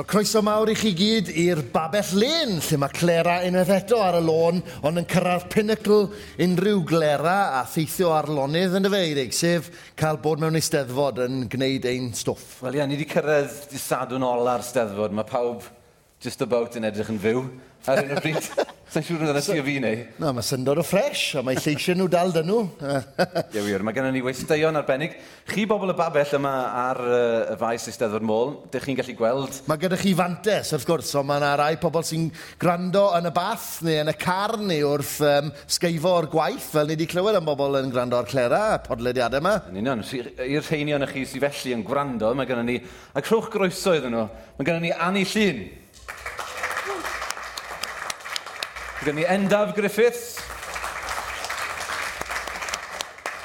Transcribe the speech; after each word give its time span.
Wel, 0.00 0.06
croeso 0.08 0.40
mawr 0.40 0.70
i 0.72 0.74
chi 0.80 0.94
gyd 0.96 1.26
i'r 1.28 1.58
Babell 1.74 2.14
Len, 2.16 2.54
lle 2.64 2.76
mae 2.80 2.92
Clera 2.96 3.34
unwaith 3.44 3.72
eto 3.74 3.98
ar 4.00 4.16
y 4.16 4.22
lôn, 4.24 4.62
ond 4.80 4.96
yn 4.96 5.04
cyrraedd 5.10 5.44
pinnacle 5.52 6.06
unrhyw 6.40 6.78
glera 6.88 7.34
a 7.58 7.66
theithio 7.68 8.14
ar 8.16 8.30
lonydd 8.32 8.78
yn 8.78 8.88
y 8.88 8.92
feirig, 8.94 9.36
sef 9.36 9.68
cael 10.00 10.16
bod 10.24 10.40
mewn 10.40 10.56
eisteddfod 10.56 11.20
yn 11.26 11.42
gwneud 11.52 11.90
ein 11.90 12.08
stwff. 12.16 12.62
Wel, 12.64 12.78
ia, 12.80 12.86
ni 12.88 12.96
wedi 12.96 13.10
cyrraedd 13.10 13.66
di 13.68 13.82
sadwn 13.82 14.24
ol 14.24 14.48
ar 14.48 14.64
steddfod. 14.64 15.12
Mae 15.12 15.28
pawb 15.28 15.68
just 16.24 16.40
about 16.48 16.80
yn 16.80 16.88
edrych 16.88 17.12
yn 17.12 17.20
fyw 17.20 17.44
ar 17.88 18.04
un 18.04 18.12
o 18.12 18.20
bryd. 18.20 18.52
Sa'n 18.90 19.04
siŵr 19.06 19.20
yn 19.22 19.28
dda 19.30 19.40
fi 19.62 19.74
neu? 19.78 19.98
Na, 20.18 20.32
mae 20.34 20.42
syndod 20.42 20.80
o 20.80 20.82
ffres, 20.82 21.20
a 21.38 21.44
mae 21.46 21.54
lleisio 21.54 21.94
nhw 21.94 22.08
dal 22.10 22.32
dyn 22.34 22.48
nhw. 22.50 22.64
Ie 23.54 23.62
wir, 23.62 23.84
mae 23.86 23.94
gennym 23.94 24.16
ni 24.16 24.22
weisteion 24.26 24.74
arbennig. 24.80 25.12
Chi 25.46 25.62
bobl 25.70 25.92
y 25.92 25.94
babell 25.94 26.32
yma 26.34 26.54
ar 26.74 26.98
uh, 27.04 27.52
y 27.52 27.58
faes 27.60 27.86
Eisteddfod 27.86 28.24
Môl, 28.26 28.50
dych 28.72 28.88
chi'n 28.88 28.98
gallu 28.98 29.14
gweld... 29.20 29.60
Mae 29.70 29.78
gyda 29.78 29.98
chi 30.00 30.10
fantes, 30.18 30.72
wrth 30.74 30.88
gwrs, 30.88 31.12
ond 31.20 31.28
mae 31.30 31.38
yna 31.38 31.52
rai 31.60 31.76
pobl 31.78 32.02
sy'n 32.08 32.24
gwrando 32.58 33.04
yn 33.14 33.30
y 33.30 33.32
bath 33.36 33.68
neu 33.86 34.00
yn 34.02 34.10
y 34.10 34.16
car 34.18 34.56
neu 34.58 34.88
wrth 34.90 35.20
um, 35.28 35.52
sgeifo 35.70 36.16
o'r 36.16 36.26
gwaith, 36.32 36.66
fel 36.72 36.90
ni 36.90 36.96
wedi 36.98 37.06
clywed 37.12 37.38
am 37.38 37.46
bobl 37.46 37.78
yn 37.78 37.94
gwrando 37.94 38.18
o'r 38.18 38.30
clera, 38.32 38.64
a 38.74 38.80
podlediadau 38.82 39.38
yma. 39.38 39.54
Yn 39.70 39.84
union, 39.84 40.02
i'r 40.02 40.66
rheinion 40.66 41.06
y 41.06 41.12
chi 41.12 41.22
sy'n 41.30 41.46
felly 41.46 41.78
yn 41.78 41.86
gwrando, 41.86 42.34
mae 42.34 42.50
gennym 42.50 42.66
ni... 42.72 42.80
A 43.14 43.22
crwch 43.22 43.52
groeso 43.54 43.94
iddyn 43.94 44.18
nhw, 44.18 44.26
mae 44.58 44.66
gennym 44.66 44.88
ni 44.88 44.92
Annie 44.98 45.30
Llyn. 45.30 45.62
Gwyd 49.00 49.14
ni 49.16 49.22
Endaf 49.24 49.70
Griffiths. 49.72 50.36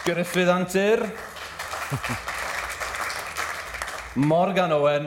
Griffith 0.03 0.49
Antur. 0.51 1.05
Morgan 4.15 4.73
Owen. 4.75 5.05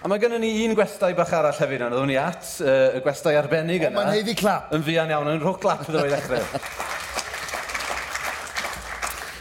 A 0.00 0.08
mae 0.08 0.22
gennym 0.22 0.40
ni 0.40 0.54
un 0.64 0.72
gwestai 0.78 1.10
bach 1.18 1.34
arall 1.36 1.52
hefyd 1.52 1.82
yna, 1.82 1.90
ddwn 1.92 2.08
ni 2.08 2.16
at 2.16 2.46
uh, 2.64 2.96
y 2.96 3.02
gwestai 3.04 3.34
arbennig 3.36 3.84
yna. 3.84 3.98
Mae'n 3.98 4.14
heiddi 4.14 4.32
clap. 4.38 4.72
Yn 4.72 4.86
fian 4.86 5.12
iawn, 5.12 5.28
yn 5.34 5.42
rhwg 5.42 5.58
clap 5.66 5.82
ydw 5.84 6.06
i 6.06 6.12
ddechrau. 6.14 6.62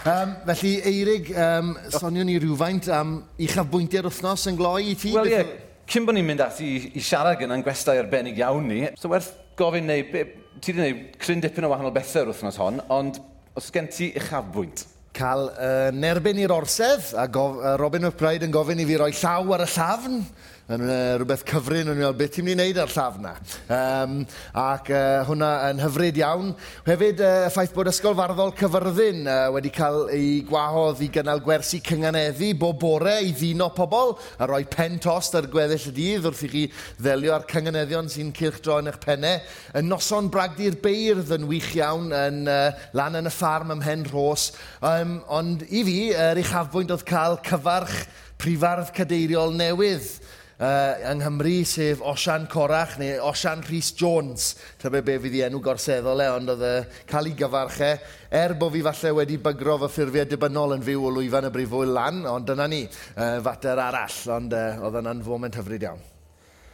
Um, 0.08 0.34
felly, 0.50 0.74
Eirig, 0.92 1.32
um, 1.40 1.72
sonio 1.96 2.28
ni 2.28 2.36
rhywfaint 2.40 2.92
am 2.92 3.16
uchafbwyntiau'r 3.48 4.12
wythnos 4.12 4.44
yn 4.52 4.60
gloi 4.60 4.90
i 4.92 4.98
ti? 5.00 5.16
Wel, 5.16 5.32
ie, 5.32 5.38
yeah, 5.38 5.56
cyn 5.88 6.08
bod 6.08 6.18
ni'n 6.18 6.28
mynd 6.28 6.44
ati 6.44 6.68
i, 6.68 6.80
i 7.00 7.04
siarad 7.04 7.40
gyda'n 7.40 7.64
gwestai 7.64 7.98
arbennig 8.02 8.40
iawn 8.42 8.68
ni, 8.68 8.82
so 9.00 9.12
werth 9.12 9.32
gofyn 9.60 9.88
neu, 9.88 10.04
be, 10.12 10.26
ti 10.60 10.74
wedi 10.74 10.92
gwneud 10.92 11.18
cryn 11.24 11.44
dipyn 11.44 11.68
o 11.68 11.72
wahanol 11.72 11.94
bethau 11.96 12.26
yr 12.26 12.34
wythnos 12.34 12.60
hon, 12.62 12.82
ond 12.94 13.22
os 13.58 13.72
gen 13.74 13.88
ti 13.94 14.12
uchafbwynt? 14.20 14.84
Cael 15.18 15.48
uh, 15.50 15.88
nerbyn 15.96 16.44
i'r 16.44 16.54
orsedd, 16.54 17.14
a 17.18 17.26
gof, 17.32 17.58
uh, 17.62 17.74
Robin 17.80 18.06
McBride 18.06 18.46
yn 18.46 18.54
gofyn 18.54 18.84
i 18.84 18.86
fi 18.90 19.00
roi 19.00 19.14
llaw 19.16 19.56
ar 19.56 19.64
y 19.64 19.70
llafn, 19.74 20.20
yn 20.68 20.84
uh, 20.84 21.16
rhywbeth 21.16 21.46
cyfrin, 21.48 21.88
yn 21.88 21.96
meddwl 21.96 22.16
beth 22.20 22.34
ti'n 22.36 22.44
mynd 22.44 22.60
i 22.60 22.66
wneud 22.66 22.80
ar 22.82 22.90
llafna. 22.92 23.30
Um, 23.72 24.16
ac 24.60 24.90
uh, 24.92 25.22
hwnna 25.30 25.52
yn 25.70 25.80
hyfryd 25.80 26.20
iawn. 26.20 26.50
Hefyd, 26.84 27.24
y 27.24 27.30
uh, 27.46 27.48
ffaith 27.54 27.72
bod 27.76 27.88
Ysgol 27.88 28.18
Farddol 28.18 28.52
Cyfyrddin 28.60 29.22
uh, 29.32 29.38
wedi 29.56 29.72
cael 29.78 30.12
ei 30.12 30.42
gwahodd 30.50 31.06
i 31.06 31.08
gynnal 31.14 31.40
gwersi 31.46 31.80
cynganeddu 31.88 32.52
bob 32.60 32.82
bore 32.84 33.16
i 33.24 33.32
ddino 33.32 33.70
pobl 33.78 34.18
a 34.36 34.50
rhoi 34.50 34.66
pen 34.68 35.00
tost 35.04 35.40
ar 35.40 35.48
gweddill 35.54 35.88
y 35.88 35.96
dydd 36.02 36.28
wrth 36.28 36.44
i 36.50 36.52
chi 36.52 36.66
ddelio 37.00 37.38
ar 37.38 37.48
cynganeddion 37.48 38.12
sy'n 38.12 38.36
cilchdro 38.36 38.82
yn 38.84 38.92
eich 38.92 39.00
pennau. 39.08 39.40
Y 39.72 39.88
noson 39.88 40.28
bragdi'r 40.34 40.82
beirdd 40.84 41.32
yn 41.38 41.48
wych 41.48 41.74
iawn 41.80 42.12
yn 42.12 42.44
uh, 42.52 42.74
lan 42.98 43.16
yn 43.22 43.32
y 43.32 43.36
ffarm 43.38 43.72
ym 43.72 43.86
Mhen 43.86 44.04
Rhos. 44.12 44.52
Um, 44.84 45.22
ond 45.32 45.64
i 45.70 45.88
fi, 45.88 46.00
yr 46.12 46.34
er 46.34 46.44
uchafbwynt 46.44 46.92
oedd 46.92 47.08
cael 47.08 47.40
cyfarch 47.48 48.02
prifardd 48.42 48.92
cadeiriol 48.94 49.56
newydd 49.56 50.18
uh, 50.60 51.12
yng 51.12 51.22
Nghymru, 51.22 51.54
sef 51.68 52.02
Osian 52.02 52.48
Corach 52.50 52.98
neu 53.02 53.22
Osian 53.28 53.64
Rhys 53.68 53.92
Jones. 53.98 54.50
Ta 54.82 54.90
be 54.94 55.02
be 55.06 55.18
fydd 55.22 55.38
i 55.40 55.46
enw 55.48 55.62
gorseddol 55.64 56.24
e, 56.24 56.28
ond 56.34 56.54
oedd 56.54 56.66
e 56.66 56.74
cael 57.10 57.32
ei 57.32 57.38
gyfarchau. 57.38 58.04
Er 58.42 58.58
bod 58.60 58.74
fi 58.76 58.84
falle 58.90 59.16
wedi 59.22 59.40
bygro 59.42 59.80
fy 59.86 59.94
ffurfiau 59.94 60.30
dibynnol 60.30 60.78
yn 60.78 60.86
fyw 60.86 61.08
o 61.08 61.16
lwyfan 61.16 61.50
y 61.50 61.54
brifwyl 61.54 61.96
lan, 61.98 62.22
ond 62.30 62.50
dyna 62.50 62.68
ni, 62.72 62.84
uh, 63.16 63.40
fater 63.46 63.82
arall, 63.82 64.22
ond 64.38 64.56
uh, 64.58 64.70
oedd 64.88 65.02
yna'n 65.04 65.26
foment 65.26 65.60
hyfryd 65.60 65.88
iawn. 65.88 66.06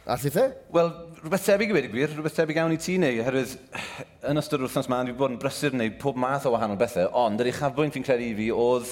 A 0.04 0.18
thi 0.20 0.28
fe? 0.28 0.50
Wel, 0.74 0.90
rhywbeth 1.22 1.46
tebyg 1.48 1.70
i 1.72 1.76
wedi 1.78 1.88
gwir, 1.88 2.10
rhywbeth 2.12 2.34
tebyg 2.36 2.58
iawn 2.60 2.74
i 2.74 2.80
ti 2.80 2.98
neu, 3.00 3.22
oherwydd 3.22 3.54
yn 4.28 4.40
ystod 4.40 4.60
yr 4.60 4.68
wrthnos 4.68 4.90
ma, 4.92 4.98
fi 5.08 5.14
bod 5.16 5.32
yn 5.32 5.38
brysur 5.40 5.76
neu 5.76 5.94
pob 6.00 6.18
math 6.20 6.44
o 6.44 6.52
wahanol 6.52 6.76
bethau, 6.76 7.08
ond 7.22 7.40
yr 7.40 7.48
uchafbwynt 7.48 7.96
fi'n 7.96 8.04
credu 8.04 8.26
i 8.26 8.34
fi 8.36 8.50
oedd 8.52 8.90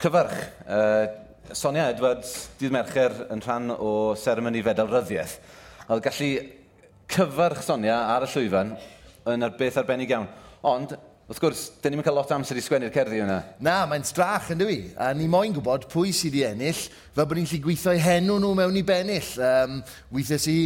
cyfarch. 0.00 0.38
Uh, 0.64 1.19
Sonia 1.52 1.88
Edwards, 1.90 2.50
dydd 2.60 2.72
Mercher, 2.74 3.14
yn 3.32 3.40
rhan 3.42 3.72
o 3.74 4.14
seremoni 4.18 4.62
fedalryddiaeth. 4.62 5.36
Oedd 5.90 6.04
gallu 6.04 6.28
cyfarch 7.10 7.64
Sonia 7.66 7.96
ar 8.12 8.26
y 8.26 8.30
llwyfan 8.30 8.74
yn 9.32 9.46
ar 9.46 9.56
beth 9.58 9.80
arbennig 9.80 10.12
iawn. 10.12 10.28
Ond, 10.70 10.94
Wrth 11.30 11.38
gwrs, 11.38 11.60
dyn 11.78 11.92
ni'n 11.94 12.02
cael 12.02 12.16
lot 12.18 12.30
amser 12.34 12.58
i 12.58 12.62
sgwennu'r 12.64 12.90
cerddi 12.90 13.20
yna. 13.22 13.36
Na, 13.62 13.84
mae'n 13.86 14.02
strach 14.02 14.48
yn 14.50 14.58
dwi. 14.58 14.78
A 14.98 15.12
ni 15.14 15.28
moyn 15.30 15.52
gwybod 15.54 15.84
pwy 15.92 16.10
sydd 16.10 16.34
i 16.34 16.42
ennill, 16.48 16.80
fel 17.14 17.28
bod 17.30 17.38
ni'n 17.38 17.46
lli 17.46 17.60
gweithio 17.62 17.92
eu 17.94 18.00
henw 18.02 18.38
nhw 18.42 18.50
mewn 18.58 18.78
i 18.80 18.82
bennill. 18.88 19.28
Um, 19.46 19.76
weithio 20.10 20.40
si 20.42 20.56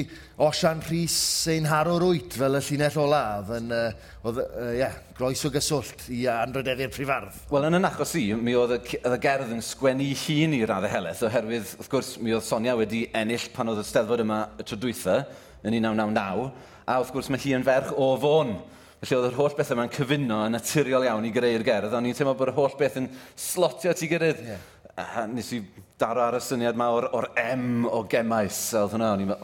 Osian 0.41 0.81
Rhys 0.87 1.19
ein 1.53 1.69
haro 1.69 1.99
rwyt 2.01 2.39
fel 2.41 2.57
y 2.57 2.65
llinell 2.65 2.97
olaf. 3.03 3.53
Yn, 3.59 3.69
uh, 3.77 4.09
oedd, 4.25 4.41
uh, 4.41 4.73
yeah, 4.73 4.97
groes 5.19 5.45
o 5.45 5.53
gyswllt 5.53 6.09
i 6.17 6.25
anrydeddi'r 6.33 6.97
prifardd. 6.97 7.45
Wel, 7.53 7.69
yn 7.69 7.77
yn 7.83 7.93
achos 7.93 8.17
i, 8.17 8.31
mi 8.33 8.57
oedd 8.57 8.79
y, 8.79 8.83
oedd 9.03 9.19
y 9.19 9.23
gerdd 9.29 9.53
yn 9.53 9.61
sgwennu 9.69 10.11
hun 10.23 10.57
i 10.57 10.65
raddau 10.65 10.95
heleth, 10.97 11.27
oherwydd, 11.29 11.75
wrth 11.77 11.93
gwrs, 11.93 12.15
mi 12.25 12.33
oedd 12.33 12.49
Sonia 12.49 12.79
wedi 12.81 13.11
ennill 13.13 13.51
pan 13.53 13.69
oedd 13.69 13.85
y 13.85 13.91
steddfod 13.91 14.25
yma 14.25 14.47
y 14.57 14.65
trodwytha 14.65 15.27
yn 15.61 15.77
1999, 15.77 16.55
a 16.89 17.03
wrth 17.03 17.13
gwrs 17.13 17.29
mae 17.29 17.45
hi 17.45 17.53
yn 17.61 17.69
ferch 17.69 17.93
o 17.93 18.15
fôn. 18.25 18.63
Felly 19.05 19.19
oedd 19.19 19.27
yr 19.29 19.35
holl 19.37 19.53
beth 19.53 19.71
yma'n 19.75 19.91
cyfuno 19.93 20.39
yn 20.47 20.55
naturiol 20.57 21.03
iawn 21.05 21.27
i 21.29 21.33
greu'r 21.35 21.61
gerdd, 21.67 21.93
ond 21.93 22.07
ni'n 22.07 22.15
teimlo 22.17 22.33
bod 22.39 22.49
yr 22.49 22.57
holl 22.57 22.77
beth 22.79 22.95
yn 23.03 23.09
slotio 23.37 23.93
ti 23.93 24.09
gyrraedd. 24.09 24.39
Yeah. 24.49 24.63
A 24.97 25.27
nes 25.29 25.51
i 25.53 25.59
daro 26.01 26.23
ar 26.25 26.39
y 26.39 26.41
syniad 26.41 26.79
ma 26.81 26.87
o'r, 26.95 27.11
or 27.13 27.27
M 27.37 27.85
o 27.85 28.01
gemais. 28.09 28.63
A 28.73 28.87
oedd 28.87 28.95
hwnna, 28.97 29.11
o'n 29.13 29.27
i'n 29.27 29.35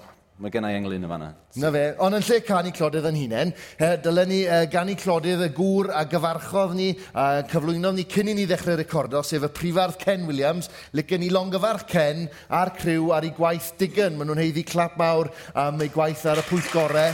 Mae 0.40 0.48
gennau 0.48 0.72
englyn 0.72 1.02
yma 1.04 1.18
na. 1.20 1.26
Na 1.60 1.68
fe, 1.74 1.82
ond 2.00 2.16
yn 2.16 2.22
lle 2.24 2.38
canu 2.46 2.70
clodydd 2.72 3.10
yn 3.10 3.18
hunain, 3.20 3.50
e, 3.76 3.90
dylen 4.00 4.30
ni 4.32 4.38
e, 4.46 4.62
uh, 4.62 4.68
ganu 4.72 4.94
clodydd 4.96 5.42
y 5.44 5.50
gŵr 5.58 5.90
a 5.92 6.06
gyfarchodd 6.08 6.72
ni, 6.78 6.86
a 7.12 7.42
cyflwynodd 7.50 7.98
ni 7.98 8.06
cyn 8.08 8.32
i 8.32 8.36
ni 8.38 8.46
ddechrau 8.48 8.78
recordo, 8.80 9.20
sef 9.20 9.44
y 9.44 9.52
prifardd 9.58 10.00
Ken 10.00 10.24
Williams, 10.30 10.70
licen 10.96 11.20
ni 11.20 11.28
longyfarch 11.28 11.84
Ken 11.92 12.24
a'r 12.48 12.72
criw 12.80 13.12
ar 13.12 13.28
ei 13.28 13.36
gwaith 13.36 13.74
digyn. 13.82 14.16
Maen 14.16 14.32
nhw'n 14.32 14.40
heiddi 14.46 14.64
clap 14.64 14.96
mawr 14.96 15.28
am 15.52 15.84
ei 15.84 15.92
gwaith 15.92 16.24
ar 16.32 16.40
y 16.40 16.48
pwyth 16.48 16.72
gorau 16.72 17.12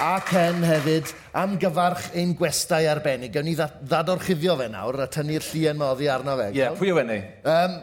a 0.00 0.20
Ken 0.24 0.62
hefyd 0.64 1.10
am 1.36 1.58
gyfarch 1.60 2.14
ein 2.16 2.32
gwestai 2.36 2.86
arbennig. 2.88 3.32
Gawn 3.34 3.44
ni 3.44 3.56
ddadorchuddio 3.58 4.56
fe 4.56 4.68
nawr 4.72 5.02
a 5.04 5.08
tynnu'r 5.12 5.44
llien 5.44 5.80
moddi 5.80 6.08
arno 6.08 6.36
fe. 6.40 6.48
Ie, 6.54 6.62
yeah, 6.62 6.76
pwy 6.78 6.92
yw 6.94 7.00
enni? 7.02 7.18
Um, 7.44 7.76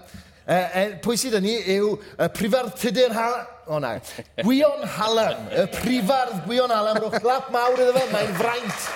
e, 0.44 0.58
e, 0.58 0.86
pwy 1.04 1.20
sydd 1.22 1.38
yn 1.38 1.46
ni 1.46 1.56
yw 1.78 1.94
y 2.18 2.30
prifartidur 2.34 3.14
hal... 3.18 3.38
O 3.68 3.82
na. 3.84 3.98
Gwion 4.40 4.86
Hallam. 4.98 5.50
Y 5.52 5.66
prifardd 5.76 6.46
Gwion 6.48 6.72
Hallam. 6.74 7.02
Rwch 7.04 7.20
lap 7.28 7.52
mawr 7.54 7.82
iddo 7.84 7.94
fe. 8.00 8.06
Mae'n 8.14 8.34
fraint. 8.40 8.88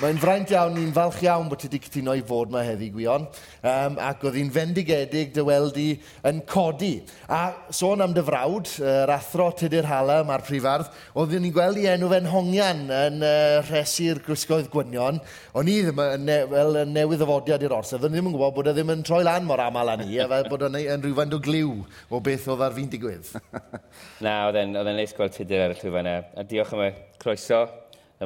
Mae'n 0.00 0.16
fraint 0.16 0.50
iawn, 0.54 0.72
ni'n 0.72 0.92
falch 0.96 1.18
iawn 1.26 1.50
bod 1.50 1.60
ti 1.60 1.68
wedi 1.68 1.78
cytuno 1.84 2.14
i 2.16 2.22
fod 2.24 2.48
yma 2.48 2.62
heddi 2.64 2.88
gwion. 2.94 3.26
Um, 3.60 3.98
ac 4.00 4.22
oedd 4.24 4.38
hi'n 4.38 4.52
fendigedig 4.54 5.34
dy 5.36 5.44
weld 5.44 5.76
i 5.78 5.88
yn 6.30 6.40
codi. 6.48 6.94
A 7.28 7.68
sôn 7.68 8.00
am 8.02 8.14
dy 8.16 8.24
frawd, 8.24 8.70
yr 8.80 9.12
athro 9.12 9.50
Tudur 9.58 9.86
Hala, 9.90 10.22
mae'r 10.26 10.46
prifardd, 10.46 10.88
oedd 11.12 11.36
ni'n 11.36 11.52
gweld 11.54 11.82
i 11.82 11.84
enw 11.92 12.08
fe'n 12.08 12.30
hongian 12.32 12.80
yn 12.88 13.20
uh, 13.20 13.60
rhesu'r 13.66 14.22
gwisgoedd 14.24 14.72
gwynion. 14.72 15.20
O'n 15.60 15.68
i 15.68 15.76
ddim 15.84 16.00
yn 16.06 16.26
ne 16.30 16.40
wel, 16.50 16.80
newydd 16.88 17.26
ofodiad 17.28 17.68
i'r 17.68 17.76
orsedd. 17.76 18.08
O'n 18.08 18.16
ddim 18.16 18.32
yn 18.32 18.36
gwybod 18.38 18.56
bod 18.56 18.72
e 18.72 18.76
ddim 18.78 18.96
yn 18.96 19.04
troi 19.06 19.20
lan 19.28 19.46
mor 19.46 19.60
aml 19.60 19.92
â 19.92 19.98
ni, 20.00 20.16
a 20.24 20.42
bod 20.48 20.66
o'n 20.70 20.80
yn 20.80 21.04
rhywfaint 21.04 21.36
o 21.36 21.42
gliw 21.44 21.76
o 22.08 22.24
beth 22.24 22.48
oedd 22.48 22.64
ar 22.64 22.74
fi'n 22.80 22.90
digwydd. 22.96 23.28
Na, 24.24 24.48
oedd 24.48 24.62
e'n 24.64 24.92
neis 24.96 25.12
gweld 25.18 25.36
Tudur 25.36 25.68
ar 25.68 25.76
y 25.76 25.80
llwyfan 25.82 26.10
e. 26.16 26.18
A 26.32 26.48
diolch 26.48 26.74
am 26.78 26.86
y 26.88 26.92
croeso 27.20 27.66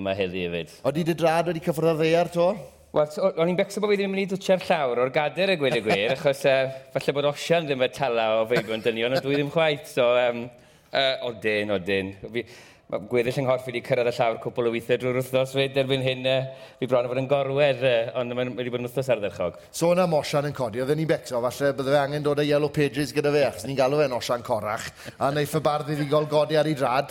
yma 0.01 0.15
heddi 0.17 0.47
hefyd. 0.47 0.75
Oeddi 0.87 1.05
dy 1.09 1.17
drad 1.19 1.51
wedi 1.51 1.63
cyffwrdd 1.65 1.93
ar 1.95 2.01
ddeiar 2.01 2.33
to? 2.35 2.51
Wel, 2.97 3.19
o'n 3.29 3.51
i'n 3.51 3.59
becso 3.59 3.83
bod 3.83 3.93
fi 3.93 3.99
ddim 3.99 4.09
yn 4.09 4.15
mynd 4.15 4.25
i 4.25 4.31
dwtio'r 4.31 4.63
llawr 4.69 5.03
o'r 5.05 5.11
gader 5.13 5.53
y 5.53 5.59
gwir 5.61 5.75
y 5.77 5.83
gwir, 5.89 6.15
achos 6.15 6.45
uh, 6.49 6.71
falle 6.95 7.17
bod 7.19 7.29
osian 7.33 7.67
ddim 7.67 7.85
yn 7.85 7.93
tala 7.97 8.31
o 8.39 8.47
feibion 8.49 8.85
dyn 8.85 8.97
ni, 8.97 9.05
ond 9.09 9.21
dwi 9.25 9.37
ddim 9.37 9.53
chwaith, 9.53 9.91
so 9.91 10.07
um, 10.21 10.47
uh, 10.93 11.29
odyn, 11.29 11.75
odyn. 11.77 12.15
Fi, 12.25 12.47
Mae 12.87 13.03
gweddill 13.11 13.35
yng 13.41 13.49
Nghorff 13.49 13.65
wedi 13.67 13.81
cyrraedd 13.83 14.13
y 14.13 14.15
llawr 14.15 14.37
cwpl 14.39 14.69
o 14.69 14.71
weithiau 14.71 15.01
drwy'r 15.03 15.17
wythnos 15.19 15.55
fyd 15.57 15.79
erbyn 15.83 16.05
hyn. 16.07 16.21
Uh, 16.31 16.69
fi 16.79 16.87
bron 16.87 17.09
o 17.09 17.11
fod 17.11 17.19
yn 17.19 17.27
gorwedd, 17.33 17.81
uh, 17.83 18.13
ond 18.21 18.31
mae'n 18.39 18.53
wedi 18.55 18.71
bod 18.71 18.85
yn 18.85 18.87
wythnos 18.87 19.11
ardderchog. 19.11 19.57
So 19.75 19.89
yna 19.91 20.05
Mosian 20.07 20.47
yn 20.47 20.55
codi, 20.55 20.85
oedden 20.85 21.01
ni'n 21.03 21.09
becso, 21.11 21.41
falle 21.43 21.73
bydde 21.81 21.97
fe 21.97 21.99
angen 21.99 22.23
dod 22.23 22.39
â 22.39 22.47
Yellow 22.47 22.71
Pages 22.71 23.11
gyda 23.17 23.33
fe, 23.35 23.43
achos 23.49 23.67
ni'n 23.67 23.81
galw 23.81 23.99
fe'n 23.99 24.15
Osian 24.15 24.47
Corach, 24.47 24.87
a 25.19 25.33
wneud 25.33 25.57
bardd 25.67 25.91
i 25.91 25.99
ddigol 25.99 26.31
godi 26.31 26.61
ar 26.63 26.71
ei 26.71 26.79
drad. 26.79 27.11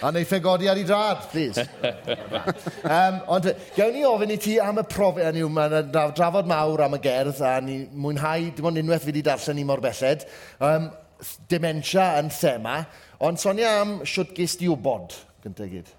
A 0.00 0.08
wneud 0.08 0.28
fe 0.30 0.38
godi 0.40 0.68
ar 0.70 0.78
ei 0.80 0.84
drad, 0.88 1.26
please. 1.28 1.60
um, 2.96 3.18
ond 3.34 3.48
gawn 3.76 3.92
ni 3.92 4.04
ofyn 4.08 4.30
i 4.32 4.38
ti 4.40 4.54
am 4.64 4.80
y 4.80 4.84
profiad, 4.88 5.28
hynny 5.28 5.42
yw, 5.44 5.50
mae'n 5.52 5.90
drafod 5.92 6.48
mawr 6.48 6.86
am 6.86 6.96
y 6.96 7.00
gerdd, 7.04 7.42
a 7.44 7.58
ni 7.64 7.82
mwynhau, 7.92 8.46
dim 8.56 8.70
ond 8.70 8.80
unwaith 8.80 9.04
fi 9.04 9.12
wedi 9.12 9.22
darllen 9.26 9.60
ni 9.60 9.66
mor 9.68 9.82
belled, 9.84 10.24
um, 10.64 10.88
dementia 11.52 12.06
yn 12.22 12.32
thema, 12.32 12.78
ond 13.28 13.42
sonia 13.42 13.74
am 13.82 13.98
siwt 14.08 14.32
ges 14.38 14.56
di 14.56 14.70
wybod, 14.72 15.18
gyntaf 15.44 15.68
gyd. 15.74 15.92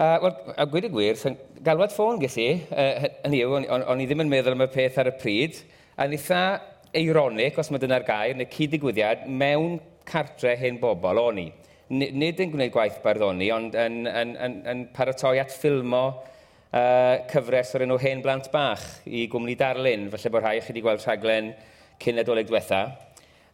Uh, 0.00 0.16
Wel, 0.24 0.36
a 0.58 0.66
gwyd 0.74 0.90
y 0.90 0.92
gwir, 0.96 1.22
so, 1.22 1.30
galwad 1.62 1.94
ffôn 1.94 2.18
ges 2.18 2.34
i, 2.40 2.50
uh, 2.74 3.08
hynny 3.28 3.44
yw, 3.44 3.60
o'n 3.78 4.02
i 4.02 4.10
ddim 4.10 4.26
yn 4.26 4.34
meddwl 4.34 4.58
am 4.58 4.66
y 4.66 4.70
peth 4.74 4.98
ar 4.98 5.12
y 5.12 5.14
pryd, 5.22 5.62
a 5.94 6.10
nitha 6.10 6.42
eironic, 6.98 7.62
os 7.62 7.70
mae 7.70 7.78
dyna'r 7.78 8.10
gair, 8.10 8.34
neu 8.34 8.50
cyd-digwyddiad, 8.50 9.28
mewn 9.30 9.78
cartre 10.10 10.58
hen 10.58 10.82
bobl 10.82 11.22
o'n 11.28 11.44
i 11.46 11.50
nid 11.90 12.38
yn 12.38 12.52
gwneud 12.52 12.70
gwaith 12.74 13.00
barddoni, 13.02 13.48
ond 13.50 13.74
yn, 13.74 14.04
yn, 14.06 14.34
yn, 14.38 14.52
yn 14.70 14.82
paratoi 14.94 15.40
at 15.42 15.50
ffilmo 15.50 16.04
uh, 16.70 17.16
cyfres 17.30 17.74
o'r 17.74 17.84
enw 17.86 17.96
Hen 17.98 18.22
Blant 18.22 18.50
Bach 18.52 18.84
i 19.10 19.24
gwmni 19.30 19.56
Darlun. 19.58 20.06
Felly 20.12 20.30
bod 20.30 20.44
rhai 20.44 20.60
chi 20.60 20.70
wedi 20.70 20.84
gweld 20.84 21.02
rhaglen 21.02 21.50
cyn 22.00 22.22
adolyg 22.22 22.46
diwetha. 22.46 22.84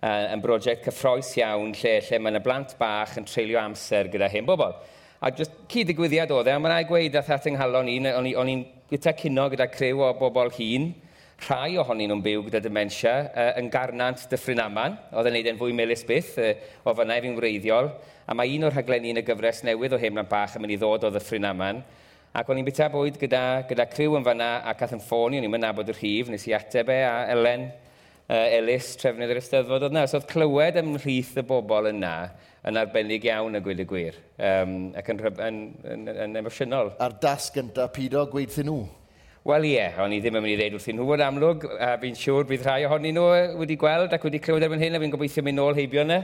Uh, 0.05 0.27
yn 0.35 0.43
brosiect 0.44 0.85
cyffroes 0.85 1.33
iawn 1.41 1.73
lle, 1.79 1.94
lle 2.05 2.21
mae 2.21 2.35
yna 2.35 2.43
blant 2.44 2.77
bach 2.79 3.17
yn 3.17 3.25
treulio 3.27 3.56
amser 3.62 4.11
gyda 4.12 4.29
hen 4.31 4.44
bobl. 4.47 4.77
A 5.25 5.31
just 5.33 5.55
cyd 5.73 5.88
digwyddiad 5.88 6.31
oedd 6.37 6.50
e, 6.50 6.53
a 6.53 6.61
mae'n 6.61 6.75
rhaid 6.75 6.91
gweud 6.91 7.17
at 7.17 7.31
at 7.33 7.49
ynghalon 7.49 7.88
ni, 7.88 7.97
o'n 8.12 8.50
i'n 8.53 8.67
gyda 8.93 9.15
cyno 9.17 9.49
gyda 9.50 9.71
crew 9.73 10.05
o 10.05 10.11
bobl 10.21 10.53
hun, 10.59 10.91
rhai 11.49 11.79
ohonyn 11.81 12.12
nhw'n 12.12 12.23
byw 12.25 12.44
gyda 12.50 12.61
dementia, 12.69 13.15
uh, 13.33 13.55
yn 13.56 13.73
garnant 13.73 14.29
dyffryn 14.29 14.61
aman, 14.61 15.00
oedd 15.17 15.31
yn 15.33 15.38
neud 15.38 15.49
e'n 15.49 15.59
fwy 15.62 15.73
melus 15.77 16.05
byth, 16.09 16.37
uh, 16.37 16.53
o 16.85 16.94
fyna 17.00 17.17
fi'n 17.25 17.41
wreiddiol, 17.41 17.91
a 18.26 18.34
mae 18.34 18.56
un 18.56 18.67
o'r 18.67 18.75
rhaglenni 18.75 19.14
yn 19.14 19.20
y 19.23 19.25
gyfres 19.26 19.62
newydd 19.67 19.94
o 19.94 20.00
Hemlan 20.02 20.28
Bach 20.31 20.56
yn 20.58 20.64
mynd 20.64 20.75
i 20.75 20.78
ddod 20.81 21.06
o 21.06 21.11
ddyffryn 21.14 21.46
aman. 21.46 21.82
Ac 22.37 22.50
o'n 22.50 22.58
i'n 22.61 22.67
bita 22.67 22.90
bwyd 22.93 23.17
gyda, 23.20 23.43
gyda 23.69 23.87
criw 23.88 24.19
yn 24.19 24.26
fanna 24.26 24.49
a 24.67 24.75
cath 24.76 24.96
yn 24.96 25.02
ffôn 25.05 25.37
o'n 25.38 25.46
i'n 25.46 25.52
mynd 25.52 25.82
yr 25.87 25.94
rhif, 25.94 26.28
nes 26.32 26.46
i 26.50 26.55
ateb 26.56 26.90
e 26.93 26.99
a 27.06 27.14
Elen 27.32 27.69
uh, 28.28 28.56
Elis, 28.58 28.90
trefnydd 29.00 29.32
yr 29.32 29.40
Eisteddfod 29.40 29.87
oedd 29.87 29.94
yna. 29.94 30.05
So 30.11 30.19
oedd 30.19 30.28
clywed 30.32 30.81
ymhlith 30.82 31.32
y 31.38 31.46
bobl 31.46 31.90
yna 31.93 32.17
yn 32.67 32.81
arbennig 32.81 33.25
iawn 33.28 33.56
y 33.56 33.62
gweud 33.62 33.81
y 33.81 33.87
gwir, 33.87 34.19
um, 34.43 34.76
ac 34.99 35.11
yn, 35.12 35.23
yn, 35.46 35.58
yn, 35.94 36.06
yn 36.26 36.38
emosiynol. 36.43 36.96
A'r 37.02 37.14
das 37.23 37.52
gyntaf 37.55 37.93
pido 37.94 38.25
gweithio 38.32 38.67
nhw? 38.67 38.81
Wel 39.46 39.69
ie, 39.69 39.76
yeah, 39.76 40.00
o'n 40.02 40.11
i 40.11 40.19
ddim 40.19 40.40
yn 40.40 40.43
mynd 40.43 40.56
i 40.56 40.58
ddeud 40.58 40.75
wrthyn 40.81 40.96
nhw 40.99 41.12
yn 41.14 41.23
amlwg, 41.23 41.69
a 41.78 41.93
fi'n 42.02 42.19
siŵr 42.19 42.49
bydd 42.49 42.64
rhai 42.67 42.81
ohonyn 42.88 43.14
nhw 43.14 43.26
e, 43.31 43.44
wedi 43.61 43.76
gweld 43.78 44.17
ac 44.17 44.26
wedi 44.26 44.40
clywed 44.43 44.67
erbyn 44.67 44.82
hyn, 44.82 44.99
a 44.99 45.00
fi'n 45.05 45.12
gobeithio 45.12 45.44
mynd 45.46 45.61
nôl 45.61 45.78
heibio 45.78 46.02
yna 46.02 46.19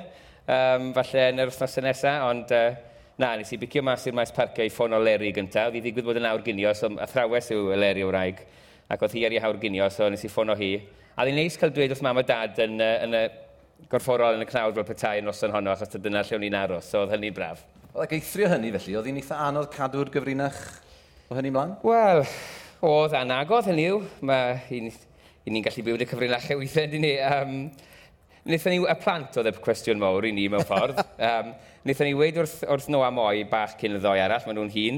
um, 0.47 0.89
falle 0.97 1.29
yn 1.33 1.43
yr 1.43 1.53
wythnos 1.53 1.79
nesaf, 1.85 2.25
ond 2.31 2.55
uh, 2.57 2.73
na, 3.23 3.35
nes 3.39 3.53
i 3.53 3.59
bicio 3.61 3.83
mas 3.85 4.07
i'r 4.09 4.17
maes 4.17 4.33
parcio 4.35 4.65
i 4.65 4.73
ffono 4.73 5.01
Leri 5.03 5.33
gyntaf. 5.37 5.71
Oedd 5.71 5.79
i 5.79 5.85
ddigwydd 5.85 6.09
bod 6.09 6.21
yn 6.21 6.29
awr 6.31 6.43
ginio, 6.47 6.73
so 6.77 6.91
athrawes 7.03 7.51
yw 7.55 7.75
Leri 7.79 8.05
o 8.07 8.11
wraig, 8.11 8.43
ac 8.93 9.05
oedd 9.05 9.17
hi 9.19 9.27
ar 9.29 9.37
ei 9.37 9.43
hawr 9.45 9.61
ginio, 9.63 9.89
so 9.93 10.09
nes 10.11 10.25
i 10.25 10.31
ffono 10.33 10.57
hi. 10.59 10.75
A 11.17 11.27
ddi'n 11.27 11.39
neis 11.43 11.59
cael 11.61 11.75
dweud 11.75 11.93
wrth 11.93 12.05
mam 12.05 12.23
a 12.23 12.25
dad 12.27 12.59
yn, 12.65 12.81
yn, 12.81 13.19
yn 13.19 13.87
gorfforol 13.93 14.39
yn 14.39 14.45
y 14.45 14.49
cnawd 14.49 14.79
fel 14.79 14.89
petai 14.89 15.19
yn 15.21 15.29
noson 15.29 15.53
honno, 15.55 15.75
achos 15.75 16.01
dyna 16.01 16.25
lle 16.25 16.39
o'n 16.39 16.49
i'n 16.49 16.59
aros, 16.63 16.89
so 16.89 17.05
oedd 17.05 17.15
hynny'n 17.17 17.37
braf. 17.37 17.65
Ac 17.93 18.15
eithrio 18.17 18.49
hynny 18.49 18.73
felly, 18.73 18.97
oedd 18.97 19.09
hi'n 19.11 19.21
eitha 19.21 19.39
anodd 19.51 19.69
cadw'r 19.75 20.11
gyfrinach 20.15 20.61
o 21.29 21.37
hynny 21.37 21.53
mlaen? 21.53 21.75
Wel, 21.85 22.23
oedd 22.89 23.17
anagodd 23.19 23.69
hynny 23.69 23.89
yw. 23.91 23.99
Mae 24.25 24.81
ni'n 25.45 25.67
gallu 25.67 25.85
byw 25.85 25.99
yn 25.99 26.07
y 26.07 26.09
cyfrinachau 26.09 26.57
e 26.57 26.61
weithiau, 26.63 26.89
dyn 26.95 27.05
ni. 27.05 27.13
Um, 27.27 27.59
Wnaethon 28.43 28.73
ni, 28.75 28.79
y 28.83 28.95
plant 28.99 29.37
oedd 29.39 29.53
y 29.53 29.55
cwestiwn 29.63 30.01
mawr 30.03 30.27
i 30.27 30.33
ni 30.35 30.49
mewn 30.51 30.65
ffordd. 30.67 30.97
um, 31.29 31.51
wnaethon 31.85 32.09
ni 32.09 32.15
wedi 32.19 32.41
wrth, 32.43 32.57
wrth 32.67 32.89
nhw 32.91 33.03
am 33.07 33.21
oi 33.23 33.45
bach 33.47 33.77
cyn 33.79 33.95
y 33.95 34.01
ddoi 34.03 34.17
arall, 34.19 34.43
maen 34.49 34.57
nhw'n 34.59 34.73
hun. 34.75 34.97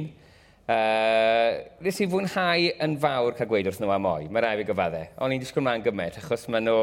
Uh, 0.64 1.58
nes 1.84 1.98
i 2.00 2.06
fwynhau 2.08 2.70
yn 2.86 2.94
fawr 3.02 3.34
cael 3.36 3.50
gweud 3.50 3.66
wrth 3.68 3.82
nhw 3.82 3.90
am 3.92 4.06
oi. 4.08 4.30
Mae 4.32 4.40
rai 4.46 4.54
fi 4.56 4.64
gyfadde. 4.70 5.02
O'n 5.20 5.34
i'n 5.34 5.42
disgwyl 5.42 5.66
mlaen 5.66 5.82
gymaint, 5.84 6.16
achos 6.22 6.46
maen 6.48 6.64
nhw 6.64 6.76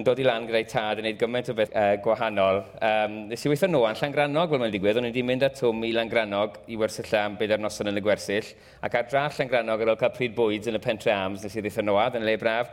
yn 0.00 0.06
dod 0.06 0.22
i 0.22 0.24
lan 0.24 0.46
gyda'i 0.48 0.64
tad 0.70 1.02
yn 1.02 1.10
gwneud 1.10 1.18
gymaint 1.20 1.50
o 1.52 1.56
beth 1.58 1.76
uh, 1.76 1.90
gwahanol. 2.06 2.60
Um, 2.88 3.18
nes 3.28 3.44
i 3.44 3.52
weithio 3.52 3.68
nhw 3.68 3.82
yn 3.90 4.00
Llangranog 4.00 4.54
fel 4.54 4.62
mae'n 4.62 4.72
digwydd. 4.72 5.00
O'n 5.02 5.08
i 5.10 5.10
wedi 5.12 5.24
mynd 5.28 5.44
at 5.44 5.60
twm 5.60 5.84
i 5.84 5.90
Llangranog 5.92 6.56
i 6.72 6.78
wersylla 6.80 7.26
am 7.26 7.36
beth 7.36 7.52
ar 7.58 7.60
noson 7.60 7.92
yn 7.92 8.00
y 8.00 8.04
gwersyll. 8.06 8.48
Ac 8.80 8.96
ar 8.96 9.12
dra 9.12 9.26
Llangranog 9.36 9.84
ar 9.84 9.92
ôl 9.92 10.00
cael 10.00 10.16
pryd 10.16 10.32
bwyd 10.40 10.70
yn 10.72 10.80
y 10.80 10.82
pentre 10.88 11.12
ams, 11.12 11.44
nes 11.44 11.58
i 11.58 11.66
ddeithio 11.66 11.84
nhw 11.84 12.00
yn 12.08 12.24
le 12.24 12.38
braf. 12.40 12.72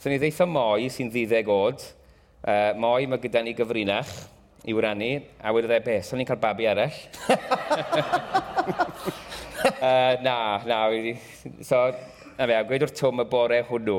So 0.00 0.08
ni 0.08 0.16
ddeithio 0.16 0.48
moi 0.48 0.88
sy'n 0.88 1.12
ddiddeg 1.12 1.52
oed. 1.52 1.84
Uh, 2.44 2.74
moi, 2.76 3.06
mae 3.08 3.16
gyda 3.22 3.40
ni 3.40 3.54
gyfrinach 3.56 4.10
i 4.68 4.72
wrannu, 4.76 5.14
a 5.40 5.52
wedi 5.56 5.68
dweud 5.68 5.84
beth, 5.86 6.04
sa'n 6.04 6.20
ni'n 6.20 6.28
cael 6.28 6.40
babi 6.42 6.66
arall. 6.68 6.92
uh, 9.80 10.12
na, 10.20 10.34
na, 10.68 10.82
wedi... 10.92 11.14
So, 11.64 11.80
na 12.36 12.44
fe, 12.44 12.58
a 12.58 12.66
gweud 12.68 12.84
wrth 12.84 12.98
Tom 13.00 13.24
y 13.24 13.26
bore 13.32 13.62
hwnnw. 13.70 13.96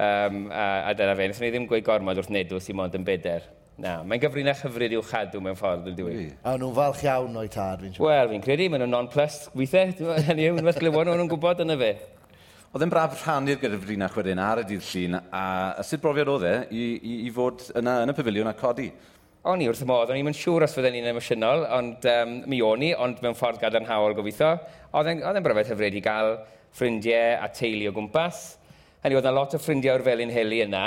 Um, 0.00 0.42
a, 0.52 0.66
a 0.90 0.94
dyna 0.96 1.16
fe, 1.16 1.30
nes 1.30 1.40
ni 1.40 1.50
ddim 1.54 1.70
gweud 1.70 1.88
gormod 1.88 2.20
wrth 2.20 2.32
nedw 2.36 2.60
sy'n 2.60 2.76
mond 2.76 3.00
yn 3.00 3.08
beder. 3.08 3.48
Na, 3.80 4.02
mae'n 4.04 4.20
gyfrinach 4.20 4.60
hyfryd 4.66 4.92
i'w 4.98 5.04
chadw 5.08 5.40
mewn 5.40 5.56
ffordd, 5.56 5.88
yn 5.88 5.96
diwy. 5.96 6.28
A 6.44 6.58
nhw'n 6.60 6.76
falch 6.76 7.00
iawn 7.08 7.40
o'i 7.40 7.48
tad, 7.48 7.80
fi'n 7.80 7.96
siŵr. 7.96 8.04
Wel, 8.10 8.32
fi'n 8.34 8.44
credu, 8.44 8.68
maen 8.68 8.84
nhw'n 8.84 8.92
non-plus 8.98 9.46
weithiau. 9.56 10.18
Hynny 10.28 10.50
yw, 10.50 10.60
unwaith 10.60 10.84
glywon 10.84 11.08
nhw'n 11.14 11.32
gwybod 11.32 11.64
yna 11.64 11.80
fe. 11.80 11.94
Oedd 12.70 12.84
e'n 12.84 12.90
braf 12.92 13.16
rhannu'r 13.18 13.56
gyfrinach 13.58 14.14
wedyn 14.14 14.38
ar 14.38 14.60
y 14.60 14.62
dydd 14.62 14.84
llun, 14.86 15.16
a, 15.18 15.40
a 15.74 15.82
sut 15.82 15.98
brofiad 16.04 16.28
oedd 16.30 16.44
e 16.46 16.52
i, 16.70 16.82
i, 17.02 17.14
i 17.26 17.30
fod 17.34 17.64
yna 17.80 17.96
yn 18.04 18.12
y 18.12 18.14
pafiliwn 18.14 18.46
a 18.46 18.52
codi? 18.54 18.84
O'n 19.50 19.64
i 19.64 19.66
wrth 19.66 19.80
y 19.82 19.88
modd, 19.90 20.12
o'n 20.14 20.20
i'n 20.20 20.36
siŵr 20.38 20.68
os 20.68 20.76
fydden 20.76 20.94
ni'n 20.94 21.08
emosiynol, 21.10 21.64
ond 21.74 22.06
um, 22.12 22.36
mi 22.52 22.60
o'n 22.62 22.84
i, 22.86 22.92
ond 22.94 23.18
mewn 23.24 23.34
ffordd 23.34 23.58
gadarnhaol 23.58 24.14
gobeithio. 24.14 24.52
Oedd 24.94 25.10
e'n 25.10 25.42
brofiad 25.42 25.72
hyfryd 25.72 25.98
i 25.98 26.04
gael 26.04 26.36
ffrindiau 26.78 27.40
a 27.42 27.50
teulu 27.58 27.90
o 27.90 27.96
gwmpas. 27.96 28.44
Hynny, 29.02 29.18
oedd 29.18 29.26
yna 29.26 29.34
lot 29.40 29.58
o 29.58 29.62
ffrindiau 29.64 29.98
o'r 29.98 30.06
felin 30.06 30.30
heli 30.30 30.62
yna. 30.68 30.84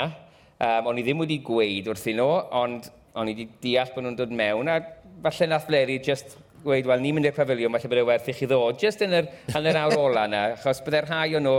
Um, 0.56 0.88
o'n 0.88 1.02
i 1.02 1.04
ddim 1.04 1.20
wedi 1.20 1.42
gweud 1.44 1.92
wrthyn 1.92 2.16
nhw, 2.22 2.30
ond 2.64 2.88
o'n 3.12 3.28
i 3.28 3.36
wedi 3.36 3.50
deall 3.66 3.92
bod 3.92 4.08
nhw'n 4.08 4.20
dod 4.22 4.32
mewn, 4.40 4.72
a 4.72 4.80
falle 5.28 5.52
nath 5.52 5.68
Leri 5.68 6.00
just 6.00 6.38
gweud, 6.64 6.88
wel, 6.88 7.02
ni'n 7.04 7.18
mynd 7.18 7.28
i'r 7.28 7.36
pafiliwn, 7.36 7.74
falle 7.76 7.90
bod 7.92 8.00
e 8.00 8.06
werth 8.08 8.30
i 8.32 8.36
chi 8.36 8.48
ddod, 8.50 8.80
just 8.80 9.04
yn 9.04 9.18
yr 9.20 9.28
hanner 9.54 9.78
awr 9.84 9.98
ola 10.00 10.24
yna, 10.28 10.42
achos 10.56 10.80
bydde'r 10.86 11.08
rhai 11.10 11.36
o'n 11.38 11.46
nhw, 11.46 11.54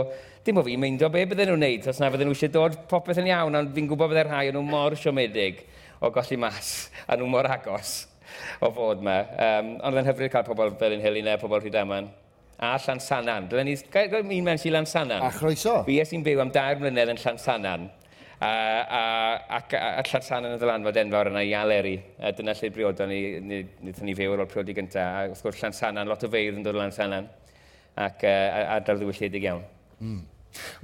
dim 0.46 0.60
o 0.60 0.66
fi, 0.66 0.76
meindo 0.80 1.10
be 1.12 1.24
bydden 1.30 1.52
nhw'n 1.52 1.64
neud, 1.64 1.88
os 1.92 2.02
na 2.02 2.10
bydden 2.12 2.30
nhw 2.30 2.36
eisiau 2.36 2.52
dod 2.58 2.76
popeth 2.90 3.22
yn 3.22 3.30
iawn, 3.30 3.56
ond 3.62 3.72
fi'n 3.76 3.88
gwybod 3.90 4.12
bydde'r 4.12 4.30
rhai 4.32 4.44
o'n 4.50 4.58
nhw 4.58 4.66
mor 4.66 4.98
siomedig 4.98 5.64
o 6.00 6.12
golli 6.14 6.38
mas, 6.40 6.74
a 7.06 7.16
nhw 7.16 7.30
mor 7.30 7.48
agos 7.50 7.96
o 8.60 8.70
fod 8.74 9.02
yma. 9.02 9.18
Um, 9.48 9.74
ond 9.88 10.00
yn 10.00 10.08
hyfryd 10.10 10.32
cael 10.32 10.46
pobl 10.46 10.74
fel 10.80 10.96
yn 10.96 11.04
Helena, 11.04 11.36
pobl 11.40 11.60
rhyd 11.60 11.78
aman. 11.80 12.10
A 12.56 12.76
Llansanan. 12.80 13.50
Dylen 13.50 13.68
ni... 13.68 13.76
Gael 13.92 14.22
un 14.22 14.32
mewn 14.32 14.60
si 14.60 14.72
Llansanan. 14.72 15.20
A 15.24 15.30
chroeso. 15.34 15.82
Fi 15.88 15.98
es 16.00 16.12
i'n 16.16 16.24
byw 16.24 16.40
am 16.44 16.52
dair 16.54 16.80
mlynedd 16.80 17.12
yn 17.12 17.20
Llansanan 17.20 17.90
a, 18.40 18.50
a, 18.50 19.02
ac 19.58 19.74
a, 19.78 19.82
a 20.00 20.04
llartan 20.06 20.48
yn 20.48 20.56
y 20.56 20.60
ddylanfod 20.60 21.00
enfawr 21.02 21.30
yna 21.32 21.42
i 21.46 21.52
aleri. 21.56 21.96
A 22.20 22.32
dyna 22.36 22.54
lle 22.58 22.70
briodo 22.74 23.08
ni, 23.08 23.20
ni, 23.40 23.60
ni 23.84 23.94
ni 24.08 24.16
fyw 24.18 24.36
ar 24.36 24.44
ôl 24.44 24.50
priodi 24.50 24.76
gyntaf. 24.76 25.02
A 25.02 25.26
wrth 25.30 25.44
gwrs, 25.46 25.60
Llansanan, 25.62 26.10
lot 26.10 26.24
o 26.26 26.32
feidd 26.32 26.58
yn 26.60 26.66
dod 26.66 26.76
o 26.76 26.82
Llansanan. 26.82 27.28
Ac 28.06 28.26
uh, 28.28 28.64
ardal 28.76 29.00
ddiwylledig 29.00 29.48
iawn. 29.48 29.62
Mm. 30.00 30.24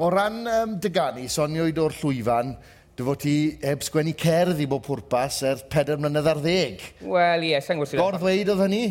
O 0.04 0.08
ran 0.12 0.38
um, 0.48 0.78
dyganu, 0.80 1.26
soniwyd 1.32 1.80
o'r 1.80 2.00
llwyfan, 2.00 2.56
Dy 2.92 3.04
fod 3.06 3.20
ti 3.22 3.36
heb 3.64 3.80
sgwennu 3.80 4.12
cerdd 4.20 4.58
i 4.60 4.66
bob 4.68 4.82
pwrpas 4.84 5.38
er 5.48 5.62
4 5.72 5.94
mlynedd 5.96 6.26
ar 6.28 6.40
ddeg. 6.44 6.82
Wel, 7.00 7.46
ie, 7.46 7.54
yes, 7.54 7.64
sa'n 7.70 7.78
gwrs... 7.80 7.94
Gorddweud 7.96 8.50
oedd 8.52 8.60
hynny? 8.66 8.82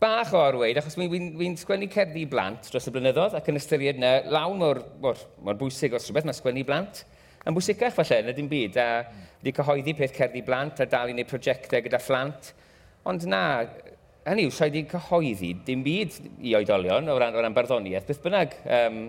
Bach 0.00 0.30
o 0.32 0.38
orweid, 0.38 0.78
achos 0.78 0.94
mi 0.96 1.08
wy'n 1.10 1.32
wy 1.36 1.48
sgwennu 1.58 1.88
cerddi 1.90 2.22
i 2.22 2.28
blant 2.30 2.70
dros 2.70 2.86
y 2.86 2.92
blynyddoedd, 2.94 3.34
ac 3.36 3.50
yn 3.50 3.58
ystyried 3.58 3.98
yna, 3.98 4.12
lawn 4.30 4.62
mor, 4.62 4.80
mor, 5.02 5.18
mor 5.42 5.58
bwysig 5.58 5.98
os 5.98 6.06
rhywbeth 6.06 6.28
mae 6.30 6.38
sgwennu 6.38 6.62
blant 6.68 7.02
yn 7.46 7.56
bwysicach 7.56 7.94
falle 7.96 8.20
yn 8.22 8.32
y 8.32 8.36
dim 8.36 8.48
byd, 8.50 8.76
a 8.76 8.88
wedi 9.40 9.54
cyhoeddi 9.56 9.94
peth 9.96 10.16
cerddi 10.16 10.42
blant 10.44 10.82
a 10.82 10.86
dal 10.90 11.08
i 11.08 11.14
wneud 11.14 11.30
prosiectau 11.30 11.80
gyda 11.86 12.00
phlant. 12.02 12.52
Ond 13.08 13.24
na, 13.30 13.42
hynny 14.26 14.44
yw, 14.48 14.52
rhaid 14.52 14.76
i 14.76 14.84
cyhoeddi 14.90 15.54
dim 15.66 15.84
byd 15.86 16.18
i 16.44 16.54
oedolion 16.58 17.08
o 17.08 17.16
ran, 17.20 17.36
o 17.36 17.44
ran 17.44 17.56
barddoniaeth, 17.56 18.08
beth 18.08 18.20
bynnag. 18.24 18.56
Um, 18.78 19.02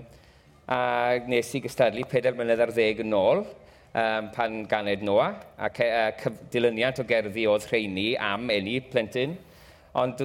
a 0.72 0.80
nes 1.28 1.50
i 1.58 1.62
gystadlu 1.64 2.06
4 2.08 2.38
mlynedd 2.38 2.64
ar 2.64 2.72
ddeg 2.72 3.04
yn 3.04 3.18
ôl, 3.18 3.44
um, 3.44 4.30
pan 4.32 4.62
ganed 4.72 5.04
Noa, 5.04 5.34
e, 5.60 5.88
a, 5.92 6.06
a 6.16 6.34
dilyniant 6.54 7.02
o 7.04 7.08
gerddi 7.08 7.48
oedd 7.52 7.68
rheini 7.72 8.14
am 8.16 8.48
eni 8.54 8.80
plentyn. 8.92 9.36
Ond 10.00 10.24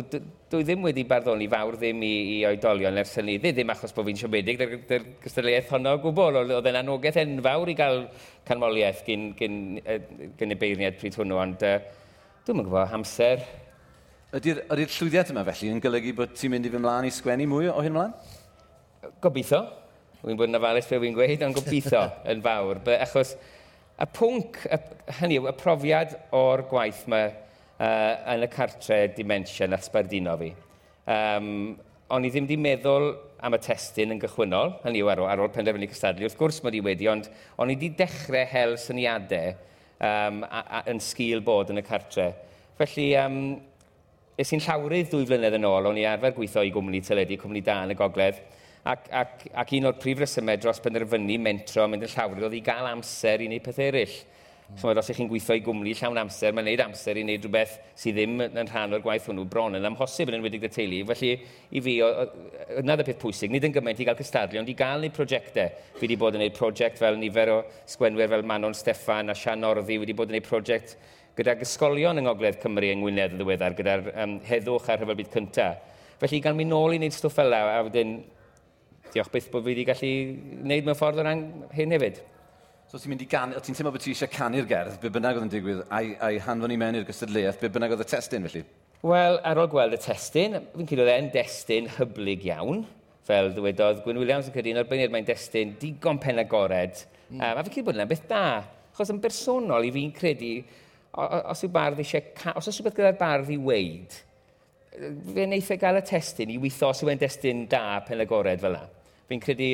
dwi 0.56 0.64
ddim 0.64 0.86
wedi 0.86 1.04
barddoni 1.04 1.46
fawr 1.52 1.76
ddim 1.76 2.00
i, 2.06 2.14
i 2.36 2.36
oedolion 2.48 2.96
ers 3.02 3.12
hynny, 3.18 3.36
ddim 3.42 3.72
achos 3.74 3.92
bod 3.96 4.06
fi'n 4.08 4.20
siomedig, 4.22 4.56
dy'r 4.60 4.72
dy 4.88 4.98
gystadleuaeth 5.20 5.72
honno 5.74 5.92
o 5.98 6.00
gwbl, 6.06 6.40
oedd 6.56 6.68
e'n 6.70 6.80
anogaeth 6.80 7.20
enfawr 7.20 7.72
i 7.72 7.76
gael 7.76 8.02
canmoliaeth 8.48 9.04
gyn, 9.06 9.28
gyn, 9.36 9.60
gyn 10.40 10.54
y 10.54 10.58
beirniad 10.60 10.98
pryd 11.00 11.18
hwnnw, 11.20 11.38
ond 11.42 11.66
uh, 11.68 11.76
dwi'n 12.48 12.62
gwybod, 12.62 12.88
hamser. 12.94 13.44
Ydy'r 14.36 14.62
ydy, 14.64 14.86
ydy 14.86 14.90
llwyddiant 14.96 15.32
yma 15.34 15.46
felly 15.50 15.72
yn 15.74 15.82
golygu 15.84 16.16
bod 16.16 16.36
ti'n 16.38 16.56
mynd 16.56 16.68
i 16.68 16.72
fy 16.72 16.82
mlaen 16.82 17.08
i 17.08 17.14
sgwennu 17.14 17.48
mwy 17.52 17.70
o 17.72 17.78
hyn 17.84 17.96
mlaen? 17.96 18.14
Gobeithio. 19.24 19.64
Wy'n 20.24 20.38
bod 20.40 20.48
yn 20.48 20.58
ofalus 20.58 20.88
fe 20.88 21.00
wy'n 21.02 21.16
gweud, 21.16 21.42
ond 21.44 21.56
gobeithio 21.60 22.06
yn 22.32 22.44
fawr. 22.44 22.80
But, 22.86 23.02
achos 23.04 23.36
y 23.36 24.08
pwnc, 24.16 24.62
y, 24.72 24.80
hynny 25.20 25.40
yw, 25.40 25.50
y 25.52 25.58
profiad 25.60 26.16
o'r 26.36 26.64
gwaith 26.70 27.04
mae 27.12 27.34
uh, 27.80 28.32
yn 28.34 28.46
y 28.46 28.50
cartre 28.52 29.02
dimensio 29.16 29.68
na 29.68 29.78
sbardino 29.82 30.36
fi. 30.40 30.52
Um, 31.06 31.76
o'n 32.12 32.26
i 32.26 32.30
ddim 32.30 32.46
wedi 32.46 32.58
meddwl 32.60 33.12
am 33.46 33.56
y 33.56 33.60
testyn 33.62 34.14
yn 34.14 34.20
gychwynnol, 34.22 34.76
hynny 34.84 35.02
yw 35.02 35.10
ar, 35.12 35.22
ar 35.32 35.42
ôl 35.42 35.52
penderfynu 35.54 35.88
cystadlu, 35.90 36.26
wrth 36.26 36.38
gwrs 36.38 36.60
mod 36.64 36.76
i 36.76 36.82
wedi, 36.84 37.08
ond 37.10 37.28
o'n 37.58 37.72
i 37.72 37.76
wedi 37.76 37.92
dechrau 37.98 38.46
hel 38.50 38.76
syniadau 38.80 39.54
um, 40.00 40.42
a, 40.46 40.62
a, 40.62 40.82
yn 40.92 41.02
sgil 41.02 41.42
bod 41.44 41.72
yn 41.74 41.82
y 41.82 41.86
cartre. 41.86 42.30
Felly, 42.78 43.08
um, 43.20 43.40
es 44.38 44.52
i'n 44.52 44.62
llawrydd 44.62 45.10
dwy 45.12 45.26
flynedd 45.28 45.58
yn 45.58 45.66
ôl, 45.68 45.90
o'n 45.90 45.98
i 46.00 46.06
arfer 46.08 46.36
gweithio 46.36 46.64
i 46.66 46.72
gwmni 46.74 47.02
teledu, 47.04 47.38
cwmni 47.40 47.64
da 47.66 47.80
yn 47.86 47.94
y 47.94 47.98
gogledd, 47.98 48.40
ac, 48.86 49.10
ac, 49.22 49.46
ac 49.64 49.74
un 49.78 49.90
o'r 49.90 49.98
prif 50.00 50.22
resymau 50.22 50.60
dros 50.62 50.80
penderfynu 50.84 51.38
mentro, 51.42 51.86
mynd 51.90 52.06
yn 52.06 52.12
llawrydd, 52.12 52.46
oedd 52.48 52.58
i 52.58 52.64
gael 52.66 52.90
amser 52.90 53.42
i 53.42 53.50
wneud 53.50 53.64
pethau 53.64 53.90
eraill. 53.90 54.18
Hmm. 54.66 54.78
Chymod, 54.80 54.98
os 54.98 55.10
ych 55.12 55.18
chi'n 55.20 55.28
gweithio 55.30 55.54
i 55.54 55.60
gwmni 55.62 55.92
llawn 55.94 56.18
amser, 56.18 56.54
mae'n 56.56 56.66
neud 56.66 56.80
amser 56.82 57.20
i 57.20 57.22
wneud 57.22 57.44
rhywbeth 57.46 57.76
sydd 58.02 58.16
ddim 58.16 58.40
yn 58.46 58.66
rhan 58.66 58.96
o'r 58.96 59.02
gwaith 59.04 59.28
hwnnw 59.30 59.44
bron 59.50 59.78
yn 59.78 59.86
amhosib 59.86 60.32
yn 60.32 60.40
enwedig 60.40 60.66
y 60.66 60.70
teulu. 60.74 61.02
Felly, 61.12 61.30
i 61.70 61.82
fi, 61.84 61.94
yna 62.82 62.96
y 62.98 63.06
peth 63.06 63.20
pwysig, 63.22 63.54
nid 63.54 63.68
yn 63.68 63.76
gymaint 63.76 64.02
i 64.02 64.08
gael 64.08 64.18
cystadlu, 64.18 64.58
ond 64.58 64.72
i 64.72 64.74
gael 64.74 65.06
neu 65.06 65.14
prosiectau. 65.14 65.70
Fi 65.94 66.02
wedi 66.02 66.18
bod 66.18 66.34
yn 66.34 66.42
gwneud 66.42 66.58
prosiect 66.58 66.98
fel 66.98 67.20
nifer 67.20 67.54
o 67.54 67.60
sgwenwyr 67.94 68.32
fel 68.34 68.46
Manon 68.50 68.74
Steffan 68.74 69.30
a 69.30 69.38
Sian 69.38 69.62
Orddi, 69.70 70.00
wedi 70.02 70.18
bod 70.18 70.32
yn 70.32 70.40
gwneud 70.40 70.50
prosiect 70.50 70.98
gyda'r 71.38 71.62
ysgolion 71.62 72.18
yng 72.18 72.26
Ngogledd 72.26 72.58
Cymru 72.62 72.90
yng 72.90 73.02
Ngwynedd 73.04 73.36
yn 73.36 73.42
ddiweddar, 73.42 73.74
gyda'r 73.78 74.06
um, 74.24 74.38
heddwch 74.48 74.90
a'r 74.90 75.02
rhyfel 75.02 75.18
byd 75.20 75.34
cyntaf. 75.34 75.82
Felly, 76.18 76.40
gan 76.42 76.56
mi 76.56 76.64
nôl 76.64 76.96
i 76.96 76.98
wneud 76.98 77.14
stwff 77.14 77.36
fel 77.38 77.52
la, 77.52 77.60
a 77.76 77.82
wedyn, 77.84 78.16
diolch 79.12 79.28
beth 79.32 79.50
bod 79.52 79.66
fi 79.66 79.74
wedi 79.74 79.84
gallu 79.86 80.14
wneud 80.64 80.88
mewn 80.88 80.96
ffordd 80.98 81.20
o 81.20 81.26
ran 81.26 81.44
hyn 81.76 81.92
hefyd. 81.92 82.22
So 82.96 83.02
ti'n 83.02 83.12
mynd 83.12 83.22
i 83.26 83.28
gan... 83.28 83.50
O 83.52 83.60
ti'n 83.60 83.76
teimlo 83.76 83.90
bod 83.92 84.00
ti 84.00 84.14
eisiau 84.14 84.30
canu'r 84.32 84.64
gerdd, 84.70 84.94
be 85.02 85.10
bynnag 85.12 85.36
oedd 85.36 85.44
yn 85.44 85.50
digwydd, 85.52 85.80
a'i, 85.92 86.14
ai 86.24 86.38
hanfon 86.40 86.72
i 86.72 86.78
mewn 86.80 86.96
i'r 86.96 87.02
gystadleuaeth, 87.04 87.58
be 87.60 87.68
bynnag 87.74 87.92
oedd 87.92 88.00
y 88.00 88.06
testyn 88.08 88.46
felly? 88.46 88.62
Wel, 89.04 89.34
ar 89.44 89.58
ôl 89.60 89.66
gweld 89.68 89.92
y 89.92 89.98
testyn, 90.00 90.56
fi'n 90.72 90.88
credu 90.88 91.02
oedd 91.04 91.10
e'n 91.12 91.28
destyn 91.34 91.90
hyblyg 91.98 92.46
iawn. 92.48 92.80
Fel 93.28 93.50
ddywedodd 93.52 94.00
Gwyn 94.06 94.20
Williams 94.22 94.48
yn 94.48 94.54
credu, 94.54 94.72
yn 94.72 94.80
arbennig 94.80 95.12
mae'n 95.12 95.28
destyn 95.28 95.74
digon 95.82 96.22
pen 96.22 96.40
agored. 96.40 97.02
Mm. 97.26 97.42
Um, 97.42 97.60
a 97.60 97.66
fi'n 97.66 97.74
credu 97.74 97.84
bod 97.90 97.98
yna'n 97.98 98.10
beth 98.14 98.24
da. 98.30 98.46
achos 98.94 99.12
yn 99.12 99.20
bersonol 99.26 99.84
i 99.84 99.92
fi'n 99.92 100.16
credu, 100.16 100.54
os 101.52 101.66
yw 101.68 101.72
bardd 101.76 102.00
eisiau... 102.00 102.24
Os 102.56 102.70
oes 102.72 102.80
rhywbeth 102.80 102.96
gyda'r 102.96 103.20
bardd 103.20 103.52
i 103.52 103.60
weid, 103.60 104.16
fe 104.96 105.44
wneithau 105.44 105.76
e 105.76 105.84
gael 105.84 106.00
y 106.00 106.04
testyn 106.14 106.56
i 106.56 106.56
weithio 106.64 106.94
os 106.94 107.04
yw 107.04 107.12
e'n 107.12 107.20
destyn 107.20 107.66
da 107.68 108.00
pen 108.08 108.24
agored 108.24 108.64
fel 108.64 108.80
yna. 108.80 108.88
Fi'n 109.28 109.44
credu 109.44 109.70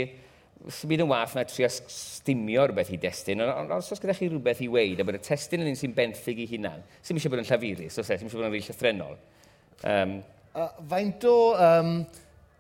byd 0.63 1.03
yn 1.03 1.11
wath 1.11 1.35
na 1.37 1.45
trio 1.49 1.69
stimio 1.71 2.67
rhywbeth 2.69 2.93
i 2.95 2.99
destun, 3.03 3.43
ond 3.45 3.73
os 3.75 3.91
oes 3.95 4.03
gyda 4.03 4.15
chi 4.15 4.29
rhywbeth 4.31 4.63
i 4.63 4.69
weid, 4.71 5.01
a 5.03 5.07
bod 5.07 5.19
y 5.19 5.23
testun 5.23 5.65
yn 5.65 5.73
un 5.73 5.79
sy'n 5.79 5.95
benthyg 5.97 6.45
i 6.45 6.47
hunan, 6.53 6.85
sy'n 7.03 7.19
eisiau 7.19 7.33
bod 7.33 7.43
yn 7.43 7.49
llafurus, 7.49 7.99
os 7.99 8.07
e, 8.07 8.19
sy'n 8.19 8.29
eisiau 8.29 8.39
bod 8.39 8.47
yn 8.47 8.53
rhywbeth 8.53 8.71
llythrenol. 8.71 9.19
Um, 9.83 10.15
a 10.55 10.69
faint 10.93 11.27
o, 11.27 11.35
um, 11.57 11.93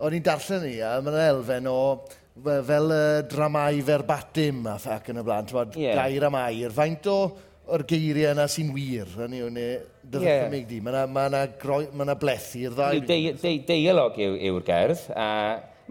o'n 0.02 0.18
i'n 0.18 0.26
darllen 0.26 0.66
ni, 0.66 0.74
a 0.82 0.96
mae'n 1.04 1.20
elfen 1.28 1.70
o 1.70 1.78
fel, 2.08 2.66
fel 2.66 2.96
uh, 2.96 3.22
dramau 3.30 3.80
verbatim 3.86 4.66
a 4.72 4.76
ffac 4.82 5.12
yn 5.12 5.22
y 5.22 5.26
blaen, 5.28 5.48
ti'n 5.52 5.80
yeah. 5.84 6.02
gair 6.02 6.26
am 6.26 6.38
air, 6.42 6.74
faint 6.74 7.06
o 7.12 7.18
o'r 7.72 7.84
geiriau 7.88 8.32
yna 8.34 8.48
sy'n 8.50 8.72
wir, 8.74 9.10
yn 9.22 9.36
yw, 9.38 9.50
neu 9.54 9.76
dyfodymig 10.02 10.66
di. 10.68 10.80
Mae 10.82 10.96
yna 10.96 11.04
ma, 11.06 11.28
na, 11.30 11.44
groi, 11.60 11.84
ma 11.94 12.06
na 12.08 12.16
blethu 12.18 12.64
i'r 12.66 12.74
ddau. 12.74 13.04
Deialog 13.68 14.18
yw'r 14.18 14.66
gerdd, 14.66 15.06
a 15.14 15.28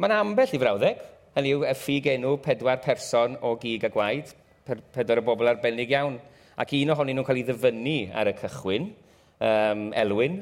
mae'n 0.01 0.17
ambell 0.17 0.51
i 0.57 0.59
frawddeg, 0.61 1.07
hynny 1.38 1.53
yw 1.55 1.65
effi 1.69 2.00
enw 2.13 2.35
pedwar 2.43 2.81
person 2.83 3.38
o 3.41 3.55
gig 3.59 3.85
a 3.88 3.91
gwaed, 3.91 4.33
pedwar 4.95 5.21
o 5.21 5.25
bobl 5.25 5.51
arbennig 5.51 5.91
iawn. 5.93 6.17
Ac 6.59 6.73
un 6.77 6.93
ohonyn 6.93 7.15
nhw'n 7.17 7.27
cael 7.27 7.39
ei 7.41 7.45
ddyfynnu 7.47 8.00
ar 8.17 8.29
y 8.31 8.33
cychwyn, 8.41 8.89
um, 9.39 9.85
Elwyn. 9.97 10.41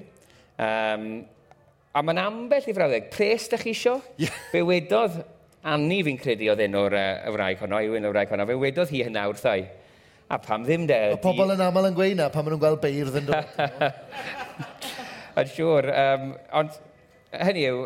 Um, 0.60 1.06
a 1.94 2.02
mae'n 2.06 2.22
ambell 2.24 2.70
i 2.70 2.76
frawddeg, 2.76 3.12
pres 3.14 3.48
da 3.52 3.60
chi 3.62 3.74
isio? 3.76 4.00
Yeah. 4.22 4.42
Fe 4.52 4.64
wedodd 4.66 5.22
Anni 5.70 6.00
fi'n 6.08 6.18
credu 6.20 6.48
oedd 6.54 6.62
enw'r 6.64 6.96
uh, 6.96 7.32
wraig 7.36 7.60
honno, 7.60 7.82
Iwyn 7.84 8.08
y 8.08 8.12
wraig 8.14 8.30
honno, 8.32 8.46
fe 8.48 8.56
wedodd 8.56 8.92
hi 8.94 9.04
hynna 9.04 9.26
wrthai. 9.28 9.62
A 10.30 10.38
pam 10.40 10.64
ddim 10.64 10.86
de... 10.88 10.98
O 11.18 11.22
pobl 11.22 11.52
yn 11.52 11.64
aml 11.66 11.90
yn 11.90 11.98
gweud 11.98 12.16
na, 12.16 12.30
pam 12.32 12.46
maen 12.46 12.56
nhw'n 12.56 12.62
gweld 12.64 12.82
beirdd 12.84 13.18
yn 13.20 13.28
dod. 13.28 13.58
Yn 15.40 15.50
siŵr, 15.52 15.88
um, 15.96 16.32
ond 16.60 16.78
hynny 17.48 17.66
yw, 17.70 17.82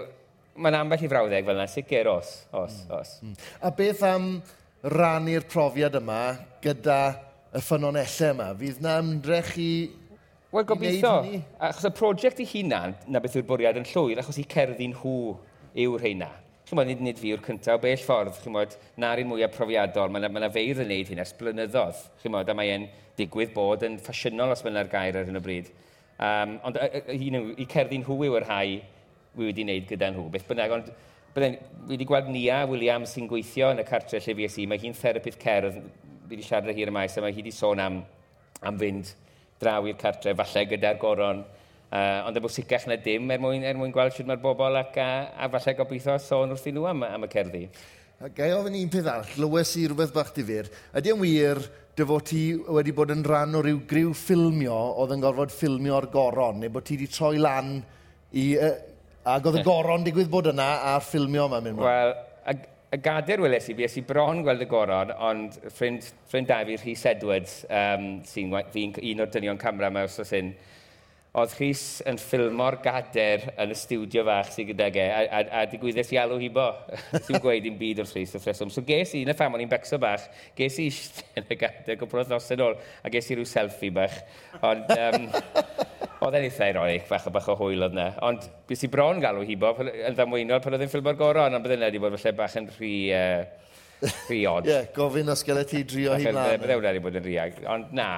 Mae'n 0.53 0.77
ambell 0.77 1.01
i 1.01 1.09
frawddeg 1.09 1.47
fel 1.47 1.57
yna, 1.57 1.69
sicr 1.69 2.09
os, 2.11 2.33
os, 2.53 2.75
mm. 2.83 2.93
os. 2.99 3.13
Mm. 3.23 3.37
A 3.65 3.71
beth 3.73 4.03
am 4.05 4.27
rannu'r 4.93 5.47
profiad 5.49 5.97
yma 5.97 6.21
gyda 6.61 6.99
y 7.53 7.61
ffynonellau 7.63 8.35
yma? 8.35 8.51
Fydd 8.59 8.83
na 8.85 8.99
ymdrech 9.01 9.53
i 9.61 9.73
Wel, 10.53 10.67
gobeithio. 10.69 11.15
Achos 11.57 11.87
y 11.89 11.91
prosiect 11.97 12.43
i 12.43 12.45
hunan, 12.45 12.93
na 13.09 13.21
beth 13.23 13.39
yw'r 13.39 13.47
bwriad 13.49 13.79
yn 13.79 13.87
llwyr, 13.89 14.19
achos 14.21 14.37
i 14.37 14.45
cerddi 14.45 14.91
nhw 14.91 15.13
yw'r 15.81 16.03
rheina. 16.03 16.29
Chi'n 16.67 16.77
bod, 16.77 16.87
nid, 16.91 17.01
nid 17.01 17.17
fi 17.17 17.31
yw'r 17.33 17.41
cyntaf, 17.43 17.79
o 17.79 17.81
bell 17.81 18.03
ffordd, 18.05 18.37
chi'n 18.43 18.53
bod, 18.53 18.75
na'r 19.01 19.23
un 19.23 19.31
mwyaf 19.31 19.55
profiadol, 19.55 20.13
mae 20.13 20.21
yna 20.21 20.29
ma, 20.29 20.51
feirdd 20.53 20.83
yn 20.85 20.91
neud 20.93 21.09
hyn 21.09 21.23
ers 21.23 21.33
blynyddoedd, 21.39 22.03
chi'n 22.21 22.37
bod, 22.37 22.53
a 22.53 22.55
mae'n 22.59 22.85
digwydd 23.17 23.55
bod 23.55 23.87
yn 23.87 23.97
ffasiynol 24.05 24.53
os 24.53 24.61
mae'n 24.65 24.77
ar 24.83 24.91
gair 24.93 25.17
ar 25.17 25.25
hyn 25.27 25.41
o 25.41 25.43
bryd. 25.43 25.73
Um, 26.21 26.59
ond 26.69 26.77
i, 26.77 27.01
i, 27.17 27.41
i 27.65 27.67
cerddi 27.73 28.03
nhw 28.03 28.19
yw'r 28.29 28.45
rhai 28.45 28.77
wi 29.37 29.49
wedi 29.49 29.65
wneud 29.65 29.89
gyda 29.89 30.11
nhw. 30.13 30.27
Beth 30.33 30.45
bynnag, 30.49 30.75
ond 30.77 30.91
bydden, 31.33 31.57
wi 31.87 31.95
wedi 31.95 32.07
gweld 32.09 32.29
Nia 32.33 32.63
Williams 32.69 33.15
sy'n 33.15 33.29
gweithio 33.31 33.71
yn 33.73 33.81
y 33.81 33.87
cartre 33.87 34.21
lle 34.21 34.37
fi 34.37 34.47
esi. 34.47 34.67
Mae 34.69 34.81
hi'n 34.81 34.95
therapydd 34.97 35.39
cerdd, 35.41 35.81
fi 35.81 36.35
wedi 36.35 36.45
siarad 36.45 36.71
â 36.71 36.77
hi 36.77 36.85
ar 36.85 36.93
y 36.93 36.95
maes, 36.99 37.17
a 37.17 37.23
mae 37.25 37.33
hi 37.33 37.41
wedi 37.41 37.53
sôn 37.55 37.81
am, 37.83 37.99
am 38.61 38.79
fynd 38.79 39.11
draw 39.61 39.87
i'r 39.89 39.99
cartre, 39.99 40.35
falle 40.37 40.65
gyda'r 40.69 41.01
goron. 41.01 41.43
Uh, 41.93 42.25
ond 42.25 42.37
y 42.37 42.41
bwysicach 42.41 42.87
na 42.89 42.97
dim 42.97 43.29
er 43.29 43.41
mwyn, 43.41 43.65
er 43.69 43.77
mwyn 43.77 43.91
gweld 43.93 44.15
sydd 44.15 44.25
mae'r 44.25 44.41
bobl 44.41 44.79
ac 44.79 44.95
a, 44.97 45.09
a 45.37 45.49
falle 45.53 45.75
gobeithio 45.77 46.15
sôn 46.21 46.55
wrth 46.55 46.65
i 46.69 46.73
nhw 46.73 46.87
am, 46.89 47.03
am 47.05 47.27
y 47.27 47.29
cerddi. 47.29 47.67
Gai 48.33 48.53
ofyn 48.55 48.77
un 48.79 48.89
peth 48.89 49.09
arall, 49.11 49.33
lywes 49.43 49.73
i 49.77 49.83
rhywbeth 49.85 50.13
bach 50.15 50.31
difyr. 50.33 50.69
Ydy 50.95 51.11
yn 51.13 51.21
wir 51.21 51.59
dy 51.93 52.07
fod 52.09 52.25
ti 52.25 52.41
wedi 52.77 52.95
bod 52.97 53.13
yn 53.13 53.21
rhan 53.27 53.59
o 53.59 53.61
ryw 53.61 53.83
griw 53.89 54.13
ffilmio 54.17 54.77
oedd 55.03 55.13
yn 55.13 55.21
gorfod 55.21 55.53
ffilmio'r 55.53 56.07
goron, 56.13 56.63
neu 56.63 56.73
bod 56.73 56.87
ti 56.87 56.97
wedi 56.97 57.11
troi 57.13 57.35
lan 57.37 57.75
i, 58.31 58.45
uh, 58.57 58.73
Ac 59.23 59.45
oedd 59.47 59.61
y 59.61 59.63
goron 59.63 60.03
digwydd 60.03 60.31
bod 60.31 60.49
yna 60.51 60.67
a'r 60.91 61.03
ffilmio 61.05 61.47
yma 61.47 61.61
mynd. 61.63 61.79
Wel, 61.79 62.13
y, 62.51 62.55
y 62.91 62.99
gadair 63.03 63.43
weles 63.45 63.69
i, 63.71 63.75
fi 63.77 63.87
es 63.87 63.95
i 63.99 64.03
bron 64.07 64.43
gweld 64.43 64.65
y 64.65 64.67
goron, 64.69 65.13
ond 65.29 65.55
ffrind, 65.69 66.09
ffrind 66.27 66.51
da 66.51 66.59
fi, 66.67 66.75
Rhys 66.81 67.05
Edwards, 67.13 67.61
um, 67.71 68.09
sy'n 68.27 68.51
un 68.53 69.23
o'r 69.23 69.31
dynion 69.31 69.61
camera 69.61 69.91
yma, 69.93 70.03
os 70.09 70.19
oedd 71.33 71.53
Rhys 71.57 71.83
yn 72.05 72.19
ffilmo'r 72.21 72.75
gader 72.83 73.47
yn 73.63 73.71
y 73.73 73.75
stiwdio 73.77 74.21
fach 74.27 74.51
sy'n 74.53 74.67
gyda 74.67 74.89
ge, 74.93 75.05
a, 75.09 75.21
a, 75.25 75.39
a 75.57 75.61
digwyddus 75.71 76.11
i 76.13 76.19
alw 76.21 76.37
hibo. 76.37 76.67
Ti'n 77.25 77.41
gweud 77.41 77.65
i'n 77.65 77.79
byd 77.79 78.03
o'r 78.03 78.11
Rhys 78.11 78.35
o'r 78.37 78.43
rheswm. 78.45 78.69
So 78.73 78.83
ges 78.85 79.15
i, 79.17 79.23
yn 79.25 79.33
y 79.33 79.35
ffam 79.37 79.57
o'n 79.57 79.63
i'n 79.63 79.71
becso 79.71 79.97
bach, 80.01 80.27
ges 80.59 80.77
i 80.83 80.85
yn 81.41 81.49
y 81.49 81.57
gader, 81.57 81.97
gwbl 81.97 82.21
o 82.21 82.25
ddos 82.27 82.51
yn 82.53 82.61
ôl, 82.67 82.77
a 82.77 83.13
ges 83.15 83.31
i 83.33 83.39
rhyw 83.39 83.49
selfie 83.49 83.89
bach. 83.95 84.19
Ond, 84.61 84.93
um, 84.93 85.27
oedd 86.27 86.37
e'n 86.37 86.47
eitha 86.51 86.69
ironic, 86.69 87.09
bach 87.09 87.25
o 87.25 87.33
bach 87.33 87.49
o 87.49 87.57
hwyl 87.63 87.89
oedd 87.89 87.97
na. 87.97 88.07
Ond, 88.29 88.45
bys 88.69 88.85
i 88.85 88.93
bron 88.93 89.23
galw 89.23 89.41
hibo, 89.49 89.73
yn 89.89 90.13
ddamweinol 90.13 90.61
pan 90.61 90.77
oedd 90.77 90.85
e'n 90.85 90.93
ffilmo'r 90.93 91.17
goron, 91.17 91.57
ond 91.57 91.65
bydd 91.65 91.79
yna 91.79 91.89
wedi 91.89 92.05
bod 92.05 92.13
falle 92.19 92.37
bach 92.43 92.61
yn 92.61 92.69
rhy... 92.77 92.95
Uh, 93.09 93.61
rhy 94.27 94.41
odd. 94.51 94.67
Ie, 94.67 94.73
yeah, 94.73 94.89
gofyn 94.93 95.31
os 95.31 95.41
gael 95.47 95.63
ti 95.65 95.81
drio 95.87 96.13
hi 96.13 96.27
mlaen. 96.27 96.59
Bydde 96.59 96.75
e'n 96.75 96.81
wedi 96.83 97.01
bod 97.05 97.17
yn 97.17 97.25
rhiag, 97.25 97.61
ond 97.71 97.93
na. 97.95 98.09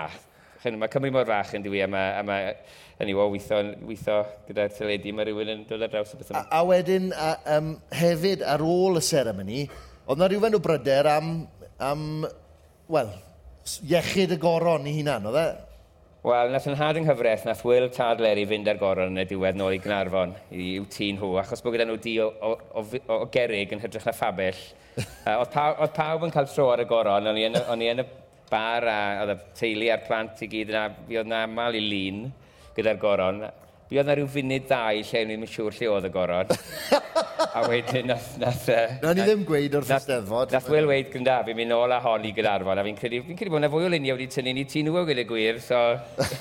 Chyn, 0.63 0.79
mae 0.81 0.89
Cymru 0.89 1.11
mor 1.13 1.27
fach 1.29 1.51
yn 1.53 1.61
diwy, 1.61 1.83
a 1.85 1.87
mae, 1.91 2.07
a 2.17 2.23
mae 2.25 2.55
hynny 2.99 3.15
o, 3.17 3.27
weithio, 3.33 3.59
weithio 3.87 4.21
gyda'r 4.47 4.73
teledu, 4.77 5.13
mae 5.15 5.27
rhywun 5.27 5.53
yn 5.55 5.67
dod 5.69 5.83
ar 5.83 5.91
draws 5.91 6.15
y 6.15 6.21
beth 6.21 6.31
yma. 6.31 6.45
A, 6.45 6.61
a 6.61 6.63
wedyn, 6.69 7.11
a, 7.11 7.29
um, 7.57 7.75
hefyd 7.91 8.45
ar 8.47 8.63
ôl 8.63 8.99
y 9.01 9.03
seremoni, 9.03 9.65
oedd 10.05 10.21
na 10.21 10.29
rhywun 10.31 10.55
o 10.55 10.63
bryder 10.63 11.09
am, 11.11 11.31
am 11.83 12.09
wel, 12.91 13.11
iechyd 13.89 14.35
y 14.35 14.39
goron 14.41 14.87
i 14.87 14.95
hunan, 14.99 15.27
oedd 15.31 15.41
e? 15.41 15.47
Wel, 16.25 16.49
nath 16.49 16.65
yn 16.65 16.77
had 16.79 16.97
yng 16.97 17.05
nghyfraith, 17.05 17.43
nath 17.45 17.59
Will 17.67 17.85
Tad 17.93 18.21
Leri 18.23 18.47
fynd 18.49 18.69
ar 18.71 18.79
goron 18.81 19.11
yn 19.11 19.21
y 19.21 19.27
diwedd 19.29 19.59
nôl 19.59 19.75
i 19.75 19.81
Gnarfon, 19.81 20.31
i 20.49 20.71
yw 20.79 20.87
tî 20.89 21.11
nhw, 21.13 21.35
achos 21.37 21.61
bod 21.61 21.75
gyda 21.75 21.85
nhw 21.85 21.99
di 22.01 22.15
o, 22.23 22.31
o, 22.31 22.55
o, 22.81 22.83
o 23.13 23.17
gerig 23.33 23.75
yn 23.75 23.83
hytrach 23.83 24.07
na 24.07 24.13
ffabell. 24.15 24.61
uh, 24.97 25.35
oedd, 25.41 25.51
pawb, 25.53 25.83
oedd 25.83 25.93
pawb 25.93 26.25
yn 26.25 26.33
cael 26.33 26.49
tro 26.49 26.71
ar 26.73 26.81
y 26.81 26.87
goron, 26.89 27.29
o'n 27.29 27.37
i 27.37 27.45
yn, 27.45 27.59
on 27.69 27.83
i 27.83 27.91
yn 27.91 28.01
y 28.01 28.07
bar 28.49 28.89
a 28.89 28.97
oedd 29.21 29.35
y 29.35 29.37
teulu 29.59 29.91
a'r 29.93 30.01
plant 30.07 30.41
i 30.41 30.49
gyd 30.49 30.73
yna, 30.73 30.87
fi 31.05 31.21
oedd 31.21 31.29
na 31.29 31.43
mal 31.51 31.77
i 31.77 31.83
lun 31.83 32.25
gyda'r 32.75 32.99
goron. 33.01 33.45
Fi 33.85 33.99
oedd 34.01 34.09
na 34.09 34.15
rhyw 34.17 34.29
funud 34.33 34.65
ddau 34.65 35.03
lle 35.05 35.25
ni'n 35.29 35.45
yn 35.45 35.51
siŵr 35.51 35.75
lle 35.77 35.91
oedd 35.93 36.07
y 36.07 36.11
goron. 36.13 36.53
a 37.55 37.61
wedyn 37.69 38.09
nath... 38.09 38.31
nath 38.41 38.65
e, 38.73 38.75
uh, 38.75 38.95
na 39.03 39.13
ni 39.15 39.27
ddim 39.27 39.45
gweud 39.47 39.77
wrth 39.79 39.93
ysteddfod. 39.99 40.55
Nath 40.55 40.71
Will 40.73 40.89
weid 40.89 41.11
gynda, 41.13 41.37
fi'n 41.47 41.59
mynd 41.59 41.71
nôl 41.71 41.93
a 41.95 42.01
hon 42.03 42.25
i 42.27 42.33
Gaernarfon, 42.35 42.81
a 42.81 42.83
fi'n 42.87 42.97
credu, 42.99 43.21
fi'n 43.27 43.39
credu 43.39 43.53
bod 43.53 43.61
yna 43.61 43.69
fwy 43.71 43.85
o 43.87 43.93
luniau 43.93 44.17
wedi 44.17 44.27
tynnu 44.33 44.55
ni 44.57 44.65
tîn 44.67 44.89
nhw 44.89 44.99
o 44.99 45.05
gyda 45.07 45.23
gwir, 45.29 45.61
so 45.63 45.79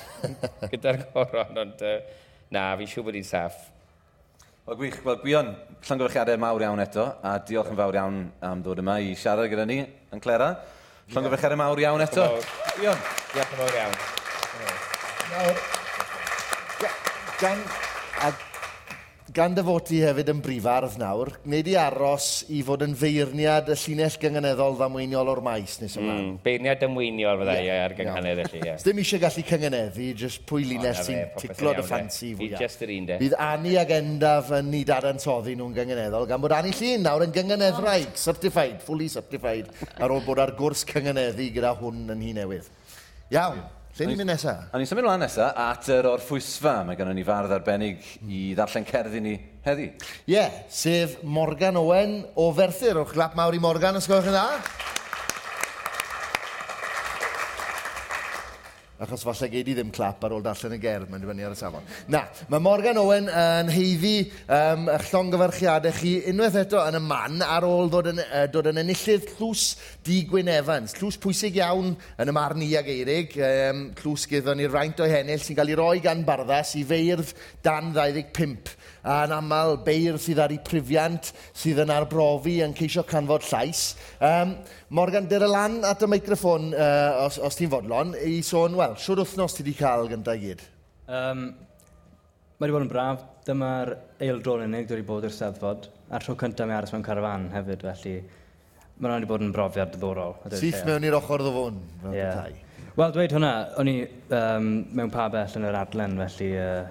gyda'r 0.73 1.05
goron, 1.13 1.61
ond 1.63 1.85
uh, 1.85 1.95
na, 2.51 2.65
fi'n 2.81 2.91
siŵr 2.91 3.07
bod 3.07 3.19
hi'n 3.19 3.29
saff. 3.29 3.63
Wel, 4.65 4.79
gwych. 4.81 4.97
Wel, 5.05 5.21
Gwion, 5.21 5.53
llongyfrchiadau 5.85 6.39
mawr 6.41 6.63
iawn 6.65 6.81
eto, 6.81 7.05
a 7.21 7.35
diolch 7.45 7.69
yn 7.69 7.77
fawr 7.77 7.99
iawn 7.99 8.15
am 8.49 8.65
dod 8.65 8.81
yma 8.81 8.97
i 8.97 9.13
siarad 9.13 9.51
gyda 9.51 9.67
ni 9.69 9.83
yn 9.85 10.23
Clera. 10.23 10.49
Llongyfrchiadau 11.13 11.61
mawr 11.61 11.85
iawn 11.85 12.01
eto. 12.09 12.25
Gwion. 12.73 13.07
Diolch 13.29 13.53
yn 13.53 13.61
fawr 13.61 13.81
iawn. 13.83 13.99
Nawr, 15.29 15.84
gan, 17.45 17.63
a 18.25 18.29
gan 19.35 19.55
dy 19.55 19.63
fod 19.65 19.83
ti 19.85 19.99
hefyd 20.01 20.29
yn 20.31 20.39
brifardd 20.41 20.95
nawr, 20.97 21.29
gwneud 21.43 21.67
i 21.69 21.75
aros 21.77 22.27
i 22.55 22.61
fod 22.65 22.85
yn 22.85 22.95
feirniad 22.97 23.69
y 23.69 23.75
llinell 23.81 24.17
gyngeneddol 24.21 24.77
ddamweiniol 24.79 25.29
o'r 25.33 25.41
maes 25.45 25.75
nes 25.81 25.97
yma. 25.99 26.15
Mm, 26.15 26.31
beirniad 26.45 26.85
ymweiniol 26.87 27.41
fydda 27.41 27.57
i 27.61 27.69
ar 27.75 27.95
gynghanedd 27.99 28.41
felly, 28.45 28.63
ie. 28.63 28.75
Ddim 28.81 29.03
eisiau 29.03 29.23
gallu 29.25 29.45
cyngeneddu, 29.51 30.09
jyst 30.23 30.45
pwy 30.49 30.65
linell 30.71 30.97
sy'n 30.97 31.21
ticlo 31.43 31.75
dy 31.77 31.85
ffansi 31.85 32.33
fwyaf. 32.39 32.57
Fi 32.57 32.65
just 32.65 32.85
yr 32.87 32.95
un 32.95 33.09
de. 33.11 33.19
Bydd 33.21 33.37
Ani 33.49 33.77
ag 33.81 33.95
Endaf 33.99 34.51
yn 34.61 34.73
ni 34.73 34.83
darantoddi 34.87 35.57
nhw'n 35.59 35.77
gyngeneddol, 35.77 36.29
gan 36.31 36.41
bod 36.41 36.57
Ani 36.57 36.73
Llun 36.79 37.05
nawr 37.05 37.27
yn 37.27 37.35
gyngeneddwraig, 37.35 38.13
certified, 38.25 38.81
fully 38.87 39.11
certified, 39.11 39.69
ar 39.99 40.15
ôl 40.15 40.25
bod 40.25 40.41
ar 40.41 40.55
gwrs 40.57 40.87
cyngeneddu 40.89 41.51
gyda 41.59 41.77
hwn 41.81 42.07
yn 42.15 42.29
hi 42.29 42.37
newydd. 42.39 42.71
Iawn. 43.35 43.65
Lle 43.95 44.09
ni'n 44.09 44.17
mynd 44.19 44.27
nesaf? 44.27 44.63
A 44.75 44.79
ni'n 44.79 44.89
symud 44.89 45.05
mlaen 45.05 45.21
nesaf 45.23 45.55
at 45.55 45.85
yr 45.95 46.09
o'r 46.09 46.19
ffwysfa. 46.19 46.81
Mae 46.83 46.97
gennym 46.99 47.15
ni 47.15 47.23
fardd 47.23 47.53
arbennig 47.55 48.03
i 48.27 48.49
ddarllen 48.51 48.83
cerddi 48.89 49.21
ni 49.23 49.35
heddi. 49.63 49.85
Ie, 50.27 50.33
yeah, 50.33 50.57
sef 50.67 51.21
Morgan 51.23 51.79
Owen 51.79 52.17
o 52.35 52.49
Ferthyr. 52.57 52.99
O'ch 53.05 53.15
glap 53.15 53.39
mawr 53.39 53.55
i 53.55 53.63
Morgan, 53.63 53.95
os 53.95 54.11
gwelwch 54.11 54.27
yn 54.33 54.35
dda? 54.35 54.94
achos 58.99 59.23
falle 59.27 59.49
gei 59.51 59.63
di 59.67 59.73
ddim 59.75 59.91
clap 59.91 60.23
ar 60.23 60.33
ôl 60.37 60.43
darllen 60.43 60.77
y 60.77 60.79
gerdd, 60.79 61.09
mae'n 61.11 61.23
dibynnu 61.23 61.43
ar 61.47 61.55
y 61.55 61.59
safon. 61.59 61.83
Na, 62.11 62.21
mae 62.51 62.63
Morgan 62.63 62.99
Owen 63.01 63.27
yn 63.27 63.71
heiddi 63.73 64.13
um, 64.45 64.87
eich 64.93 65.09
llongyfarchiadau 65.11 65.95
chi 65.97 66.13
unwaith 66.31 66.55
eto 66.61 66.79
yn 66.87 66.99
y 66.99 67.03
man 67.03 67.43
ar 67.43 67.67
ôl 67.67 67.91
dod 67.91 68.07
yn, 68.13 68.23
uh, 68.23 68.45
dod 68.51 68.71
yn 68.71 68.79
enillydd 68.85 69.27
llws 69.35 69.65
di 70.05 70.21
Gwyn 70.29 70.51
Evans. 70.53 70.95
Llws 71.01 71.19
pwysig 71.23 71.59
iawn 71.59 71.91
yn 72.23 72.31
y 72.31 72.35
marn 72.39 72.63
i 72.63 72.71
ag 72.79 72.87
eirig, 72.93 73.35
um, 73.35 73.85
llws 73.99 74.29
gyda 74.31 74.55
ni'r 74.55 74.73
raint 74.77 75.03
o 75.03 75.09
hennill 75.11 75.43
sy'n 75.43 75.59
cael 75.59 75.75
ei 75.75 75.79
roi 75.81 75.97
gan 76.05 76.23
barddas 76.27 76.77
i 76.79 76.85
feirdd 76.87 77.35
dan 77.65 77.91
25 77.95 78.75
a'n 79.05 79.33
aml 79.35 79.75
beir 79.85 80.17
sydd 80.21 80.41
ar 80.41 80.53
ei 80.53 80.61
prifiant 80.65 81.29
sydd 81.53 81.83
yn 81.83 81.93
arbrofi 81.93 82.57
yn 82.65 82.73
ceisio 82.77 83.05
canfod 83.07 83.45
llais. 83.51 83.83
Um, 84.17 84.55
Morgan, 84.97 85.29
dyr 85.29 85.45
y 85.45 85.51
lan 85.51 85.77
at 85.85 86.01
y 86.01 86.09
meicroffon, 86.09 86.71
uh, 86.73 87.25
os, 87.25 87.37
os 87.37 87.59
ti'n 87.59 87.71
fodlon, 87.73 88.15
i 88.17 88.39
sôn, 88.45 88.77
wel, 88.79 88.97
siwr 89.01 89.21
wythnos 89.23 89.57
ti 89.57 89.65
wedi 89.65 89.77
cael 89.77 90.09
gyda 90.11 90.35
i 90.35 90.43
gyd? 90.47 90.65
Um, 91.05 91.47
mae 92.57 92.65
wedi 92.65 92.77
bod 92.77 92.87
yn 92.87 92.91
braf. 92.91 93.31
Dyma'r 93.45 93.91
eildrol 94.25 94.65
unig 94.65 94.87
dwi 94.89 94.97
wedi 94.97 95.07
bod 95.07 95.27
i'r 95.27 95.33
Steddfod. 95.33 95.91
A'r 96.09 96.25
tro 96.25 96.33
cyntaf 96.41 96.65
mae 96.65 96.79
aros 96.79 96.95
mewn 96.95 97.05
carafan 97.05 97.51
hefyd, 97.53 97.85
felly 97.85 98.15
mae 98.95 99.05
hwnna 99.05 99.19
wedi 99.19 99.29
bod 99.29 99.45
yn 99.45 99.53
brofiad 99.53 99.93
diddorol. 99.93 100.39
Syth 100.57 100.81
mewn 100.87 101.05
i'r 101.05 101.19
ochr 101.19 101.45
ddofwn. 101.45 101.77
Ie. 102.09 102.15
Yeah. 102.17 102.64
Wel, 102.95 103.11
dweud 103.11 103.33
hwnna, 103.35 103.49
o'n 103.75 103.89
i 103.91 103.93
um, 104.31 104.67
mewn 104.95 105.09
pa 105.11 105.25
bell 105.27 105.51
yn 105.59 105.65
yr 105.67 105.75
adlen, 105.75 106.13
felly... 106.15 106.45
Uh, 106.55 106.85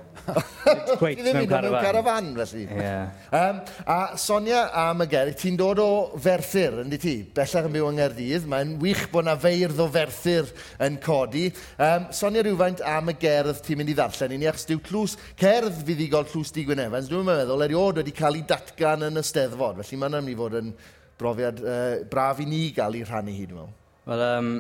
Ti 0.84 0.96
cweit 1.00 1.22
mewn 1.24 1.46
carafan. 1.48 1.70
Mewn 1.72 1.86
carafan, 1.86 2.26
felly. 2.36 2.64
Yeah. 2.68 3.14
Um, 3.32 3.62
a 3.88 4.18
Sonia 4.20 4.66
a 4.68 4.82
Mageri, 4.92 5.32
ti'n 5.40 5.56
dod 5.56 5.80
o 5.80 5.86
Ferthyr, 6.20 6.76
ynddi 6.82 6.98
ti? 7.00 7.14
Bellach 7.38 7.70
yn 7.70 7.72
byw 7.78 7.88
yng 7.88 7.96
Nghaerdydd. 7.96 8.44
Mae'n 8.52 8.74
wych 8.82 9.06
bod 9.14 9.24
yna 9.24 9.38
feirdd 9.40 9.80
o 9.80 9.88
Ferthyr 9.96 10.52
yn 10.84 11.00
codi. 11.06 11.46
Um, 11.80 12.10
Sonia 12.20 12.44
rhywfaint 12.44 12.84
a 12.84 12.98
Mygerdd 13.08 13.64
ti'n 13.64 13.80
mynd 13.80 13.94
i 13.94 13.96
ddarllen 13.96 14.36
i 14.36 14.42
ni, 14.44 14.50
achos 14.52 14.68
diw 14.68 14.84
clws, 14.84 15.16
cerdd 15.40 15.80
fuddigol 15.88 16.28
clws 16.28 16.52
di 16.52 16.66
Gwyn 16.68 16.84
Evans, 16.84 17.08
dwi'n 17.08 17.24
meddwl, 17.30 17.64
eriod 17.64 18.04
wedi 18.04 18.12
cael 18.20 18.42
ei 18.42 18.44
datgan 18.52 19.08
yn 19.08 19.24
y 19.24 19.24
steddfod. 19.24 19.80
Felly 19.80 20.02
mae'n 20.04 20.20
mynd 20.20 20.36
i 20.36 20.38
fod 20.44 20.60
yn 20.60 20.72
brofiad 21.16 21.64
uh, 21.64 21.90
braf 22.12 22.44
i 22.44 22.50
ni 22.52 22.66
gael 22.76 23.00
ei 23.00 23.08
rhannu 23.08 23.40
hi, 23.40 23.48
dwi'n 23.48 23.64
meddwl. 23.64 23.76
Wel, 24.04 24.28
um, 24.28 24.56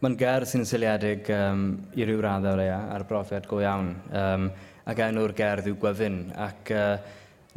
Mae'n 0.00 0.14
gerdd 0.16 0.48
sy'n 0.48 0.62
syliedig 0.64 1.26
um, 1.34 1.64
i 1.92 2.06
ryw 2.08 2.22
raddau 2.24 2.54
o 2.56 2.56
leia 2.56 2.78
ar 2.88 3.02
brofiad 3.04 3.44
go 3.44 3.58
iawn. 3.60 3.90
Um, 4.16 4.46
ac 4.88 5.02
enw'r 5.04 5.34
gerdd 5.36 5.66
yw 5.68 5.74
Gwefyn. 5.82 6.14
Ac 6.40 6.70
uh, 6.72 6.94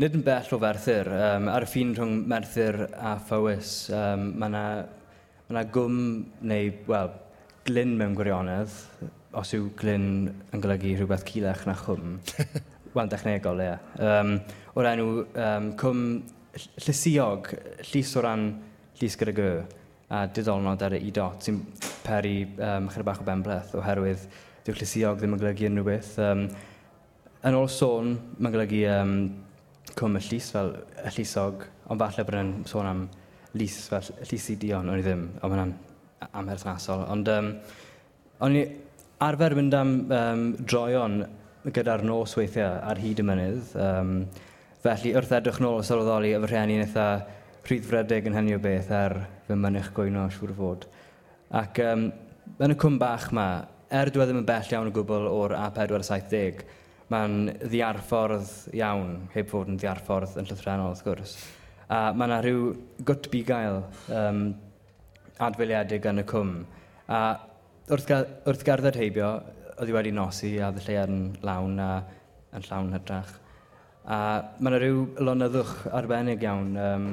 nid 0.03 0.17
yn 0.17 0.25
bell 0.25 0.49
o 0.51 0.57
ferthyr. 0.59 1.07
Um, 1.07 1.47
ar 1.47 1.63
y 1.63 1.69
ffin 1.71 1.93
rhwng 1.95 2.17
Merthyr 2.27 2.81
a 2.99 3.13
Phywys, 3.29 3.71
um, 3.95 4.25
mae 4.35 4.51
yna 4.51 4.63
ma, 4.65 4.81
na, 5.47 5.55
ma 5.55 5.63
gwm 5.71 6.01
neu, 6.51 6.73
wel, 6.89 7.13
glyn 7.69 7.93
mewn 8.01 8.17
gwirionedd, 8.17 8.75
os 9.39 9.55
yw 9.55 9.69
glyn 9.79 10.09
yn 10.27 10.65
golygu 10.65 10.97
rhywbeth 10.97 11.23
cilach 11.29 11.63
na 11.69 11.77
chwm. 11.79 12.17
Wel, 12.93 13.07
dechnegol, 13.09 13.63
ie. 13.63 13.77
Um, 14.03 14.33
o'r 14.75 14.89
enw 14.91 15.07
um, 15.23 15.71
cwm 15.79 16.03
llysiog, 16.59 17.53
llys 17.87 18.11
o 18.19 18.25
ran 18.27 18.49
llys 18.99 19.15
gyda 19.23 19.37
gyr 19.39 19.63
a 20.13 20.23
diddolnod 20.29 20.83
ar 20.85 20.95
y 20.97 21.01
i-dot 21.09 21.45
sy'n 21.45 21.59
peri 22.03 22.43
um, 22.57 22.89
chyda 22.91 23.07
bach 23.07 23.21
o 23.23 23.25
benbleth 23.27 23.73
oherwydd 23.79 24.27
dyw 24.63 24.77
llysiog 24.77 25.19
ddim 25.19 25.35
yn 25.35 25.41
golygu 25.41 25.67
unrhyw 25.69 25.87
beth. 25.87 26.11
Um, 26.21 26.45
yn 27.43 27.57
ôl 27.57 27.69
sôn, 27.71 28.13
mae'n 28.37 28.53
golygu 28.53 28.83
um, 28.91 29.15
cwm 29.93 30.19
y 30.19 30.23
llys 30.27 30.51
fel 30.53 30.71
y 31.03 31.13
llysog, 31.17 31.65
ond 31.91 32.03
falle 32.03 32.27
bod 32.27 32.39
yn 32.39 32.53
sôn 32.69 32.89
am 32.89 33.03
lys 33.59 33.81
fel 33.91 34.07
llys 34.21 34.49
i 34.53 34.57
dion, 34.61 34.89
o'n 34.89 35.01
i 35.01 35.05
ddim, 35.05 35.27
ond 35.43 35.55
mae'n 35.55 35.73
amherthnasol. 36.31 37.05
Ond 37.13 37.31
um, 37.33 37.51
o'n 38.45 38.57
i 38.57 38.63
arfer 39.23 39.55
mynd 39.57 39.77
am 39.77 39.93
um, 40.07 40.47
droion 40.63 41.21
gyda'r 41.73 42.03
nos 42.05 42.35
weithiau 42.37 42.79
ar 42.83 42.99
hyd 42.99 43.21
y 43.23 43.27
mynydd. 43.27 43.75
Um, 43.79 44.17
felly 44.83 45.13
wrth 45.15 45.31
edrych 45.37 45.61
nôl 45.63 45.83
sylweddoli 45.87 46.33
y 46.35 46.41
fy 46.43 46.49
rhieni 46.51 46.81
eitha 46.83 47.07
prydfredig 47.63 48.27
yn 48.27 48.35
hynny 48.35 48.57
o 48.57 48.61
beth 48.63 48.91
ar 48.91 49.15
fy 49.47 49.55
mynych 49.55 49.91
gwyno 49.95 50.25
siŵr 50.33 50.53
fod. 50.57 50.87
Ac 51.55 51.79
um, 51.83 52.07
yn 52.59 52.73
y 52.73 52.77
cwm 52.79 52.97
bach 52.99 53.29
yma, 53.31 53.47
er 53.93 54.11
dwi 54.11 54.23
e 54.23 54.27
ddim 54.27 54.41
yn 54.41 54.47
bell 54.47 54.71
iawn 54.73 54.89
o 54.89 54.93
gwbl 54.95 55.27
o'r 55.29 55.55
A470, 55.55 56.63
mae'n 57.13 57.35
ddiarffordd 57.61 58.51
iawn, 58.75 59.13
heb 59.35 59.51
fod 59.51 59.69
yn 59.71 59.77
ddiarffordd 59.79 60.39
yn 60.41 60.49
llythrenol 60.49 60.91
wrth 60.91 61.03
gwrs. 61.05 61.35
A 61.93 62.09
mae 62.15 62.27
yna 62.29 62.39
rhyw 62.43 62.71
gwt 63.05 63.29
bugael 63.31 63.83
um, 64.17 64.45
adfeiliedig 65.43 66.07
yn 66.09 66.23
y 66.23 66.25
cwm. 66.27 66.55
A 67.11 67.21
wrth, 67.91 68.07
ga, 68.09 68.23
wrth 68.49 68.65
gerdded 68.67 68.97
heibio, 68.99 69.29
oedd 69.77 69.91
i 69.91 69.95
wedi 69.95 70.11
nosi 70.15 70.55
a 70.59 70.71
fy 70.73 70.87
llead 70.87 71.13
yn 71.13 71.23
lawn 71.45 71.79
a 71.81 71.91
yn 72.53 72.67
llawn 72.67 72.91
hydrach. 72.97 73.31
A 74.03 74.17
mae 74.59 74.73
yna 74.73 74.81
rhyw 74.81 75.05
lonyddwch 75.23 75.87
arbennig 75.95 76.43
iawn. 76.43 76.75
Um, 76.75 77.07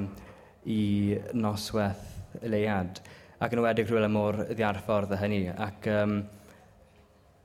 i 0.70 1.20
noswaith 1.34 2.42
y 2.42 2.52
leiad. 2.52 3.00
Ac 3.40 3.56
yn 3.56 3.64
wedig 3.64 3.88
rhywle 3.88 4.10
mor 4.12 4.44
ddiarffordd 4.50 5.16
a 5.16 5.18
hynny. 5.20 5.46
Ac, 5.54 5.88
um, 5.90 6.20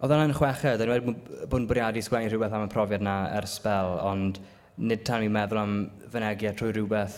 Oedd 0.03 0.11
hwnna'n 0.11 0.33
chweched, 0.35 0.81
yn 0.83 0.89
wedi 0.91 1.13
bod 1.47 1.61
yn 1.61 1.65
bwriadu 1.69 2.01
sgwennu 2.03 2.27
rhywbeth 2.27 2.53
am 2.57 2.65
y 2.65 2.71
profiad 2.73 3.01
yna 3.01 3.13
ers 3.37 3.53
spel, 3.57 3.93
ond 4.03 4.41
nid 4.75 5.05
tan 5.07 5.23
i'n 5.23 5.31
meddwl 5.31 5.61
am 5.61 5.75
fynegiau 6.11 6.51
trwy 6.59 6.73
rhywbeth 6.75 7.15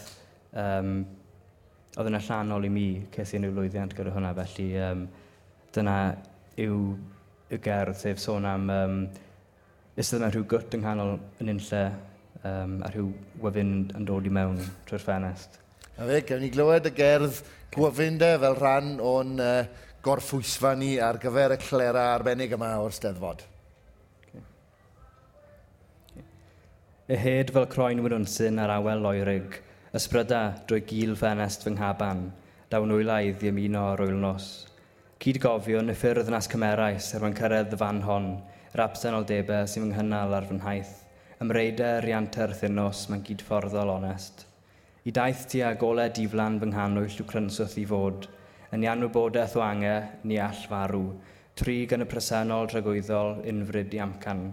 um, 0.62 0.92
oedd 1.98 2.12
yn 2.12 2.20
allanol 2.20 2.68
i 2.68 2.72
mi 2.72 2.86
ces 3.16 3.34
i 3.34 3.40
i'n 3.40 3.50
lwyddiant 3.50 3.96
gyda 3.98 4.14
hwnna, 4.14 4.36
felly 4.38 4.68
um, 4.86 5.02
dyna 5.74 5.98
yw 6.68 6.78
y 7.50 7.60
gerdd, 7.66 7.98
sef 7.98 8.22
sôn 8.22 8.46
am 8.46 8.70
um, 8.76 9.00
ystod 9.98 10.22
mewn 10.22 10.38
rhyw 10.38 10.46
gwt 10.54 10.78
yng 10.78 10.86
nghanol 10.86 11.16
yn 11.42 11.54
unlle 11.56 11.84
um, 12.44 12.78
a 12.86 12.94
rhyw 12.94 13.10
wyfyn 13.42 13.74
yn 13.98 14.06
dod 14.06 14.30
i 14.30 14.36
mewn 14.38 14.62
trwy'r 14.86 15.02
ffenest. 15.02 15.58
A 15.98 16.06
fe, 16.06 16.22
gawn 16.30 16.44
ni 16.46 16.52
glywed 16.54 16.86
y 16.86 16.94
gerdd 16.94 17.40
gwyfynde 17.74 18.28
fel 18.38 18.56
rhan 18.60 18.90
o'n 19.02 19.32
uh, 19.42 19.66
gorffwysfa 20.06 20.76
ni 20.78 20.92
ar 21.02 21.18
gyfer 21.22 21.56
y 21.56 21.58
clera 21.62 22.04
arbennig 22.14 22.52
yma 22.54 22.70
o'r 22.84 22.94
steddfod. 22.94 23.42
Okay. 24.28 24.44
Y 27.10 27.18
hed 27.24 27.54
fel 27.56 27.66
croen 27.74 28.04
wynsyn 28.06 28.62
ar 28.62 28.76
awel 28.78 29.02
loerig, 29.02 29.58
ysbryda 29.98 30.42
drwy 30.70 30.84
gil 30.88 31.16
ffenest 31.18 31.66
fy 31.66 31.74
nghaban, 31.74 32.28
dawn 32.70 32.94
wylaidd 32.94 33.42
i 33.42 33.50
ymuno 33.50 33.88
ar 33.96 34.06
wylnos. 34.06 34.52
Cyd 35.24 35.42
gofion 35.42 35.90
y 35.90 35.98
ffyrdd 35.98 36.30
nas 36.30 36.48
cymerais 36.52 37.10
er 37.18 37.26
mwyn 37.26 37.36
cyrraedd 37.40 37.74
y 37.74 37.82
fan 37.82 38.04
hon, 38.06 38.36
yr 38.70 38.86
absenoldebau 38.86 39.66
sy'n 39.66 39.88
fy 39.88 39.96
nghynnal 39.96 40.38
ar 40.38 40.46
fy 40.46 40.60
nhaith, 40.62 40.94
ymreider 41.42 42.06
i 42.06 42.14
anterthynos 42.22 43.08
mewn 43.10 43.26
gydfforddol 43.26 43.98
onest 43.98 44.47
i 45.08 45.12
daith 45.16 45.46
ti 45.48 45.62
a 45.64 45.70
golau 45.80 46.10
diflan 46.16 46.58
fy 46.60 46.68
nghanwyll 46.68 47.14
yw 47.22 47.26
crynswth 47.30 47.78
i 47.80 47.86
fod, 47.88 48.26
yn 48.76 48.82
ei 48.84 48.90
anwybodaeth 48.92 49.56
o 49.56 49.62
angen 49.64 50.10
ni 50.28 50.40
all 50.44 50.66
farw, 50.72 51.06
trig 51.62 51.96
yn 51.96 52.04
y 52.04 52.08
presennol 52.12 52.68
dragwyddol 52.74 53.40
unfryd 53.54 53.96
i 53.96 54.02
amcan. 54.04 54.44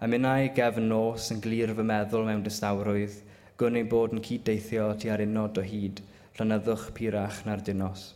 A 0.00 0.08
minnau 0.08 0.48
gefn 0.56 0.88
nos 0.94 1.28
yn 1.34 1.44
glir 1.44 1.74
fy 1.76 1.86
meddwl 1.92 2.24
mewn 2.30 2.46
distawrwydd, 2.48 3.20
gwn 3.60 3.76
ei 3.82 3.90
bod 3.92 4.16
yn 4.16 4.24
cyd-deithio 4.30 4.88
ti 4.96 5.12
ar 5.12 5.26
unod 5.28 5.60
o 5.60 5.68
hyd, 5.74 6.00
rhynyddwch 6.40 6.88
pirach 6.96 7.44
na'r 7.44 7.68
dinos.' 7.68 8.08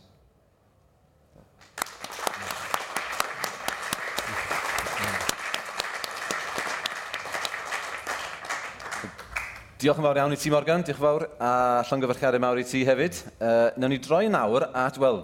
Diolch 9.77 9.99
yn 10.01 10.05
fawr 10.07 10.17
iawn 10.17 10.33
i 10.33 10.37
ti, 10.41 10.49
Morgan. 10.49 10.81
Diolch 10.81 10.97
yn 10.97 11.03
fawr. 11.05 11.23
A 11.37 11.49
llongyfarchiadau 11.85 12.41
mawr 12.41 12.57
i 12.57 12.63
ti 12.65 12.79
hefyd. 12.81 13.19
Uh, 13.37 13.67
nawn 13.77 13.91
ni 13.93 13.99
droi 14.01 14.23
nawr 14.33 14.63
at, 14.73 14.95
wel, 14.97 15.19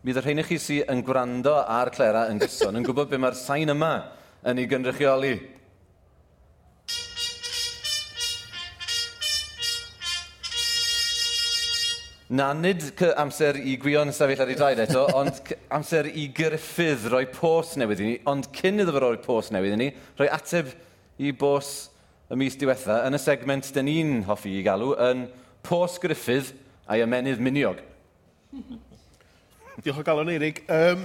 mi 0.00 0.14
ddod 0.14 0.24
rhain 0.24 0.40
i 0.40 0.44
chi 0.48 0.56
sydd 0.56 0.88
yn 0.88 1.02
gwrando 1.04 1.58
ar 1.60 1.90
Clera 1.92 2.22
yn 2.32 2.40
gyson 2.40 2.80
yn 2.80 2.86
gwybod 2.86 3.10
be 3.10 3.20
mae'r 3.20 3.36
sain 3.36 3.68
yma 3.74 3.90
yn 4.48 4.62
ei 4.62 4.70
gynrychioli. 4.70 5.34
Na, 12.40 12.54
nid 12.56 12.88
amser 13.20 13.60
i 13.60 13.76
gwion 13.84 14.16
sefyll 14.16 14.46
ar 14.46 14.56
ei 14.56 14.60
draed 14.62 14.84
eto, 14.88 15.04
ond 15.20 15.44
amser 15.76 16.08
i 16.08 16.30
gyrffydd 16.40 17.10
roi 17.12 17.26
post 17.36 17.76
newydd 17.76 18.00
i 18.00 18.10
ni. 18.14 18.18
Ond 18.32 18.48
cyn 18.56 18.80
iddo 18.80 18.96
fo 18.96 19.04
roi 19.10 19.16
post 19.28 19.52
newydd 19.52 19.76
i 19.76 19.84
ni, 19.84 19.94
rhoi 20.16 20.32
ateb 20.40 20.72
i 21.20 21.36
bos 21.36 21.90
y 22.30 22.38
mis 22.38 22.54
diwetha 22.58 23.00
yn 23.08 23.16
y 23.16 23.18
segment 23.18 23.72
dyn 23.74 23.88
ni'n 23.88 24.10
hoffi 24.28 24.52
i 24.60 24.62
galw 24.62 24.92
yn 25.02 25.24
Pors 25.66 25.96
Griffith 25.98 26.52
a'i 26.86 27.02
ymenydd 27.02 27.42
miniog. 27.42 27.80
Diolch 29.82 29.98
o 29.98 30.04
galon, 30.06 30.30
Eirig. 30.30 30.60
Um, 30.70 31.02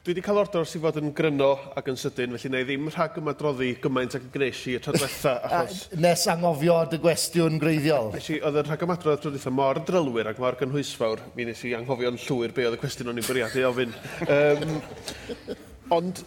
dwi 0.00 0.14
wedi 0.14 0.24
cael 0.24 0.40
ordor 0.40 0.66
sydd 0.66 0.82
fod 0.82 0.98
yn 0.98 1.12
gryno 1.14 1.52
ac 1.78 1.90
yn 1.92 1.98
sydyn, 2.00 2.34
felly 2.34 2.50
neu 2.54 2.66
ddim 2.66 2.90
rhag 2.90 3.20
yma 3.20 3.34
droddi 3.38 3.68
gymaint 3.84 4.16
ac 4.18 4.26
yn 4.26 4.32
gwneud 4.34 4.64
i 4.72 4.74
y 4.74 4.82
trodwetha. 4.82 5.36
Achos... 5.60 5.84
Nes 6.02 6.26
angofio 6.34 6.80
dy 6.90 7.00
gwestiwn 7.04 7.60
greiddiol. 7.62 8.10
Nes 8.16 8.30
i, 8.32 8.40
oedd 8.40 8.58
yn 8.64 8.70
rhag 8.72 8.84
ymadrodd 8.88 9.20
y 9.20 9.24
trodwetha 9.26 9.54
mor 9.54 9.82
drylwyr 9.86 10.32
ac 10.32 10.42
mor 10.42 10.58
gynhwysfawr, 10.58 11.22
mi 11.38 11.46
nes 11.46 11.62
i 11.68 11.76
anghofio'n 11.78 12.18
llwyr 12.24 12.56
be 12.58 12.66
oedd 12.66 12.78
y 12.80 12.82
cwestiwn 12.82 13.14
o'n 13.14 13.22
i'n 13.22 13.28
bwriadu 13.28 13.66
ofyn. 13.70 13.94
Um, 14.26 14.78
ond 15.94 16.24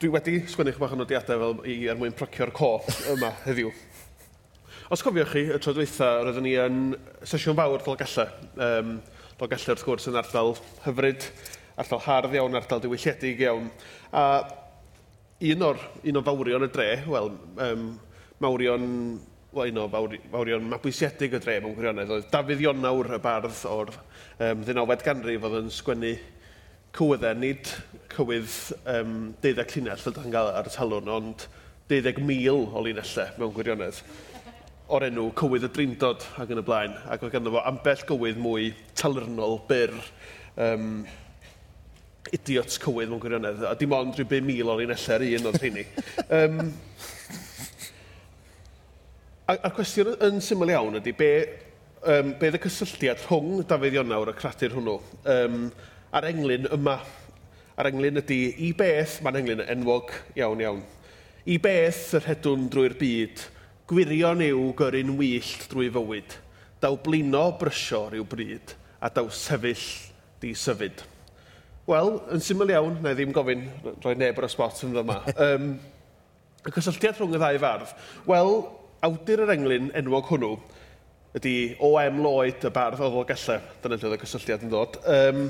dwi 0.00 0.10
wedi 0.10 0.40
sgwennu 0.50 0.72
chi 0.74 0.80
bach 0.82 0.92
o 0.92 0.96
nodiadau 0.98 1.40
fel 1.40 1.60
i 1.70 1.74
er 1.86 1.98
mwyn 1.98 2.14
procio'r 2.18 2.50
cop 2.54 2.88
yma 3.12 3.30
heddiw. 3.44 3.68
Os 4.92 5.04
cofiwch 5.06 5.30
chi, 5.30 5.44
y 5.54 5.58
tro 5.62 5.74
dweitha, 5.76 6.08
roeddwn 6.24 6.44
ni 6.44 6.54
yn 6.58 6.80
sesiwn 7.22 7.54
fawr 7.56 7.84
Dolgella. 7.84 8.26
Um, 8.58 8.96
Dolgella, 9.38 9.76
wrth 9.76 9.84
gwrs, 9.86 10.08
yn 10.10 10.18
ardal 10.18 10.56
hyfryd, 10.84 11.28
ardal 11.78 12.02
hardd 12.08 12.34
iawn, 12.34 12.58
ardal 12.58 12.82
diwylliedig 12.82 13.44
iawn. 13.46 13.70
A 14.10 14.24
un 15.54 15.64
o'r, 15.70 15.86
un 16.10 16.18
o 16.20 16.24
fawrion 16.26 16.66
y 16.66 16.72
dre, 16.74 16.90
wel, 17.14 17.32
um, 17.68 17.88
mawrion 18.42 18.90
wel, 19.54 19.70
un 19.70 19.82
o 19.84 19.88
fawri, 19.94 20.20
fawrion 20.34 20.70
mabwysiedig 20.74 21.38
y 21.38 21.44
dre 21.46 21.60
mewn 21.62 21.78
gwirionedd, 21.78 22.12
oedd 22.18 22.30
Dafydd 22.34 22.66
Ionawr, 22.66 23.14
y 23.14 23.22
bardd 23.22 23.62
o'r 23.70 23.94
um, 23.94 24.66
19 24.66 25.06
ganrif, 25.06 25.46
oedd 25.46 25.60
yn 25.62 25.74
sgwennu 25.78 26.16
cywyddau, 26.94 27.38
nid 27.40 27.72
cywydd 28.14 28.52
um, 28.90 29.16
deuddeg 29.42 29.72
llinell 29.74 30.02
fel 30.02 30.14
dyn 30.16 30.34
gael 30.34 30.52
ar 30.54 30.70
y 30.70 30.74
talwn, 30.74 31.10
ond 31.10 31.48
deuddeg 31.90 32.20
mil 32.22 32.68
o 32.70 32.84
linellau 32.84 33.34
mewn 33.40 33.56
gwirionedd 33.56 34.00
o'r 34.92 35.06
enw 35.06 35.30
cywydd 35.38 35.64
y 35.64 35.70
drindod 35.72 36.24
ac 36.40 36.50
yn 36.52 36.60
y 36.60 36.64
blaen, 36.64 36.94
ac 37.08 37.22
oedd 37.24 37.32
ganddo 37.32 37.54
fo 37.54 37.62
ambell 37.64 38.02
gywydd 38.08 38.40
mwy 38.40 38.70
talyrnol, 39.00 39.56
byr, 39.68 39.94
um, 40.60 40.90
idiots 42.36 42.76
cywydd 42.82 43.08
mewn 43.12 43.22
gwirionedd, 43.22 43.64
a 43.64 43.72
dim 43.80 43.94
ond 43.96 44.18
rhyw 44.18 44.28
5,000 44.28 44.68
o 44.68 44.76
linellau 44.80 45.16
ar 45.16 45.26
un 45.30 45.48
oedd 45.50 45.60
rheini. 45.62 45.86
um, 46.28 46.60
a'r 49.54 49.74
cwestiwn 49.76 50.14
yn 50.28 50.44
syml 50.44 50.74
iawn 50.74 51.00
ydy, 51.00 51.16
be, 51.16 51.32
um, 52.04 52.34
be 52.40 52.52
y 52.52 52.62
cysylltiad 52.66 53.24
rhwng 53.24 53.64
Dafydd 53.68 53.98
Ionawr 53.98 54.34
a 54.34 54.36
cradur 54.36 54.76
hwnnw? 54.76 55.00
Um, 55.24 55.58
a'r 56.14 56.28
englyn 56.30 56.68
yma. 56.74 56.98
A'r 57.74 57.90
englyn 57.90 58.20
ydy 58.20 58.38
i 58.62 58.70
beth, 58.78 59.18
mae'n 59.24 59.40
englyn 59.40 59.64
enwog 59.66 60.12
iawn 60.38 60.60
iawn, 60.62 60.82
i 61.50 61.56
beth 61.58 62.12
yr 62.20 62.28
hedwn 62.28 62.68
drwy'r 62.70 62.94
byd, 63.00 63.42
gwirion 63.90 64.44
yw 64.46 64.68
gyrru'n 64.78 65.10
wyllt 65.18 65.66
drwy 65.72 65.88
fywyd, 65.96 66.36
daw 66.84 66.94
blino 67.02 67.48
brysio 67.58 68.04
rhyw 68.12 68.28
bryd, 68.30 68.76
a 69.02 69.10
daw 69.10 69.26
sefyll 69.26 69.82
di 70.40 70.54
syfyd. 70.56 71.02
Wel, 71.90 72.14
yn 72.32 72.40
syml 72.40 72.70
iawn, 72.72 72.94
na 73.02 73.12
i 73.12 73.18
ddim 73.18 73.34
gofyn, 73.34 73.66
rhoi 73.98 74.14
neb 74.16 74.38
ar 74.38 74.46
y 74.46 74.54
spot 74.54 74.86
yn 74.86 74.94
yma. 75.02 75.18
Um, 75.34 75.74
y 76.64 76.72
cysylltiad 76.78 77.18
rhwng 77.18 77.34
y 77.34 77.42
ddau 77.42 77.60
fardd. 77.60 77.98
Wel, 78.30 78.54
awdur 79.04 79.42
yr 79.44 79.52
englyn 79.58 79.90
enwog 79.98 80.30
hwnnw 80.30 80.54
ydy 81.34 81.74
O.M. 81.82 82.22
Lloyd, 82.22 82.62
y 82.62 82.70
bardd 82.72 83.02
oedd 83.02 83.18
o 83.18 83.26
gallai. 83.26 83.58
Dyna 83.82 83.98
lle 83.98 84.08
oedd 84.08 84.16
y 84.16 84.22
cysylltiad 84.22 84.62
yn 84.64 84.70
dod. 84.72 85.00
Um, 85.10 85.48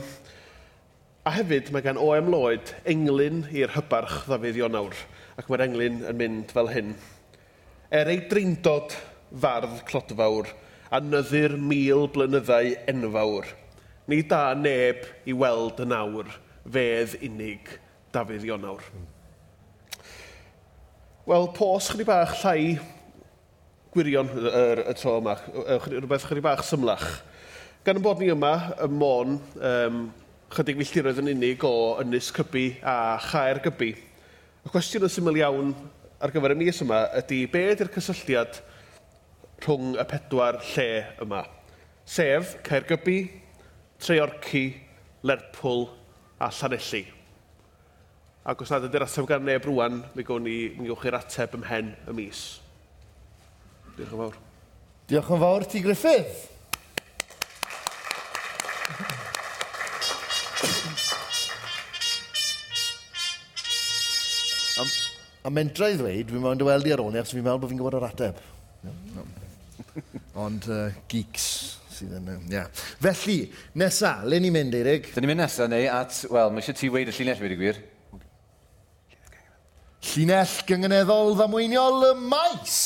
A 1.25 1.31
hefyd 1.33 1.71
mae 1.73 1.81
gan 1.81 1.97
O.M. 1.97 2.27
Lloyd 2.29 2.69
englyn 2.85 3.47
i'r 3.49 3.71
hybarch 3.73 4.27
ddafydd 4.27 4.59
Ionawr, 4.61 4.97
ac 5.41 5.47
mae'r 5.49 5.63
englyn 5.65 6.03
yn 6.11 6.17
mynd 6.21 6.51
fel 6.53 6.67
hyn. 6.69 6.91
Er 7.89 8.11
ei 8.13 8.19
dreindod 8.29 8.93
fardd 9.41 9.79
clodfawr, 9.89 10.51
a 10.93 10.99
nyddur 11.01 11.55
mil 11.57 12.11
blynyddau 12.13 12.75
enfawr, 12.93 13.49
ni 14.13 14.19
da 14.29 14.51
neb 14.53 15.07
i 15.25 15.33
weld 15.33 15.81
yn 15.81 15.95
awr, 15.97 16.29
fedd 16.75 17.15
unig 17.25 17.71
dafydd 18.13 18.45
Ionawr. 18.51 18.85
Wel, 21.25 21.49
pos 21.57 21.89
chyddi 21.89 22.05
bach 22.05 22.35
llai 22.43 22.75
gwirion 23.97 24.29
y, 24.29 24.45
y, 24.45 24.85
y 24.93 24.97
tro 25.01 25.17
yma, 25.23 25.39
rhywbeth 25.87 26.29
chyddi 26.29 26.45
bach 26.45 26.67
symlach. 26.69 27.09
Gan 27.89 27.97
y 27.97 28.05
bod 28.05 28.21
ni 28.21 28.29
yma, 28.35 28.53
y 28.77 28.91
môn, 28.93 29.39
um, 29.57 30.05
chydig 30.53 30.77
filltiroedd 30.79 31.23
yn 31.23 31.33
unig 31.33 31.65
o 31.67 31.97
Ynys 32.03 32.29
Cybi 32.35 32.67
a 32.85 33.17
Chaer 33.25 33.63
Gybi. 33.65 33.95
Y 34.65 34.71
cwestiwn 34.73 35.07
yn 35.09 35.13
syml 35.13 35.41
iawn 35.41 35.73
ar 36.21 36.33
gyfer 36.35 36.55
y 36.55 36.59
mis 36.61 36.81
yma 36.85 37.01
ydy 37.19 37.41
be 37.51 37.65
ydy'r 37.73 37.91
cysylltiad 37.95 38.61
rhwng 39.65 39.97
y 39.97 40.07
pedwar 40.09 40.61
lle 40.75 40.89
yma? 41.25 41.43
Sef 42.05 42.59
Caergybi, 42.67 43.19
Treorci, 44.01 44.67
Lerpwl 45.25 45.87
a 46.39 46.51
Llanelli. 46.53 47.05
Ac 48.45 48.61
os 48.61 48.73
nad 48.75 48.85
ydy'r 48.85 49.07
ateb 49.07 49.29
gan 49.29 49.47
neb 49.49 49.65
rwan, 49.65 50.03
mi 50.13 50.25
gwn 50.27 50.45
ni, 50.45 50.59
mi 50.77 50.91
gawch 50.91 51.07
chi'r 51.07 51.17
ateb 51.17 51.57
ymhen 51.57 51.95
y 52.05 52.17
mis. 52.17 52.43
Diolch 53.97 54.13
yn 54.13 54.21
fawr. 54.21 54.43
Diolch 55.09 55.33
yn 55.33 55.47
fawr, 55.47 55.65
ti 55.65 55.81
Griffith. 55.85 56.51
Ond 65.55 65.61
mentra 65.63 65.87
i 65.87 65.95
ddweud, 65.95 66.31
fi'n 66.35 66.43
mynd 66.43 66.63
i 66.65 66.67
weld 66.67 66.89
i 66.89 66.93
ar 66.97 67.01
ôl 67.05 67.13
ni, 67.15 67.21
achos 67.21 67.31
fi'n 67.31 67.45
meddwl 67.47 67.61
bod 67.63 67.71
fi'n 67.71 67.79
gwybod 67.79 67.95
yr 67.95 68.07
ateb. 68.09 68.39
No. 68.83 68.95
No. 69.15 69.23
Ond 70.43 70.67
uh, 70.67 70.89
geeks 71.07 71.45
sydd 71.95 72.17
yn... 72.19 72.27
Yeah. 72.51 72.67
Felly, 72.99 73.37
nesa, 73.79 74.17
le 74.27 74.41
ni'n 74.43 74.51
mynd, 74.57 74.75
Eirig? 74.75 75.13
Da 75.15 75.23
ni'n 75.23 75.31
mynd 75.31 75.45
nesa, 75.45 75.69
neu 75.71 75.87
at... 75.95 76.25
Wel, 76.27 76.51
mae 76.51 76.65
eisiau 76.65 76.81
ti 76.81 76.91
weid 76.91 77.13
y 77.13 77.15
llinell, 77.15 77.39
wedi 77.47 77.61
gwir. 77.61 77.79
Llinell 80.11 80.59
gyngeneddol 80.67 81.37
ddamweiniol 81.39 82.09
y 82.11 82.13
maes. 82.35 82.79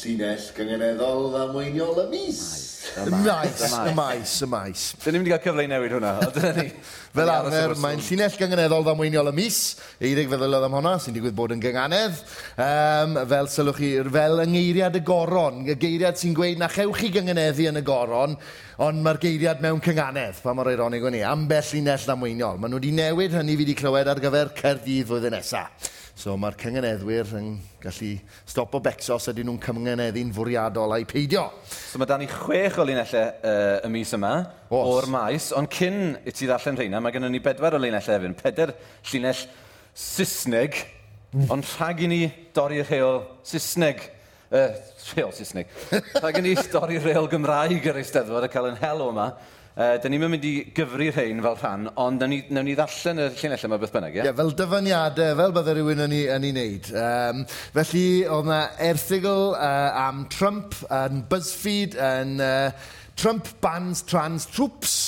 Llinell 0.00 0.48
gyngeneddol 0.56 1.28
ddamweiniol 1.36 2.06
y 2.06 2.10
mis. 2.16 2.40
Maes. 2.40 2.71
Y 2.92 3.10
maes, 3.10 3.62
y 3.72 3.94
maes, 3.94 4.32
y 4.42 4.46
maes. 4.46 4.82
Dyn 5.00 5.14
ni'n 5.14 5.22
mynd 5.22 5.30
i 5.30 5.32
gael 5.32 5.40
cyfle 5.46 5.64
i 5.64 5.68
newid 5.70 5.94
hwnna. 5.96 6.10
ni. 6.58 6.64
Fel 7.16 7.30
arfer, 7.32 7.72
mae'n 7.80 8.02
llinell 8.04 8.36
gyngeneddol 8.36 8.84
ddamweiniol 8.84 9.30
y 9.30 9.32
mis. 9.36 9.60
Eirig 10.04 10.28
feddylodd 10.28 10.66
am 10.68 10.76
hwnna, 10.76 10.92
sy'n 11.00 11.16
digwydd 11.16 11.36
bod 11.36 11.54
yn 11.56 11.62
gynganedd. 11.62 12.20
Um, 12.60 13.16
fel 13.30 13.48
sylwch 13.52 13.80
chi, 13.80 13.90
fel 14.12 14.44
yngeiriad 14.44 15.00
y 15.00 15.02
goron. 15.08 15.64
Y 15.64 15.78
geiriad 15.80 16.20
sy'n 16.20 16.36
gweud 16.36 16.60
na 16.60 16.68
chewch 16.72 17.00
chi 17.00 17.12
gyngeneddu 17.16 17.70
yn 17.70 17.80
y 17.80 17.84
goron, 17.86 18.36
ond 18.84 19.04
mae'r 19.04 19.22
geiriad 19.24 19.64
mewn 19.64 19.80
cynganedd, 19.84 20.44
pa 20.44 20.52
mor 20.56 20.68
ironig 20.72 21.08
o'n 21.08 21.16
i. 21.16 21.24
Ambell 21.32 21.72
llinell 21.72 22.06
ddamweiniol. 22.08 22.60
Maen 22.60 22.76
nhw 22.76 22.82
wedi 22.82 22.92
newid 23.00 23.40
hynny 23.40 23.56
fi 23.56 23.64
wedi 23.64 23.80
clywed 23.80 24.12
ar 24.12 24.20
gyfer 24.20 24.52
Cerdydd 24.60 25.08
flwyddyn 25.08 25.36
nesaf. 25.38 25.92
So 26.18 26.34
mae'r 26.36 26.56
cyngeneddwyr 26.60 27.30
yn 27.38 27.46
gallu 27.80 28.10
stopo 28.44 28.82
becso 28.84 29.16
os 29.16 29.30
ydyn 29.32 29.48
nhw'n 29.48 29.60
cyngeneddu'n 29.64 30.32
fwriadol 30.36 30.92
a'i 30.94 31.06
peidio. 31.08 31.46
So 31.64 32.00
mae 32.00 32.08
dan 32.10 32.20
ni 32.22 32.28
chwech 32.30 32.76
o 32.78 32.84
linellau 32.86 33.22
uh, 33.32 33.78
y 33.86 33.90
mis 33.94 34.12
yma 34.18 34.32
Os. 34.68 34.90
o'r 34.92 35.08
maes, 35.10 35.48
ond 35.56 35.72
cyn 35.72 36.18
i 36.20 36.34
ti 36.36 36.48
ddarllen 36.50 36.78
rheina, 36.78 37.00
mae 37.00 37.14
gennym 37.16 37.32
ni 37.32 37.40
bedwar 37.42 37.78
o 37.78 37.80
linellau 37.80 38.16
hefyd, 38.18 38.36
peder 38.42 38.74
llinell 39.08 39.46
Saesneg, 39.96 40.76
ond 41.52 41.66
rhag 41.74 42.04
i 42.04 42.12
ni 42.12 42.20
dorri 42.54 42.84
rheol 42.84 43.22
Saesneg. 43.48 44.04
Uh, 44.52 44.68
rheol 45.14 45.32
Saesneg. 45.32 45.72
Rhag 46.20 46.36
i 46.36 46.44
ni 46.44 46.52
dorri 46.68 47.00
rheol 47.00 47.28
Gymraeg 47.32 47.86
yr 47.88 48.02
Eisteddfod 48.02 48.44
a 48.44 48.52
cael 48.52 48.68
yn 48.68 48.80
helo 48.82 49.08
yma. 49.14 49.30
Uh, 49.72 49.94
da 49.96 50.10
ni'n 50.12 50.20
mynd 50.28 50.42
i 50.44 50.50
gyfri 50.76 51.06
rhain 51.08 51.38
fel 51.40 51.54
rhan, 51.56 51.86
ond 51.96 52.20
na 52.20 52.26
ni, 52.28 52.42
na 52.52 52.60
ni 52.60 52.74
ddarllen 52.76 53.22
y 53.24 53.28
llinellau 53.38 53.70
yma 53.70 53.78
beth 53.80 53.92
bynnag, 53.94 54.12
ie? 54.12 54.18
Yeah? 54.18 54.26
yeah, 54.28 54.34
fel 54.36 54.50
dyfyniadau, 54.58 55.36
fel 55.38 55.54
bydde 55.56 55.74
rhywun 55.78 56.02
yn 56.04 56.12
ei, 56.12 56.26
yn 56.34 56.44
ei 56.44 56.50
wneud. 56.52 56.90
Um, 57.00 57.38
felly, 57.78 58.02
oedd 58.26 58.50
yna 58.50 58.58
erthigol 58.84 59.54
uh, 59.56 60.02
am 60.02 60.26
Trump 60.34 60.76
yn 60.92 61.22
BuzzFeed 61.30 61.96
yn 61.96 62.34
uh, 62.44 62.90
Trump 63.16 63.48
bans 63.64 64.04
trans 64.10 64.44
troops. 64.52 64.98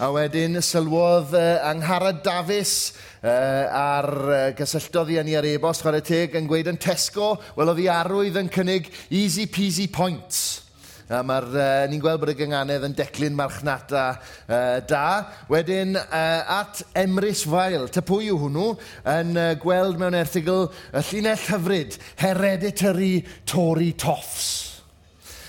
A 0.00 0.08
wedyn 0.14 0.56
sylwodd 0.64 1.34
uh, 1.36 1.66
Angharad 1.68 2.22
Davies 2.24 2.94
uh, 3.20 3.28
ar 3.28 4.08
uh, 4.22 4.38
gysylltodd 4.56 5.12
i 5.12 5.18
yn 5.20 5.28
ar 5.36 5.50
e-bost 5.50 5.84
chwarae 5.84 6.00
teg 6.06 6.38
yn 6.40 6.48
gweud 6.48 6.72
yn 6.72 6.80
Tesco, 6.80 7.34
wel 7.60 7.74
oedd 7.74 7.84
i 7.84 7.90
arwydd 7.92 8.40
yn 8.40 8.48
cynnig 8.56 8.88
easy 9.12 9.44
peasy 9.52 9.90
points 9.92 10.62
A 11.08 11.22
Mae'r 11.24 11.46
uh, 11.56 11.66
ni'n 11.88 12.02
gweld 12.04 12.20
bod 12.20 12.34
y 12.34 12.36
gynganedd 12.36 12.84
yn 12.84 12.94
declyn 12.96 13.36
marchnata 13.36 14.04
uh, 14.12 14.76
da. 14.84 15.04
Wedyn, 15.48 15.96
uh, 15.96 16.58
at 16.58 16.82
Emrys 17.00 17.46
Fael, 17.48 17.88
ta 17.88 18.04
pwy 18.04 18.28
yw 18.28 18.42
hwnnw, 18.44 18.68
yn 19.16 19.32
uh, 19.40 19.50
gweld 19.62 19.96
mewn 20.00 20.18
erthigl 20.20 20.66
y 20.68 21.04
llinell 21.08 21.46
hyfryd, 21.48 21.96
hereditary 22.20 23.14
Tory 23.48 23.94
toffs. 23.96 24.67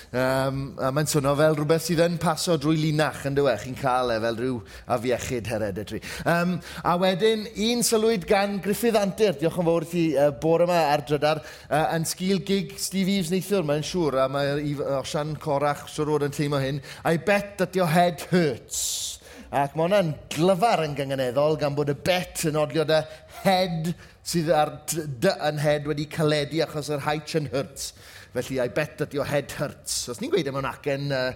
Um, 0.10 0.62
a 0.82 0.89
mae'n 0.89 1.06
swnio 1.06 1.36
fel 1.38 1.54
rhywbeth 1.54 1.84
sydd 1.86 2.00
yn 2.02 2.15
paso 2.22 2.56
drwy 2.58 2.80
linach 2.82 3.22
yn 3.30 3.36
dywech. 3.38 3.67
Chi'n 3.67 3.78
cael 3.78 4.15
e 4.15 4.17
fel 4.24 4.39
rhyw 4.39 4.56
afiechyd 4.95 5.50
hereditary. 5.52 6.00
Um, 6.26 6.56
a 6.82 6.95
wedyn, 6.98 7.45
un 7.69 7.86
sylwyd 7.86 8.26
gan 8.30 8.58
Griffith 8.63 8.98
Antur. 8.98 9.38
Diolch 9.38 9.60
yn 9.62 9.69
fawr 9.69 9.86
i 9.86 9.91
ti 9.91 10.06
uh, 10.17 10.32
bore 10.41 10.65
yma 10.65 10.80
ar 10.95 11.06
drydar. 11.06 11.43
Uh, 11.67 11.84
yn 11.93 12.10
sgil 12.10 12.41
gig 12.48 12.74
Steve 12.82 13.19
Eves 13.19 13.30
neithiwr, 13.30 13.67
mae'n 13.69 13.86
siŵr. 13.86 14.17
A 14.24 14.28
mae 14.34 14.74
Osian 14.98 15.38
Corach 15.38 15.86
siwr 15.93 16.15
oed 16.15 16.26
yn 16.26 16.34
teimlo 16.34 16.63
hyn. 16.63 16.82
I 17.06 17.22
bet 17.22 17.60
that 17.62 17.78
your 17.78 17.93
head 17.93 18.26
hurts. 18.34 19.19
Ac 19.50 19.74
mae 19.74 19.88
hwnna'n 19.88 20.13
glyfar 20.34 20.84
yn 20.86 20.98
gyngeneddol 20.98 21.58
gan 21.62 21.78
bod 21.78 21.89
y 21.89 21.95
bet 22.06 22.43
yn 22.50 22.58
odlio 22.58 22.84
dy 22.86 23.00
head 23.43 23.93
sydd 24.26 24.52
ar 24.54 24.76
dy 24.89 25.32
yn 25.48 25.62
head 25.62 25.88
wedi 25.89 26.06
caledu 26.10 26.62
achos 26.65 26.89
yr 26.93 27.06
haich 27.06 27.34
yn 27.39 27.50
hurts. 27.54 27.93
Felly, 28.34 28.60
I 28.60 28.68
bet 28.68 28.98
that 28.98 29.13
your 29.13 29.26
head 29.26 29.52
hurts. 29.58 30.08
Os 30.12 30.22
ni'n 30.22 30.30
gweud 30.30 30.48
e 30.48 30.54
mewn 30.54 30.68
acen 30.70 31.10
uh, 31.10 31.30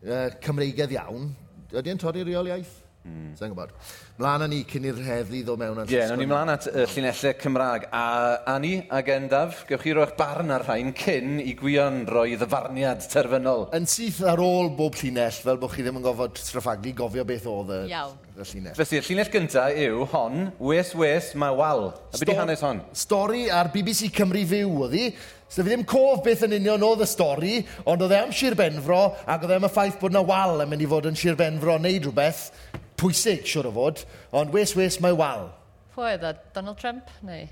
uh, 0.00 0.28
Cymreigedd 0.44 0.94
iawn, 0.96 1.32
ydy 1.76 1.92
e'n 1.92 2.00
torri 2.00 2.24
reoliaeth? 2.24 2.76
Mm. 3.08 3.34
Sa'n 3.38 3.52
gwybod. 3.52 3.70
Mlaen 4.18 4.42
â 4.42 4.46
ni 4.50 4.58
cyn 4.68 4.86
i'r 4.88 4.98
heddlu 5.06 5.40
ddod 5.46 5.60
mewn. 5.60 5.78
Ie, 5.84 5.94
yeah, 5.94 6.10
ni 6.18 6.26
mlaen 6.28 6.50
at 6.52 6.66
y 6.68 6.72
uh, 6.72 6.86
llinellau 6.90 7.34
Cymraeg. 7.40 7.86
A 7.94 8.02
Ani 8.52 8.72
a 8.90 9.00
Gendaf, 9.06 9.62
gewch 9.68 9.84
chi 9.84 9.94
roi'ch 9.96 10.16
barn 10.18 10.52
ar 10.52 10.64
rhain 10.66 10.90
cyn 10.98 11.38
i 11.40 11.54
gwion 11.58 12.02
roi 12.10 12.34
ddyfarniad 12.40 13.06
terfynol. 13.12 13.68
Yn 13.78 13.88
syth 13.88 14.20
ar 14.28 14.42
ôl 14.42 14.72
bob 14.76 14.98
llinell, 14.98 15.38
fel 15.44 15.60
bod 15.62 15.72
chi 15.72 15.86
ddim 15.86 16.00
yn 16.00 16.04
gofod 16.08 16.40
straffaglu 16.42 16.92
gofio 16.98 17.24
beth 17.28 17.48
oedd 17.48 17.72
y, 17.78 17.80
y 17.86 18.48
llinell. 18.50 18.76
Felly, 18.80 19.00
y 19.00 19.06
llinell 19.06 19.32
gyntaf 19.36 19.80
yw 19.86 20.04
hon, 20.12 20.48
wes 20.72 20.92
wes 20.98 21.32
mae 21.38 21.56
wal. 21.56 21.88
A 21.94 22.16
beth 22.18 22.28
di 22.28 22.38
hanes 22.40 22.66
hon? 22.66 22.82
Stori 23.06 23.46
ar 23.54 23.72
BBC 23.74 24.10
Cymru 24.18 24.44
Fyw 24.50 24.74
oedd 24.88 24.98
hi. 24.98 25.10
So 25.48 25.64
fi 25.64 25.70
ddim 25.72 25.84
cof 25.88 26.20
beth 26.26 26.42
yn 26.44 26.52
union 26.58 26.82
oedd 26.84 27.02
y 27.06 27.08
stori, 27.08 27.54
ond 27.88 28.02
oedd 28.04 28.12
e 28.12 28.18
am 28.20 28.32
Sir 28.36 28.52
Benfro, 28.58 28.98
ac 29.24 29.46
oedd 29.46 29.54
e 29.54 29.56
am 29.56 29.64
y 29.64 29.70
ffaith 29.72 29.96
bod 30.00 30.12
yna 30.12 30.20
wal 30.28 30.60
yn 30.64 30.68
mynd 30.68 30.84
i 30.84 30.88
fod 30.90 31.08
yn 31.08 31.16
Sir 31.16 31.38
Benfro 31.40 31.78
wneud 31.80 32.04
rhywbeth 32.10 32.42
pwysig, 33.00 33.46
siwr 33.48 33.70
o 33.70 33.72
fod, 33.72 34.02
ond 34.36 34.52
wes 34.52 34.74
wes 34.76 34.98
mae 35.00 35.16
wal. 35.16 35.46
Pwy 35.96 36.12
oedd 36.18 36.26
o, 36.28 36.34
Donald 36.54 36.78
Trump? 36.78 37.08
Neu? 37.26 37.48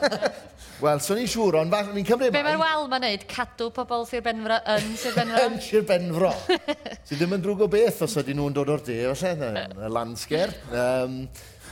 Wel, 0.84 1.00
swn 1.02 1.18
i'n 1.24 1.28
siŵr, 1.28 1.58
ond 1.64 1.74
fath, 1.74 1.90
ni'n 1.92 2.06
cymryd 2.06 2.32
Be 2.32 2.42
mae'r 2.46 2.60
wal 2.62 2.86
ma'n 2.88 3.02
neud? 3.02 3.24
Cadw 3.28 3.66
pobl 3.74 4.06
Sir 4.08 4.22
Benfro 4.24 4.60
yn 4.76 4.92
Sir 5.00 5.16
Benfro? 5.18 5.42
yn 5.50 5.58
Sir 5.66 5.84
Benfro. 5.90 6.30
Sydd 7.08 7.18
ddim 7.18 7.34
yn 7.36 7.42
drwg 7.44 7.66
o 7.66 7.68
beth 7.74 8.04
os 8.06 8.14
ydy 8.22 8.36
nhw'n 8.38 8.54
dod 8.56 8.70
o'r 8.76 8.84
de, 8.86 9.00
falle, 9.18 9.64
y 9.74 9.90
landsger. 9.98 10.54
Um, 10.70 11.24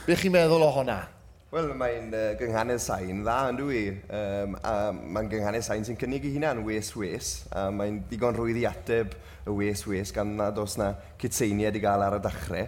be 0.05 0.19
chi'n 0.19 0.35
meddwl 0.35 0.67
o 0.67 0.73
hwnna? 0.81 0.99
Wel, 1.47 1.69
mae'n 1.79 2.09
uh, 2.11 2.33
gynghanedd 2.35 2.81
sain 2.83 3.21
dda, 3.23 3.35
yn 3.47 3.55
dwi. 3.55 3.81
Um, 4.11 4.57
a 4.67 4.71
mae'n 4.91 5.29
gynghanedd 5.31 5.63
sain 5.63 5.85
sy'n 5.87 5.95
cynnig 5.95 6.25
i 6.27 6.33
huna'n 6.33 6.59
wes-wes. 6.65 7.29
A 7.55 7.69
mae'n 7.71 8.01
digon 8.09 8.35
rwydd 8.35 8.57
i 8.59 8.65
ateb 8.67 9.13
y 9.47 9.53
wes-wes 9.55 10.11
gan 10.11 10.33
nad 10.35 10.59
oes 10.59 10.75
na 10.75 10.89
cytseiniad 11.21 11.77
i 11.79 11.81
gael 11.85 12.03
ar 12.03 12.17
y 12.17 12.19
dachrau. 12.25 12.65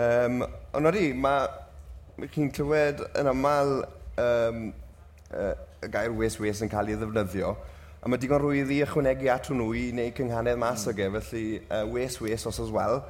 Um, 0.00 0.40
ond 0.72 0.88
oeddi, 0.88 1.10
mae 1.20 2.30
chi'n 2.32 2.48
clywed 2.56 3.02
yn 3.20 3.28
aml 3.34 3.74
um, 4.24 4.64
uh, 5.28 5.52
y 5.84 5.92
gair 5.92 6.16
wes-wes 6.16 6.64
yn 6.64 6.72
cael 6.72 6.94
ei 6.94 6.96
ddefnyddio. 6.96 7.52
A 8.00 8.08
mae 8.08 8.24
digon 8.24 8.40
rwydd 8.40 8.72
i 8.72 8.80
ychwanegu 8.86 9.28
at 9.34 9.52
hwnnw 9.52 9.68
i 9.76 9.84
wneud 9.90 10.16
cynghanedd 10.16 10.64
mas 10.64 10.88
mm. 10.88 10.94
o 10.94 10.96
ge, 10.96 11.12
felly 11.18 11.44
uh, 11.68 11.84
wes-wes 11.92 12.48
os 12.48 12.64
oes 12.64 12.72
wel 12.72 13.02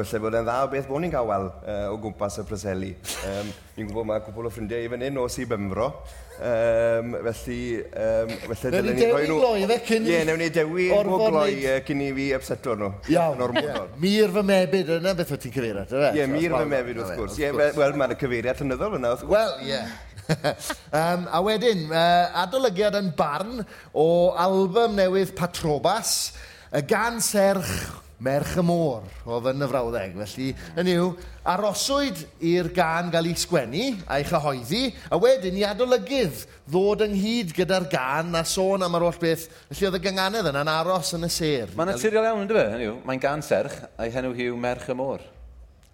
felly 0.00 0.20
bod 0.24 0.36
e'n 0.38 0.46
dda 0.46 0.58
o 0.64 0.68
beth 0.72 0.86
bod 0.90 1.02
ni'n 1.04 1.12
cael 1.12 1.28
wel 1.28 1.48
uh, 1.48 1.86
o 1.92 1.96
gwmpas 2.02 2.40
y 2.42 2.44
preseli. 2.48 2.90
Um, 3.28 3.50
ni'n 3.76 3.88
gwybod 3.88 4.08
mae 4.08 4.22
cwpl 4.24 4.48
o 4.48 4.52
ffrindiau 4.52 4.84
i 4.84 4.90
fyny 4.92 5.08
hyn 5.08 5.20
o 5.22 5.26
Sir 5.32 5.48
Benfro. 5.50 5.88
Um, 6.34 7.14
felly, 7.28 7.58
um, 7.94 8.32
felly 8.50 8.72
dylen 8.74 8.98
ni 8.98 9.08
rhoi 9.08 9.26
nhw... 9.28 9.38
Gloi, 9.38 9.66
fe, 9.70 9.78
cyn 9.88 10.08
Ie, 10.10 10.20
newn 10.26 10.40
ni 10.42 10.48
dewi 10.54 10.88
o 10.94 11.02
gloi 11.06 11.52
uh, 11.62 11.76
cyn 11.86 12.02
i 12.02 12.08
fi 12.16 12.28
upseto 12.38 12.76
nhw. 12.80 12.90
Iawn. 13.14 13.44
Yeah. 13.62 13.82
Mir 14.02 14.34
fy 14.34 14.44
mebyd 14.50 14.94
yna 14.98 15.14
beth 15.18 15.34
o 15.36 15.40
ti'n 15.40 15.54
cyfeiriad. 15.54 15.94
Ie, 16.18 16.26
mir 16.30 16.58
fy 16.58 16.64
mebyd 16.74 17.00
wrth 17.02 17.14
gwrs. 17.20 17.38
Ie, 17.42 17.52
wel, 17.54 17.98
mae'n 18.00 18.16
y 18.16 18.18
cyfeiriad 18.24 18.64
hynyddol 18.64 18.98
yna 18.98 19.14
wrth 19.14 19.26
gwrs. 19.28 19.36
Wel, 19.36 19.54
ie. 19.70 19.84
um, 21.00 21.26
a 21.28 21.40
wedyn, 21.44 21.84
uh, 21.92 22.40
adolygiad 22.44 22.96
yn 22.98 23.12
barn 23.14 23.60
o 23.92 24.08
album 24.40 24.96
newydd 24.98 25.34
Patrobas, 25.38 26.32
y 26.74 26.82
gan 26.90 27.20
serch 27.22 28.03
Merch 28.22 28.54
y 28.60 28.62
Môr 28.64 29.02
oedd 29.26 29.48
yn 29.50 29.64
y 29.64 29.68
frawddeg. 29.68 30.14
Felly, 30.20 30.46
yn 30.78 30.90
yw, 30.92 31.08
aroswyd 31.50 32.20
i'r 32.46 32.70
gan 32.76 33.10
gael 33.12 33.28
ei 33.30 33.36
sgwennu 33.40 33.88
a'i 34.06 34.26
chyhoeddi, 34.28 34.82
a 35.10 35.18
wedyn 35.20 35.58
i 35.58 35.64
adolygydd 35.66 36.44
ddod 36.70 37.04
ynghyd 37.08 37.52
gyda'r 37.56 37.88
gan 37.90 38.30
a 38.38 38.44
sôn 38.46 38.86
am 38.86 38.98
yr 38.98 39.08
holl 39.08 39.20
beth. 39.20 39.48
Felly 39.72 39.90
oedd 39.90 39.98
y 39.98 40.02
gynganedd 40.06 40.50
yna'n 40.52 40.72
aros 40.76 41.10
yn 41.18 41.26
y 41.26 41.32
ser. 41.32 41.74
Mae'n 41.74 41.92
naturiol 41.92 42.30
iawn, 42.30 42.44
ynddo 42.46 42.58
fe, 42.60 42.66
yn 42.78 42.86
yw? 42.86 42.94
Mae'n 43.08 43.24
gan 43.26 43.44
serch 43.44 43.80
a'i 43.98 44.14
henw 44.14 44.30
hiw 44.38 44.56
Merch 44.62 44.88
y 44.94 44.98
Môr. 44.98 45.26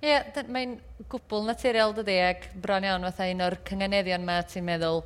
Ie, 0.00 0.12
yeah, 0.14 0.44
mae'n 0.48 0.78
gwbl 1.12 1.42
naturiol 1.48 1.96
dydy 1.96 2.20
ac 2.24 2.46
bron 2.60 2.86
iawn 2.88 3.02
fatha 3.08 3.26
un 3.32 3.42
o'r 3.44 3.58
cynganeddion 3.68 4.22
yma 4.24 4.38
ti'n 4.48 4.64
meddwl, 4.64 5.02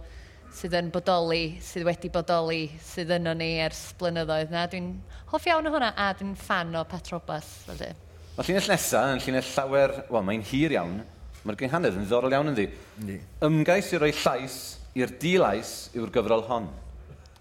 sydd 0.54 0.76
yn 0.78 0.90
bodoli, 0.94 1.56
sydd 1.64 1.86
wedi 1.88 2.10
bodoli, 2.14 2.62
sydd 2.82 3.10
yno 3.16 3.34
ni 3.36 3.56
ers 3.64 3.88
blynyddoedd 3.98 4.52
na. 4.54 4.64
Dwi'n 4.70 4.92
hoff 5.32 5.48
iawn 5.50 5.66
o 5.66 5.72
hwnna 5.74 5.90
a 5.98 6.12
dwi'n 6.14 6.36
fan 6.38 6.74
o 6.78 6.84
Petrobas. 6.88 7.48
Felly. 7.66 7.90
Mae 8.36 8.46
llinell 8.46 8.70
nesaf 8.70 9.10
yn 9.16 9.22
llinell 9.24 9.50
llawer, 9.50 9.96
wel 10.14 10.26
mae'n 10.28 10.46
hir 10.46 10.76
iawn, 10.76 11.00
mae'r 11.42 11.58
gynghanedd 11.60 11.98
yn 11.98 12.06
ddorol 12.06 12.36
iawn 12.36 12.52
ynddi. 12.52 12.68
Ni. 13.06 13.18
Ymgais 13.46 13.90
i 13.94 14.00
roi 14.02 14.12
llais 14.14 14.58
i'r 14.94 15.12
dilais 15.22 15.74
yw'r 15.98 16.12
gyfrol 16.14 16.46
hon. 16.46 16.70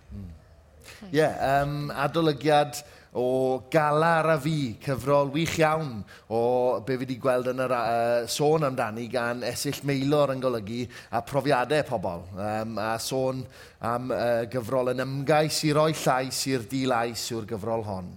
Hmm. 0.10 0.26
Ie, 0.26 1.06
mm. 1.06 1.14
yeah, 1.14 1.38
um, 1.62 1.78
adolygiad 1.94 2.82
o 3.14 3.64
galar 3.70 4.30
a 4.34 4.38
fi, 4.42 4.76
cyfrol 4.82 5.30
wych 5.34 5.60
iawn 5.62 6.00
o 6.34 6.82
be 6.82 6.96
fi 6.96 7.04
wedi 7.04 7.18
gweld 7.22 7.52
yn 7.52 7.62
yr 7.62 7.74
uh, 7.78 8.26
sôn 8.30 8.66
amdani 8.66 9.06
gan 9.12 9.44
esill 9.46 9.84
meilor 9.86 10.34
yn 10.34 10.42
golygu 10.42 10.82
a 11.14 11.22
profiadau 11.22 11.86
pobl. 11.86 12.26
Um, 12.34 12.80
a 12.82 12.98
sôn 12.98 13.44
am 13.86 14.10
uh, 14.10 14.44
gyfrol 14.50 14.94
yn 14.96 15.06
ymgais 15.06 15.62
i 15.68 15.74
roi 15.78 15.92
llais 15.94 16.42
i'r 16.50 16.66
dilais 16.70 17.30
yw'r 17.36 17.50
gyfrol 17.54 17.86
hon. 17.86 18.10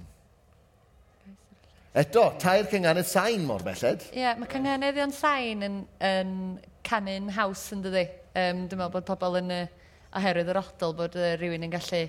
Eto, 1.96 2.30
tair 2.40 2.68
cynganedd 2.68 3.08
sain 3.08 3.44
mor 3.44 3.64
belled. 3.64 4.10
Ie, 4.12 4.20
yeah, 4.20 4.36
mae 4.36 4.48
cynganeddion 4.52 5.12
sain 5.16 5.64
yn, 5.64 5.80
yn 6.04 6.36
canu'n 6.84 7.32
haws 7.36 7.70
yn 7.76 7.84
dydi. 7.84 8.08
Um, 8.36 8.64
dwi'n 8.68 8.80
meddwl 8.80 8.96
bod 8.98 9.08
pobl 9.08 9.40
yn, 9.40 9.52
uh, 9.52 9.90
oherwydd 10.16 10.52
yr 10.52 10.60
odol 10.60 10.96
bod 10.96 11.16
uh, 11.20 11.34
rhywun 11.36 11.68
yn 11.68 11.72
gallu 11.72 12.06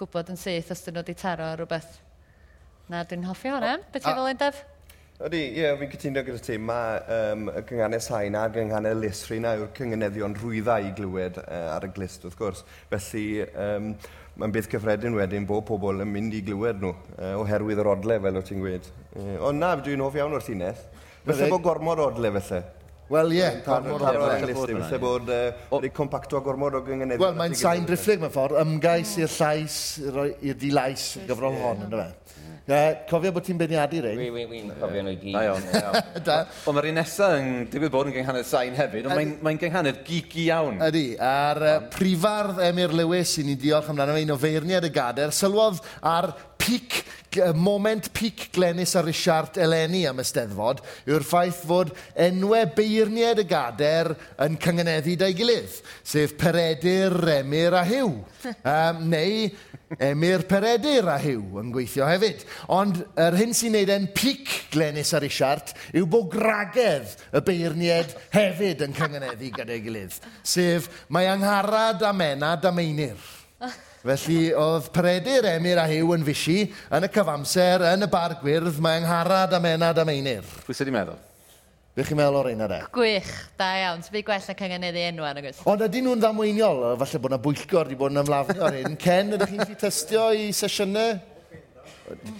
gwybod 0.00 0.32
yn 0.32 0.40
syth 0.40 0.72
os 0.74 0.84
dyn 0.86 0.96
nhw 0.96 1.04
wedi 1.04 1.16
taro 1.20 1.52
rhywbeth. 1.54 1.98
Na, 2.90 3.04
dwi'n 3.06 3.26
hoffi 3.28 3.52
hwnna. 3.52 3.78
Beth 3.92 4.04
ti'n 4.06 4.16
fel 4.16 4.30
un, 4.32 4.38
Def? 4.40 4.62
Ydy, 5.20 5.40
ie, 5.50 5.60
yeah, 5.60 5.74
fi'n 5.76 5.90
cytuno 5.92 6.22
gyda 6.24 6.40
ti. 6.40 6.56
Mae 6.56 6.94
um, 7.12 7.42
y 7.52 7.60
gynghanau 7.68 8.00
sain 8.00 8.38
a'r 8.40 8.54
gynghanau 8.54 8.96
lisri 9.02 9.36
na 9.44 9.52
yw'r 9.58 9.68
cyngeneddion 9.76 10.32
rwyddau 10.38 10.88
i 10.88 10.94
glywed 10.96 11.36
uh, 11.42 11.74
ar 11.74 11.84
y 11.84 11.90
glist, 11.92 12.24
wrth 12.24 12.38
gwrs. 12.38 12.64
Felly, 12.88 13.26
um, 13.52 13.90
mae'n 14.40 14.54
bydd 14.56 14.70
cyffredin 14.72 15.18
wedyn 15.18 15.44
bod 15.48 15.66
pobl 15.68 16.00
yn 16.00 16.08
mynd 16.08 16.38
i 16.38 16.40
glywed 16.46 16.80
nhw, 16.80 16.94
uh, 17.18 17.34
oherwydd 17.42 17.84
yr 17.84 17.92
odle, 17.92 18.16
fel 18.24 18.40
o 18.40 18.44
ti'n 18.48 18.64
gweud. 18.64 18.88
Uh, 19.12 19.36
ond 19.50 19.60
na, 19.60 19.74
dwi'n 19.76 20.00
hoff 20.06 20.16
iawn 20.16 20.38
o'r 20.38 20.46
llinell. 20.48 20.80
Felly 21.28 21.50
bod 21.52 21.66
gormod 21.68 22.00
odle, 22.00 22.32
felly. 22.40 22.62
Wel, 23.10 23.32
ie. 23.34 23.46
Felly 23.66 24.98
bod 25.02 25.30
wedi 25.72 25.90
compacto 25.94 26.40
gormod 26.46 26.76
o 26.78 26.84
gyngen 26.86 27.16
Wel, 27.18 27.34
mae'n 27.38 27.56
sain 27.58 27.86
drifflig 27.88 28.22
mewn 28.22 28.30
ffordd, 28.30 28.60
ymgais 28.62 29.16
mm. 29.16 29.24
i'r 29.24 29.34
llais, 29.34 29.78
i'r 30.46 30.58
dilais 30.60 31.06
gyfrol 31.26 31.58
hon, 31.58 31.86
ynddo 31.88 32.04
fe. 32.04 32.10
Cofio 33.10 33.32
bod 33.34 33.42
ti'n 33.42 33.58
beirniadu, 33.58 33.98
Rein? 34.04 34.20
Wi, 34.20 34.28
wi, 34.30 34.44
wi'n 34.46 34.68
cofio 34.78 35.02
nhw 35.02 35.14
i 35.16 35.18
gyd. 35.18 35.34
Da 35.34 35.42
iawn. 35.48 35.64
da 36.22 36.36
Ond 36.70 36.74
mae'r 36.76 36.88
un 36.92 36.98
nesaf 37.00 37.34
yn 37.40 37.48
digwydd 37.72 37.94
bod 37.96 38.10
yn 38.10 38.14
gynghanedd 38.14 38.46
sain 38.46 38.76
hefyd, 38.78 39.08
ond 39.10 39.42
mae'n 39.42 39.58
gynghanedd 39.58 40.04
gigi 40.06 40.46
iawn. 40.46 40.78
Ydy, 40.86 41.04
a'r 41.18 41.64
prifardd 41.90 42.62
Emyr 42.68 42.94
Lewis 42.94 43.34
i 43.42 43.46
ni 43.48 43.58
diolch 43.58 43.90
amdano 43.90 44.14
fe, 44.14 44.22
un 44.22 44.36
o 44.36 44.38
feirniad 44.38 44.86
y 44.86 44.92
gader, 44.94 45.34
sylwodd 45.34 45.82
ar 46.06 46.30
pic, 46.70 47.04
moment 47.54 48.12
pic 48.12 48.48
Glenis 48.52 48.94
a 48.94 49.02
Richard 49.02 49.58
Eleni 49.58 50.04
am 50.08 50.20
ysteddfod 50.22 50.82
yw'r 51.08 51.24
ffaith 51.26 51.64
fod 51.66 51.90
enwau 52.18 52.68
beirniad 52.76 53.40
y 53.42 53.46
gader 53.50 54.12
yn 54.44 54.58
cyngeneddu 54.60 55.16
da'i 55.18 55.34
gilydd, 55.38 55.80
sef 56.06 56.36
Peredur, 56.38 57.16
Emyr 57.40 57.74
a 57.78 57.82
Hiw. 57.86 58.12
Um, 58.62 59.02
neu 59.12 59.48
Emyr 59.98 60.46
Peredur 60.50 61.10
a 61.10 61.18
Hiw 61.22 61.58
yn 61.62 61.74
gweithio 61.74 62.06
hefyd. 62.06 62.46
Ond 62.70 63.02
yr 63.18 63.38
hyn 63.40 63.56
sy'n 63.56 63.74
neud 63.74 63.90
yn 63.96 64.06
pic 64.14 64.54
Glenis 64.70 65.10
a 65.16 65.22
Richard 65.22 65.74
yw 65.90 66.06
bod 66.10 66.30
gragedd 66.36 67.18
y 67.34 67.44
beirniad 67.50 68.14
hefyd 68.36 68.86
yn 68.86 68.94
cyngeneddu 68.94 69.50
gyda'i 69.58 69.82
gilydd, 69.82 70.22
sef 70.46 70.86
mae 71.10 71.30
angharad 71.32 72.06
a 72.06 72.14
menad 72.14 72.70
am 72.70 72.78
meinir. 72.78 73.39
Felly 74.00 74.54
oedd 74.56 74.86
Peredur, 74.94 75.44
Emyr 75.44 75.78
a 75.82 75.82
Hyw 75.90 76.14
yn 76.14 76.22
fysi 76.24 76.62
yn 76.96 77.04
y 77.04 77.08
cyfamser, 77.12 77.82
yn 77.90 78.06
y 78.06 78.08
bar 78.08 78.38
gwyrdd, 78.40 78.78
mae 78.80 78.96
angharad 79.02 79.52
am 79.58 79.66
enad 79.68 80.00
am 80.00 80.08
einir. 80.08 80.46
Pwy 80.64 80.72
sydd 80.72 80.88
wedi 80.88 80.94
meddwl? 80.94 81.18
Be 81.92 82.06
chi'n 82.08 82.16
meddwl 82.16 82.38
o'r 82.40 82.48
un 82.54 82.64
ar 82.64 82.72
e? 82.72 82.80
Gwych, 82.94 83.28
da 83.60 83.68
iawn. 83.76 84.00
Ti'n 84.00 84.14
byd 84.14 84.26
gwell 84.30 84.48
na 84.48 84.56
cyngeneddu 84.56 85.04
enwau 85.10 85.34
yn 85.34 85.42
y 85.42 85.52
Ond 85.68 85.84
ydy 85.84 86.04
nhw'n 86.06 86.24
ddamweiniol? 86.24 86.82
Falle 87.02 87.20
bod 87.20 87.34
yna 87.34 87.40
bwyllgor 87.44 87.90
wedi 87.90 88.00
bod 88.00 88.16
yn 88.16 88.22
ymlafnio 88.22 88.66
ar 88.70 88.80
hyn. 88.80 88.96
Ken, 89.04 89.36
ydych 89.36 89.52
chi'n 89.52 89.62
gallu 89.66 89.78
testio 89.84 90.26
i 90.32 90.48
sesiynau? 90.56 91.20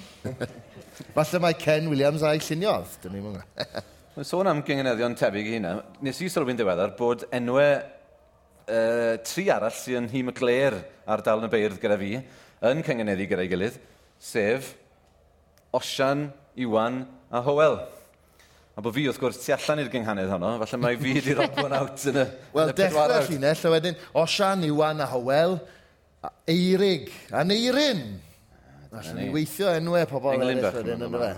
Falle 1.19 1.45
mae 1.45 1.61
Ken 1.61 1.93
Williams 1.93 2.25
a'i 2.25 2.41
lluniodd. 2.41 3.01
Dyn 3.05 3.19
ni'n 3.19 3.27
mwyn. 3.29 4.25
Sôn 4.25 4.49
am 4.49 4.65
gyngeneddion 4.65 5.13
tebyg 5.19 5.53
i 5.53 5.59
hynna, 5.59 5.77
nes 6.09 6.25
i 6.25 6.33
sylwi'n 6.33 6.57
diweddar 6.57 6.97
bod 6.97 7.29
enwau 7.37 7.83
uh, 8.71 9.15
tri 9.27 9.49
arall 9.53 9.75
sy'n 9.75 10.05
yn 10.05 10.11
hym 10.13 10.31
y 10.31 10.35
gler 10.37 10.77
ar 11.11 11.23
dal 11.27 11.43
yn 11.43 11.49
y 11.49 11.53
beirdd 11.53 11.81
gyda 11.83 11.99
fi, 12.01 12.13
yn 12.71 12.85
cyngeneddi 12.87 13.27
gyda'i 13.31 13.51
gilydd, 13.51 13.81
sef 14.21 14.75
Osian, 15.77 16.29
Iwan 16.61 17.03
a 17.31 17.43
Howell. 17.47 17.81
A 18.79 18.83
bod 18.83 18.95
fi, 18.95 19.05
wrth 19.11 19.21
gwrs, 19.21 19.43
tu 19.43 19.53
allan 19.55 19.83
i'r 19.83 19.91
gynghanedd 19.93 20.31
honno, 20.33 20.55
falle 20.63 20.81
mae 20.83 20.99
fi 21.01 21.15
wedi 21.19 21.37
rob 21.37 21.59
one 21.63 21.77
out 21.77 22.07
yn 22.11 22.23
y 22.23 22.27
Wel, 22.57 22.73
dechrau 22.79 23.13
y 23.19 23.21
llinell, 23.29 23.63
a 23.67 23.73
wedyn 23.75 24.01
Osian, 24.23 24.65
Iwan 24.67 25.03
a 25.05 25.09
Howell, 25.11 25.59
a 26.25 26.33
Eirig, 26.51 27.11
a 27.35 27.45
Neirin. 27.47 28.05
Allen 28.91 29.21
ni 29.21 29.29
weithio 29.31 29.71
enwau 29.79 30.07
pobl 30.11 30.35
eraill 30.35 30.65
wedyn 30.65 31.07
yn 31.07 31.15
y 31.15 31.23
fe. 31.23 31.31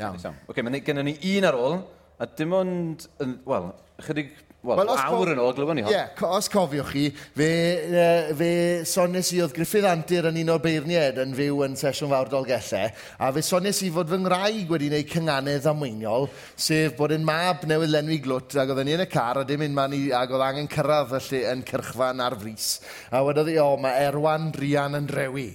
Iawn. 0.00 0.18
Oce, 0.18 0.34
okay, 0.50 0.64
mae 0.66 0.82
gennym 0.82 1.06
ni 1.06 1.14
un 1.36 1.46
ar 1.46 1.58
ôl, 1.58 1.78
a 2.18 2.26
dim 2.38 2.54
ond, 2.58 3.06
wel, 3.46 3.68
chydig 4.06 4.32
Wel, 4.58 4.74
well, 4.74 4.88
awr 4.90 5.30
yn 5.30 5.38
ôl, 5.38 5.52
glywon 5.54 5.76
ni 5.78 5.82
hon. 5.84 5.92
Ie, 5.92 5.94
yeah, 5.94 6.22
os 6.34 6.48
cofiwch 6.50 6.88
chi, 6.90 7.02
fe, 7.14 7.50
uh, 7.94 8.30
fe 8.34 8.48
sones 8.90 9.28
i 9.30 9.36
oedd 9.44 9.52
Griffith 9.54 9.86
Antur 9.86 10.26
yn 10.32 10.40
un 10.40 10.48
o 10.50 10.56
Beirniad 10.58 11.20
yn 11.22 11.36
fyw 11.38 11.60
yn 11.62 11.76
sesiwn 11.78 12.10
fawr 12.10 12.26
dolgellau, 12.32 12.88
a 12.90 13.28
fe 13.36 13.44
sones 13.46 13.78
i 13.86 13.92
fod 13.94 14.10
fy 14.10 14.18
ngraig 14.18 14.72
wedi 14.74 14.88
gwneud 14.90 15.12
cynganau 15.12 15.60
ddamweiniol, 15.62 16.26
sef 16.58 16.96
bod 16.98 17.14
yn 17.14 17.28
mab 17.28 17.62
newydd 17.70 17.92
lenwi 17.92 18.18
glwt, 18.24 18.56
ac 18.58 18.72
oedden 18.74 18.90
ni 18.90 18.96
yn 18.96 19.04
y 19.04 19.06
car, 19.12 19.38
a 19.38 19.46
dim 19.46 19.62
un 19.68 19.78
man 19.78 19.94
i, 19.94 20.02
ac 20.10 20.34
oedd 20.34 20.46
angen 20.48 20.66
cyrraedd 20.74 21.14
felly 21.14 21.44
yn 21.52 21.62
cyrchfan 21.70 22.24
ar 22.26 22.38
frys. 22.42 22.68
A 23.14 23.22
wedodd 23.28 23.52
i, 23.54 23.60
o, 23.62 23.68
mae 23.78 24.08
Erwan 24.08 24.50
Rian 24.58 24.98
yn 24.98 25.06
drewi. 25.06 25.52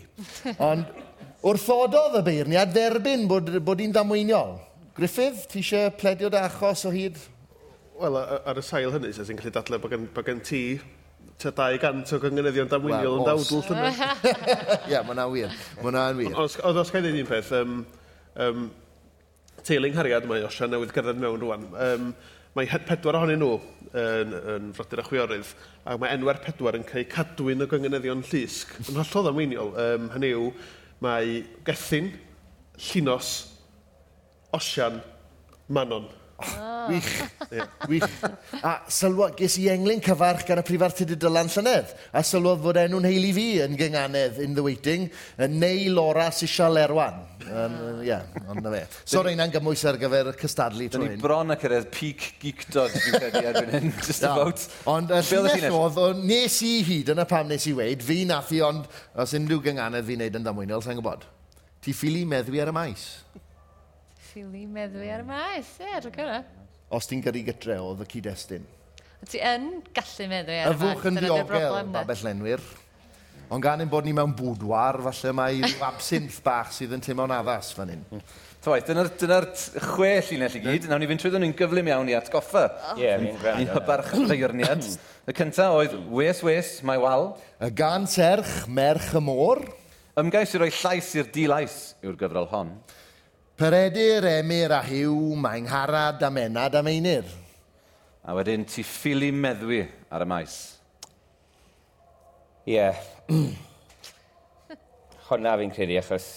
Ond 0.63 0.87
wrthododd 1.43 2.21
y 2.21 2.23
beirniad 2.29 2.71
dderbyn 2.71 3.27
bod, 3.27 3.51
bod 3.67 3.83
hi'n 3.83 3.91
ddamweiniol. 3.99 4.61
Griffith, 4.95 5.43
ti 5.51 5.59
eisiau 5.59 5.91
pledio 5.99 6.31
dy 6.31 6.39
achos 6.39 6.87
o 6.87 6.95
hyd? 6.95 7.19
Wel, 8.03 8.17
ar 8.19 8.57
y 8.59 8.61
sail 8.67 8.91
hynny, 8.91 9.13
sy'n 9.15 9.37
gallu 9.39 9.51
dadle 9.55 9.77
bod 9.79 9.93
gen, 9.93 10.09
bod 10.11 10.25
gen 10.27 10.41
ti 10.43 10.59
ta 11.39 11.51
200 11.55 12.09
o 12.11 12.17
gyngenyddion 12.19 12.67
damwyniol 12.71 13.21
yn 13.21 13.27
dawdl 13.29 13.61
llynedd. 13.63 13.99
Ie, 14.91 14.97
mae 15.07 15.15
na 15.15 15.27
wir. 15.31 15.53
Mae 15.79 15.93
na 15.95 16.01
yn 16.11 16.17
wir. 16.19 16.33
Oedd 16.35 16.79
os 16.81 16.91
gael 16.91 17.07
ei 17.07 17.21
un 17.21 17.29
peth, 17.29 17.51
um, 17.55 17.77
um, 18.43 18.65
teiling 19.63 19.95
hariad 19.95 20.27
mae 20.27 20.43
osian 20.43 20.73
newydd 20.73 20.91
gyrraedd 20.95 21.21
mewn 21.21 21.39
rwan. 21.45 21.63
Um, 21.79 22.09
mae 22.57 22.81
pedwar 22.89 23.21
ohonyn 23.21 23.39
nhw 23.39 23.53
yn, 24.01 24.35
yn 24.55 24.65
frodyr 24.75 25.03
a 25.05 25.05
chwiorydd, 25.07 25.53
a 25.87 25.95
mae 26.01 26.11
enwer 26.17 26.41
pedwar 26.43 26.75
yn 26.75 26.83
cael 26.89 27.07
cadwyn 27.13 27.63
o 27.63 27.69
gyngenyddion 27.71 28.25
llysg. 28.33 28.73
Yn 28.83 28.99
hollol 28.99 29.29
ddamweiniol, 29.29 29.71
um, 29.85 30.09
hynny 30.17 30.33
yw, 30.35 30.51
mae 31.07 31.39
Gethin, 31.63 32.11
Llinos, 32.89 33.31
Osian, 34.59 34.99
Manon. 35.71 36.11
Oh. 36.39 36.87
Wych. 36.89 37.21
Yeah. 37.53 37.67
Wych. 37.87 38.09
A 38.63 38.79
sylwad, 38.89 39.35
ges 39.37 39.59
i 39.61 39.67
englyn 39.69 39.99
cyfarch 40.01 40.41
gan 40.47 40.57
y 40.57 40.63
prifartyd 40.65 41.11
y 41.13 41.17
Dylan 41.21 41.51
Llynedd. 41.53 41.91
A 42.09 42.23
sylwad 42.25 42.63
fod 42.63 42.79
enw'n 42.81 43.05
heili 43.05 43.29
fi 43.35 43.43
yn 43.61 43.75
gynganedd 43.77 44.39
in 44.41 44.55
the 44.57 44.63
waiting. 44.65 45.05
Neu 45.37 45.91
Laura 45.93 46.31
Sisial 46.33 46.79
Erwan. 46.81 47.19
Ah. 47.45 47.67
Ie, 48.01 48.07
yeah, 48.07 48.25
ond 48.49 48.63
na 48.65 48.71
fe. 48.73 48.81
So 49.05 49.21
rhain 49.21 49.43
gymwys 49.53 49.83
ar 49.85 49.99
gyfer 50.01 50.31
cystadlu 50.39 50.89
trwy 50.89 51.11
hyn. 51.11 51.15
Ni 51.19 51.21
bron 51.21 51.53
ac 51.53 51.67
yr 51.69 51.77
peak 51.93 52.25
geekdod 52.41 52.95
dwi'n 52.95 53.19
credu 53.19 53.45
erbyn 53.51 53.71
hyn. 53.75 53.93
Just 54.07 54.25
yeah. 54.25 54.33
about. 54.33 54.65
Ond 54.89 55.13
y 55.13 55.21
llinell 55.29 55.77
oedd, 55.77 56.23
nes 56.25 56.57
i 56.65 56.73
hyd, 56.89 57.13
yna 57.13 57.27
pam 57.29 57.53
nes 57.53 57.69
i 57.69 57.75
weid, 57.77 58.01
fi 58.05 58.23
nath 58.29 58.49
i, 58.55 58.63
ond 58.65 58.89
os 59.13 59.37
unrhyw 59.37 59.61
gynganedd 59.69 60.09
fi'n 60.09 60.25
neud 60.25 60.41
yn 60.41 60.49
damwynol, 60.49 60.81
sa'n 60.81 60.97
gwybod. 60.97 61.29
Ti 61.83 61.93
ffili 61.93 62.25
meddwi 62.25 62.63
ar 62.63 62.73
y 62.73 62.77
maes 62.79 63.05
ffili 64.33 64.63
meddwi 64.65 65.11
ar 65.13 65.21
y 65.21 65.25
maes, 65.27 65.67
ie, 65.77 65.91
dwi'n 66.01 66.13
cyrra. 66.15 66.37
Os 66.93 67.05
ti'n 67.09 67.19
gyrru 67.21 67.41
gytre 67.45 67.75
oedd 67.83 67.99
y 68.01 68.05
cyd-destun? 68.09 68.63
Ti 69.29 69.41
yn 69.45 69.67
gallu 69.93 70.25
meddwi 70.31 70.55
ar 70.57 70.71
y 70.71 70.71
maes. 70.71 70.79
Y 70.79 70.79
fwch 70.81 71.03
yn 71.09 71.19
ddiogel, 71.19 71.75
babell 71.93 72.23
lenwyr. 72.25 72.63
Ond 73.53 73.61
gan 73.61 73.83
ein 73.83 73.91
bod 73.91 74.07
ni 74.07 74.15
mewn 74.17 74.33
bwdwar, 74.33 74.97
falle 75.05 75.33
mae 75.37 75.59
rhyw 75.61 75.85
absinth 75.91 76.39
bach 76.45 76.71
sydd 76.73 76.95
yn 76.97 77.03
teimlo'n 77.05 77.35
addas 77.35 77.69
fan 77.77 77.91
hyn. 77.93 78.01
Hmm. 78.09 78.23
Toedd, 78.63 78.87
dyna'r 78.87 79.11
dyna 79.19 79.37
chwe 79.91 80.09
llinell 80.31 80.57
i 80.57 80.63
gyd. 80.63 80.89
Nawr 80.89 81.03
ni 81.03 81.11
fynd 81.11 81.21
trwy 81.21 81.33
nhw'n 81.35 81.53
gyflym 81.59 81.91
iawn 81.91 82.09
i 82.09 82.17
atgoffa. 82.17 82.63
Ie, 82.95 83.11
mi'n 83.21 83.37
gweld. 83.37 83.61
Ni'n 83.61 83.85
barch 83.85 84.15
leirniad. 84.31 84.89
Y 85.29 85.37
cyntaf 85.37 85.77
oedd, 85.77 85.93
wes, 86.09 86.41
wes, 86.47 86.73
mae 86.87 87.01
wal. 87.03 87.33
Y 87.61 87.69
gan 87.77 88.09
serch, 88.09 88.63
merch 88.65 89.13
y 89.19 89.21
môr. 89.21 89.61
Ymgais 90.17 90.55
i 90.55 90.63
roi 90.63 90.71
llais 90.73 91.13
i'r 91.19 91.29
dilais 91.35 91.77
yw'r 92.01 92.17
gyfrol 92.17 92.49
hon. 92.55 92.73
Peredur, 93.63 94.25
emir 94.27 94.73
a 94.75 94.81
hiw, 94.83 95.13
mae'n 95.39 95.69
harad 95.71 96.19
a 96.19 96.27
menad 96.27 96.73
a 96.75 96.81
meinir. 96.83 97.23
A 98.27 98.33
wedyn 98.35 98.65
ti 98.67 98.83
ffili 98.83 99.29
meddwi 99.31 99.77
ar 100.11 100.25
y 100.25 100.27
maes. 100.27 100.55
Ie. 102.67 102.73
Yeah. 102.73 102.99
honna 105.29 105.55
fi'n 105.61 105.71
credu, 105.71 105.95
achos 106.01 106.27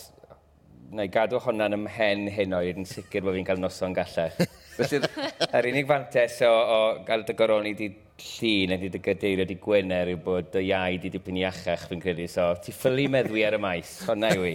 na 0.95 1.09
i 1.09 1.11
gadw 1.11 1.43
hwnna'n 1.43 1.75
ymhen 1.81 2.29
hyn 2.31 2.55
oed 2.61 2.79
yn 2.85 2.87
sicr 2.87 3.27
bod 3.27 3.35
fi'n 3.35 3.51
cael 3.51 3.59
noson 3.65 3.99
gallach. 3.99 4.39
Felly, 4.77 5.03
yr 5.51 5.71
unig 5.73 5.91
fantes 5.91 6.39
o, 6.47 6.53
o 6.55 6.81
gael 7.11 7.27
dy 7.27 7.35
goroni 7.43 7.75
di 7.75 7.91
llun 8.17 8.73
ydy 8.77 8.89
dy 8.93 9.01
gadeiriad 9.05 9.51
di 9.51 9.59
Gwener 9.61 10.09
yw 10.13 10.21
bod 10.25 10.49
dy 10.55 10.63
iau 10.71 10.97
di 11.01 11.11
dipyn 11.13 11.41
iachach 11.43 11.87
fi'n 11.91 12.01
credu. 12.01 12.27
So, 12.33 12.49
ti 12.63 12.73
ffylu 12.73 13.09
meddwi 13.13 13.45
ar 13.47 13.59
y 13.59 13.61
maes. 13.61 13.91
Hwna 14.09 14.31
yw 14.37 14.47
i. 14.49 14.55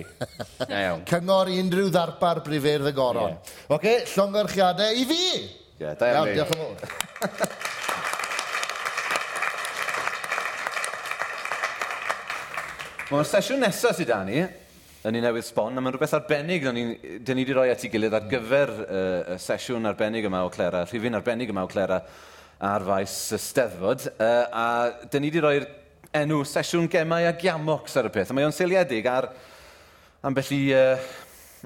Na 0.65 0.79
iawn. 0.87 1.03
Cyngor 1.09 1.51
i 1.51 1.59
unrhyw 1.61 1.91
ddarpar 1.93 2.41
brifeirdd 2.45 2.89
y 2.89 2.95
goron. 2.97 3.35
Ie. 3.35 3.57
Oce, 3.67 3.75
okay, 3.77 3.97
llongorchiadau 4.15 4.97
i 4.97 5.05
fi! 5.09 5.21
Ie, 5.37 5.83
yeah, 5.83 5.93
da 5.99 6.09
iawn. 6.15 6.33
Diolch 6.33 6.55
yn 6.55 6.63
fawr. 6.63 7.59
Mae'r 13.11 13.27
sesiwn 13.27 13.59
nesaf 13.59 13.97
sydd 13.97 14.07
da 14.07 14.21
ni, 14.23 14.39
yn 15.03 15.17
un 15.19 15.25
newydd 15.25 15.43
sbon, 15.43 15.75
a 15.75 15.81
mae'n 15.83 15.97
rhywbeth 15.97 16.13
arbennig 16.15 16.63
dyn 16.63 16.77
ni 17.35 17.43
wedi 17.43 17.55
rhoi 17.57 17.67
at 17.73 17.81
ei 17.83 17.89
gilydd 17.91 18.13
ar 18.15 18.29
gyfer 18.31 18.71
y 18.71 18.85
uh, 18.85 19.39
sesiwn 19.41 19.89
arbennig 19.89 20.23
yma 20.29 20.45
o 20.47 20.51
Clera, 20.53 20.85
rhifin 20.87 21.19
arbennig 21.19 21.51
yma 21.51 21.65
o 21.67 21.69
Clera, 21.73 21.97
ar 22.61 22.83
faes 22.85 23.15
y 23.33 23.39
steddfod, 23.41 24.05
uh, 24.21 24.43
a 24.53 24.65
dyn 25.09 25.23
ni 25.25 25.31
wedi 25.31 25.41
rhoi'r 25.41 25.65
enw 26.21 26.43
sesiwn 26.45 26.89
gemau 26.91 27.25
a 27.25 27.33
giamocs 27.33 27.97
ar 27.97 28.09
y 28.09 28.13
peth. 28.13 28.29
A 28.29 28.37
mae 28.37 28.45
o'n 28.45 28.53
seiliedig 28.53 29.07
ar 29.09 29.31
ambell 30.27 30.51
i, 30.53 30.61
uh, 30.77 31.09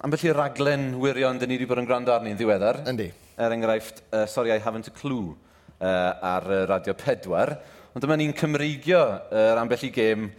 ambell 0.08 0.24
i 0.24 0.34
raglen 0.36 0.94
wirion 1.02 1.42
dyn 1.42 1.52
ni 1.52 1.60
wedi 1.60 1.68
bod 1.68 1.84
yn 1.84 1.90
gwrando 1.90 2.16
arni'n 2.16 2.40
ddiweddar. 2.40 2.86
Yndi. 2.88 3.10
Er 3.36 3.52
enghraifft, 3.52 4.06
uh, 4.14 4.24
sorry 4.32 4.56
I 4.56 4.62
haven't 4.64 4.88
a 4.88 4.96
clue 4.96 5.36
uh, 5.82 5.88
ar 6.24 6.48
uh, 6.48 6.64
Radio 6.72 6.96
4. 6.96 7.58
Ond 7.96 8.04
dyma 8.04 8.16
ni'n 8.20 8.36
cymreigio 8.40 9.04
yr 9.36 9.58
uh, 9.58 9.64
ambell 9.66 9.84
i 9.84 9.92
gêm 9.96 10.30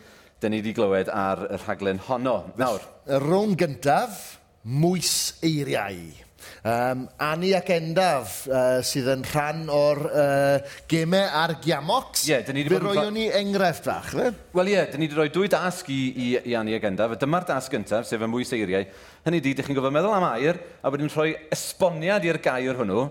dyn 0.40 0.56
ni 0.56 0.62
wedi 0.62 0.76
glywed 0.76 1.12
ar 1.12 1.50
y 1.50 1.60
rhaglen 1.66 2.00
honno. 2.08 2.38
Nawr. 2.56 2.80
Y 3.04 3.20
rown 3.28 3.52
gyntaf, 3.60 4.38
mwys 4.64 5.36
eiriau. 5.44 6.25
Um, 6.66 7.04
Ani 7.22 7.52
ac 7.56 7.68
Endaf 7.76 8.38
uh, 8.50 8.78
sydd 8.86 9.10
yn 9.12 9.24
rhan 9.28 9.66
o'r 9.72 10.00
uh, 10.06 10.76
gemau 10.90 11.26
ar 11.42 11.56
Giamox. 11.62 12.24
Ie, 12.24 12.32
yeah, 12.32 12.46
dyn 12.46 12.58
ni 12.58 12.64
wedi 12.64 12.74
bod... 12.74 12.88
Fe 12.88 12.94
roion 13.00 13.14
ni 13.16 13.28
enghraifft 13.40 13.86
fach, 13.86 14.10
fe? 14.14 14.32
Wel 14.56 14.72
ie, 14.72 14.76
yeah, 14.78 14.88
dyn 14.90 15.02
ni 15.04 15.10
wedi 15.10 15.20
rhoi 15.20 15.28
dwy 15.34 15.52
dasg 15.52 15.92
i, 15.94 16.00
i, 16.10 16.26
i 16.52 16.56
Ani 16.58 16.74
ac 16.78 16.88
Endaf. 16.90 17.14
Dyma'r 17.22 17.46
dasg 17.52 17.76
gyntaf, 17.76 18.08
sef 18.08 18.26
y 18.26 18.30
mwy 18.32 18.48
seiriau. 18.48 18.88
Hynny 19.28 19.44
di, 19.44 19.54
ydych 19.56 19.70
chi'n 19.70 19.78
gofod 19.78 19.94
meddwl 19.94 20.16
am 20.16 20.26
air, 20.32 20.58
a 20.82 20.92
wedyn 20.92 21.12
rhoi 21.12 21.32
esboniad 21.54 22.26
i'r 22.26 22.42
gair 22.42 22.82
hwnnw, 22.82 23.06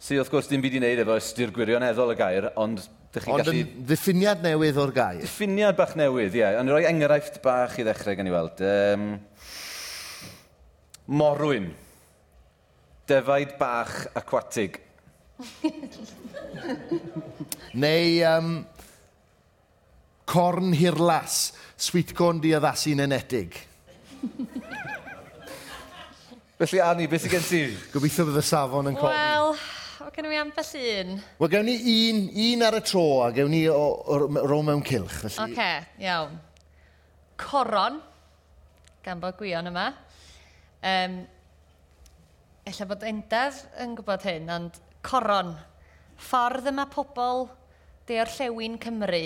sydd 0.00 0.22
wrth 0.22 0.32
gwrs 0.32 0.48
dim 0.50 0.62
byd 0.64 0.78
i 0.78 0.82
wneud 0.84 1.04
efo 1.04 1.18
ystyr 1.20 1.52
gwirioneddol 1.54 2.14
y 2.14 2.18
gair, 2.18 2.50
ond 2.60 2.86
Dych 3.10 3.26
Ond 3.26 3.42
gallu... 3.42 3.64
yn 3.64 3.86
ddiffiniad 3.88 4.42
newydd 4.44 4.76
o'r 4.78 4.92
gair. 4.94 5.22
Diffiniad 5.24 5.74
bach 5.74 5.96
newydd, 5.98 6.30
ie. 6.30 6.44
Yeah. 6.44 6.60
Ond 6.60 6.70
rhoi 6.70 6.84
enghraifft 6.86 7.40
bach 7.42 7.74
i 7.82 7.86
ddechrau 7.86 8.14
gan 8.14 8.30
i 8.30 8.34
weld. 8.34 8.62
Um, 8.62 9.06
morwyn. 11.18 11.72
Defaid 13.10 13.58
bach 13.58 14.06
aquatig. 14.14 14.76
Neu 17.82 18.10
um, 18.28 18.50
corn 20.30 20.70
hirlas, 20.78 21.38
sweetcorn 21.74 22.38
diaddasu'n 22.44 23.00
nenedig. 23.02 23.56
Felly, 26.60 26.78
Annie, 26.84 27.08
beth 27.10 27.24
sy'n 27.24 27.32
gen 27.32 27.48
ti? 27.48 27.62
Gobeithio 27.90 28.28
bydd 28.28 28.38
y 28.38 28.44
safon 28.46 28.92
yn 28.92 28.98
cofi. 29.00 29.16
Wel, 29.16 29.50
o 30.06 30.08
gen 30.14 30.30
i 30.30 30.38
ambell 30.44 30.70
un. 30.84 31.10
Wel, 31.40 31.52
gewn 31.56 31.66
ni 31.66 31.76
un, 31.96 32.22
un 32.44 32.62
ar 32.68 32.78
y 32.78 32.82
tro 32.92 33.04
a 33.24 33.26
gewn 33.34 33.50
ni 33.56 33.64
o, 33.72 33.74
o, 33.80 34.20
ro 34.38 34.60
mewn 34.62 34.84
cilch. 34.86 35.18
Felly... 35.24 35.34
Oce, 35.34 35.50
okay, 35.50 35.82
iawn. 36.06 36.38
Coron, 37.42 37.98
gan 39.02 39.26
bod 39.26 39.34
gwion 39.40 39.72
yma. 39.72 39.88
Um, 40.84 41.18
ella 42.68 42.86
bod 42.90 43.04
endaf 43.08 43.62
yn 43.80 43.94
gwybod 43.98 44.24
hyn, 44.28 44.50
ond 44.52 44.80
coron, 45.06 45.54
ffordd 46.20 46.68
yma 46.70 46.86
pobl 46.92 47.46
de 48.08 48.18
o'r 48.20 48.28
deorllewin 48.28 48.76
Cymru 48.82 49.24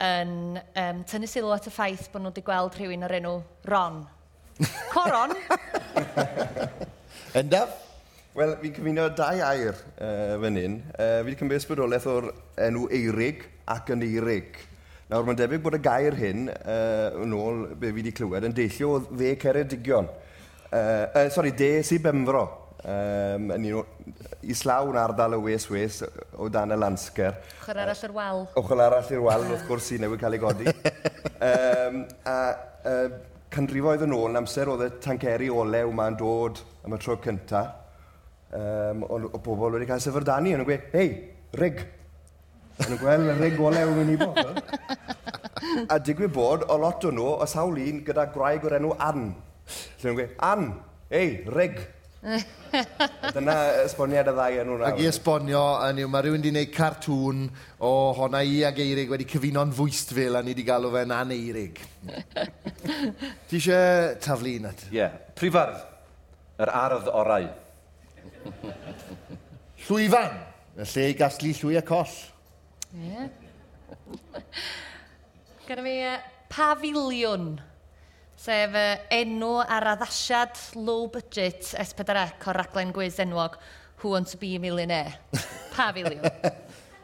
yn 0.00 0.32
um, 0.60 1.02
tynnu 1.08 1.28
sylw 1.28 1.52
at 1.54 1.68
y 1.68 1.72
ffaith 1.72 2.08
bod 2.12 2.24
nhw 2.24 2.32
wedi 2.32 2.44
gweld 2.44 2.76
rhywun 2.76 3.06
o'r 3.06 3.16
enw 3.18 3.34
Ron. 3.68 4.00
Coron! 4.94 5.34
Endaf? 7.36 7.76
Wel, 8.36 8.54
fi'n 8.60 8.74
cyfuno 8.76 9.08
dau 9.18 9.40
air 9.42 9.74
uh, 9.74 10.36
fan 10.40 10.58
hyn. 10.60 10.76
Uh, 10.94 11.20
fi'n 11.26 11.38
cymryd 11.40 11.60
ysbrydolaeth 11.60 12.08
o'r 12.10 12.28
enw 12.68 12.86
Eirig 12.94 13.46
ac 13.74 13.92
yn 13.94 14.04
Eirig. 14.06 14.60
Nawr, 15.10 15.24
mae'n 15.26 15.40
debyg 15.40 15.62
bod 15.64 15.74
y 15.74 15.82
gair 15.82 16.14
hyn, 16.14 16.46
uh, 16.54 17.22
yn 17.24 17.32
ôl 17.34 17.64
be 17.74 17.90
fi 17.90 17.96
wedi 17.96 18.12
clywed, 18.14 18.46
yn 18.46 18.54
deillio 18.56 18.92
o 18.94 19.00
dde 19.08 19.32
Ceredigion. 19.42 20.06
Uh, 20.72 21.06
uh, 21.14 21.30
sorry, 21.30 21.50
de 21.50 21.80
i 21.82 21.96
Benfro, 21.98 22.44
um, 22.86 23.48
yn 23.56 23.64
un 23.74 24.12
islawn 24.46 24.94
ardal 25.00 25.34
y 25.34 25.40
Wes 25.42 25.64
Wes 25.66 25.96
o 26.38 26.46
dan 26.48 26.70
y 26.70 26.76
Lansger. 26.78 27.40
Ochr 27.64 27.80
arall 27.82 28.04
i'r 28.06 28.14
wal. 28.14 28.44
Ochr 28.60 28.82
arall 28.84 29.10
i'r 29.10 29.24
wal, 29.24 29.46
wrth 29.48 29.64
gwrs, 29.66 29.88
i 29.96 29.98
newid 29.98 30.22
cael 30.22 30.38
ei 30.38 30.42
godi. 30.44 30.70
um, 31.48 31.98
a 32.22 32.36
uh, 32.86 33.18
canrifoedd 33.50 34.06
yn 34.06 34.14
ôl, 34.14 34.30
yn 34.30 34.44
amser 34.44 34.70
oedd 34.70 34.86
y 34.86 34.90
tanceri 35.02 35.50
olew 35.50 35.90
ma'n 35.90 36.20
dod 36.22 36.62
am 36.86 36.94
y 36.94 37.02
tro 37.02 37.18
cyntaf, 37.26 37.74
um, 38.54 39.02
o, 39.10 39.20
o 39.26 39.42
bobl 39.42 39.74
wedi 39.74 39.90
cael 39.90 40.06
syfrdani, 40.06 40.54
yn 40.54 40.62
y 40.62 40.70
gwe, 40.70 40.80
hei, 40.94 41.12
rig. 41.58 41.82
Yn 42.86 42.94
y 42.94 43.02
gweld, 43.02 43.34
y 43.34 43.38
rig 43.42 43.58
olew 43.58 43.98
yn 44.04 44.14
ei 44.14 44.22
bod. 44.22 44.62
a 45.92 45.98
digwydd 45.98 46.38
bod, 46.38 46.70
o 46.70 46.78
lot 46.78 47.10
o 47.10 47.16
nhw, 47.18 47.30
o 47.42 47.54
sawl 47.58 47.82
un 47.82 48.04
gyda 48.06 48.30
graig 48.30 48.70
o'r 48.70 48.78
enw 48.78 48.94
Ann. 49.10 49.32
Lle 50.00 50.10
nhw'n 50.10 50.18
gweud, 50.18 50.36
an, 50.50 50.68
ei, 51.10 51.32
reg. 51.50 51.80
Dyna 53.34 53.54
esboniad 53.86 54.28
y 54.28 54.34
ddau 54.36 54.56
yn 54.60 54.70
hwnna. 54.74 54.90
Ac 54.90 54.98
i 55.00 55.06
esbonio, 55.08 55.62
yn 55.88 56.02
yw, 56.02 56.10
mae 56.12 56.24
rhywun 56.26 56.42
wedi 56.42 56.52
gwneud 56.52 56.74
cartŵn 56.74 57.46
o 57.86 57.92
honna 58.18 58.42
i 58.44 58.58
ag 58.68 58.80
Eirig 58.84 59.12
wedi 59.12 59.26
cyfuno'n 59.30 59.72
fwyst 59.76 60.12
fel 60.16 60.36
a 60.36 60.42
ni 60.44 60.52
wedi 60.52 60.66
galw 60.68 60.92
fe'n 60.92 61.14
aneirig. 61.16 61.80
Ti 63.48 63.56
eisiau 63.56 64.18
taflu 64.20 64.52
un 64.60 64.68
at? 64.70 64.84
Ie. 64.90 64.98
Yeah. 64.98 65.16
Prifardd, 65.40 65.80
yr 66.60 66.74
ardd 66.82 67.08
orau. 67.08 67.48
Llwyfan, 69.86 70.36
y 70.76 70.90
lle 70.92 71.08
i 71.08 71.16
gasglu 71.18 71.54
llwy 71.56 71.80
a 71.80 71.84
coll. 71.88 72.18
Ie. 72.92 73.08
Yeah. 73.08 74.44
Gyda 75.70 75.82
fi 75.86 75.96
uh, 76.04 76.14
pafiliwn 76.52 77.50
sef 78.40 78.72
enw 79.12 79.50
ar 79.60 79.84
addasiad 79.92 80.56
low 80.80 81.08
budget 81.12 81.74
S4C 81.76 82.14
e 82.16 82.48
o'r 82.48 82.58
raglen 82.62 82.92
gwiz 82.96 83.18
enwog 83.20 83.58
Who 84.00 84.14
Wants 84.14 84.32
to 84.32 84.38
Be 84.40 84.54
a 84.56 84.58
Millionaire. 84.58 85.12
Pa 85.74 85.90
filiwn? 85.96 86.24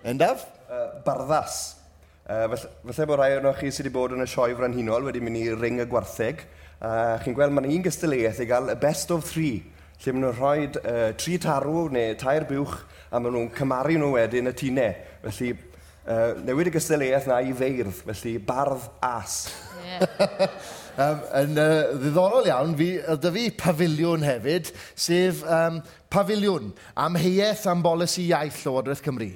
Endaf? 0.04 0.46
Uh, 0.64 1.02
barddas. 1.04 1.76
Uh, 2.24 2.48
felly 2.88 3.06
bod 3.10 3.20
rhai 3.20 3.34
o'n 3.36 3.50
chi 3.58 3.68
sydd 3.68 3.90
wedi 3.90 3.92
bod 3.98 4.14
yn 4.16 4.24
y 4.24 4.28
sioe 4.32 4.56
frenhinol 4.56 5.04
wedi 5.10 5.20
mynd 5.20 5.42
i 5.42 5.50
ring 5.52 5.82
y 5.84 5.86
gwartheg. 5.90 6.40
Uh, 6.80 7.18
Chi'n 7.20 7.36
gweld 7.36 7.52
mae'n 7.52 7.68
un 7.68 7.84
gystyleuaeth 7.84 8.40
i 8.40 8.48
gael 8.48 8.72
y 8.72 8.78
best 8.80 9.12
of 9.12 9.28
three, 9.28 9.60
lle 10.00 10.16
maen 10.16 10.24
nhw'n 10.24 10.40
rhoi 10.40 10.64
uh, 10.80 11.12
tri 11.20 11.36
tarw 11.42 11.84
neu 11.92 12.16
tair 12.16 12.48
buwch 12.48 12.78
a 13.10 13.20
maen 13.20 13.36
nhw'n 13.36 13.52
cymaru 13.60 14.00
nhw 14.00 14.10
wedyn 14.16 14.48
y 14.48 14.56
tunau. 14.56 14.96
Felly 15.28 15.52
uh, 15.52 16.32
newid 16.48 16.72
y 16.72 16.76
gystyleuaeth 16.80 17.28
na 17.28 17.44
i 17.44 17.52
feirdd, 17.60 17.92
felly 18.08 18.38
bardd 18.40 18.88
as. 19.04 19.38
Yeah. 19.84 20.48
um, 20.96 21.22
yn 21.40 21.60
uh, 21.60 21.68
ddiddorol 22.00 22.48
iawn, 22.50 22.74
fi, 22.78 22.90
ydy 23.14 23.32
fi 23.36 23.44
pafiliwn 23.62 24.26
hefyd, 24.26 24.72
sef 24.98 25.42
um, 25.44 25.80
pafiliwn 26.12 26.72
am 27.02 27.18
heiaeth 27.20 27.66
am 27.70 27.84
bolisi 27.84 28.28
iaith 28.30 28.58
Llywodraeth 28.64 29.04
Cymru. 29.04 29.30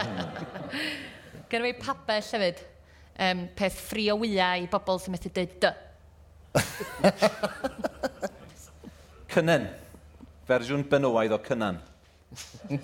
Gen 1.50 1.66
fi 1.66 1.72
papell 1.80 2.32
hefyd, 2.36 2.58
um, 3.26 3.46
peth 3.58 3.78
ffri 3.88 4.06
o 4.12 4.14
wyau 4.22 4.64
i 4.64 4.70
bobl 4.70 5.02
sy'n 5.02 5.16
methu 5.16 5.32
dweud 5.34 5.54
dy. 5.64 5.72
Cynnen. 9.30 9.64
Fersiwn 10.50 10.82
benywaidd 10.90 11.36
o 11.36 11.38
cynnan. 11.46 11.76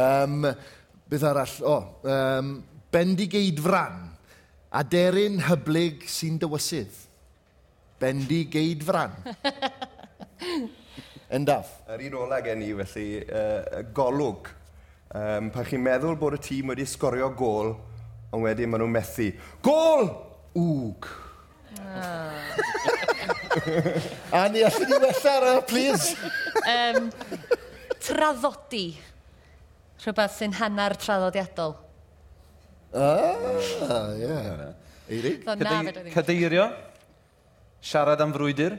um, 0.00 0.40
beth 1.10 1.26
arall? 1.28 1.54
O, 1.62 1.76
oh, 1.76 1.82
um, 2.10 2.48
bendigeidfran 2.90 3.94
aderyn 4.74 5.38
hyblyg 5.48 6.04
sy'n 6.10 6.38
dywysydd. 6.42 6.94
Bendi 8.02 8.44
geidfran. 8.50 9.14
Endaf. 11.34 11.70
Yr 11.94 12.04
un 12.08 12.16
ola 12.24 12.40
gen 12.44 12.62
i 12.66 12.72
felly, 12.82 13.08
uh, 13.24 13.82
golwg. 13.96 14.50
Um, 15.14 15.50
pan 15.54 15.66
chi'n 15.68 15.82
meddwl 15.82 16.18
bod 16.18 16.34
y 16.36 16.40
tîm 16.42 16.72
wedi 16.72 16.86
sgorio 16.90 17.28
gol, 17.38 17.70
ond 18.34 18.42
wedyn 18.42 18.70
maen 18.70 18.82
nhw'n 18.82 18.96
methu. 18.96 19.30
Gol! 19.62 20.08
Wg. 20.54 21.06
Ah. 21.94 22.34
A 24.38 24.44
ni 24.50 24.62
allan 24.66 24.92
i 24.94 24.98
wella 25.02 25.32
ar 25.38 25.62
please. 25.66 26.14
um, 26.66 27.08
traddodi. 28.02 28.86
Rhywbeth 30.02 30.36
sy'n 30.38 30.58
hanner 30.58 30.94
traddodiadol. 30.98 31.74
Ah, 32.94 34.14
ie. 34.14 34.34
Eirig? 35.10 35.42
Cadeirio? 36.14 36.68
Siarad 37.82 38.20
am 38.22 38.32
frwydr? 38.32 38.76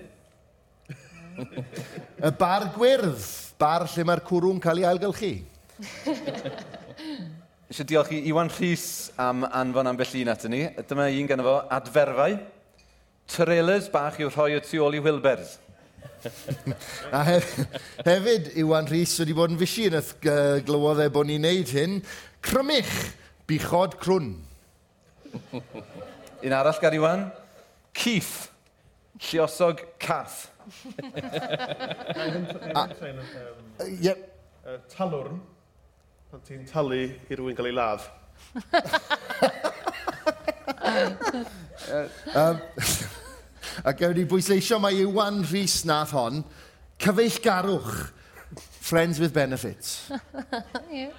y 1.35 2.31
bar 2.39 2.69
gwyrdd, 2.71 3.25
bar 3.59 3.83
lle 3.91 4.05
mae'r 4.07 4.21
cwrw'n 4.23 4.61
cael 4.63 4.79
ei 4.79 4.87
ailgylchu. 4.87 5.33
Eisiau 7.67 7.89
diolch 7.89 8.13
i 8.15 8.21
Iwan 8.29 8.47
Rhys 8.53 8.85
am 9.19 9.43
anfon 9.49 9.91
ambell 9.91 10.15
un 10.21 10.31
atyn 10.31 10.55
ni. 10.55 10.61
Dyma 10.87 11.09
un 11.11 11.29
gan 11.33 11.43
fo, 11.43 11.57
adferfau. 11.75 12.39
Trailers 13.35 13.91
bach 13.91 14.21
i'w 14.21 14.31
rhoi 14.31 14.55
o 14.55 14.63
tu 14.63 14.79
ôl 14.85 14.95
i 14.95 15.03
Wilbers. 15.03 15.57
a 17.19 17.25
hef, 17.27 17.51
hefyd, 18.05 18.53
Iwan 18.63 18.87
Rhys 18.87 19.19
wedi 19.19 19.35
bod 19.35 19.51
yn 19.51 19.59
fysi 19.59 19.89
yn 19.89 19.99
y 19.99 20.01
uh, 20.05 20.63
glywoddau 20.63 21.11
bod 21.19 21.27
ni'n 21.27 21.43
neud 21.49 21.75
hyn. 21.75 21.99
Crymich! 22.45 22.95
Bichod 23.45 23.99
crwn. 24.01 24.31
Un 26.43 26.53
arall 26.53 26.79
gar 26.81 26.93
Iwan. 26.93 27.31
Cith. 27.93 28.49
Lluosog 29.21 29.83
cath. 29.99 30.49
Yep. 34.01 34.31
Yy, 34.65 34.79
Talwrn, 34.89 35.37
pan 36.31 36.41
ti'n 36.41 36.63
talu 36.65 37.03
i 37.05 37.37
rywun 37.37 37.53
gael 37.53 37.69
ei 37.69 37.75
ladd. 37.77 38.01
A 43.85 43.93
ewn 43.93 44.17
ni 44.17 44.25
bwysleisio 44.25 44.81
mae 44.81 45.03
Iwan 45.03 45.43
Rhys 45.45 45.83
nath 45.85 46.15
hon, 46.17 46.41
cyfeillgarwch. 46.97 48.09
Friends 48.85 49.19
with 49.19 49.33
benefits. 49.33 50.11
yeah. 50.93 51.09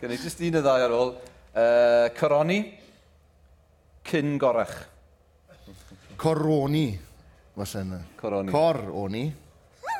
Gynnu 0.00 0.16
jyst 0.16 0.38
un 0.40 0.54
y 0.56 0.62
ddau 0.64 0.80
ar 0.80 0.94
ôl. 0.96 1.10
Uh, 1.52 2.06
coroni, 2.16 2.56
cyn 4.08 4.38
gorach. 4.40 4.72
Coroni, 6.16 6.86
falle 7.58 7.82
yna. 7.84 8.00
Coroni. 8.16 8.54
Coroni. 8.54 9.22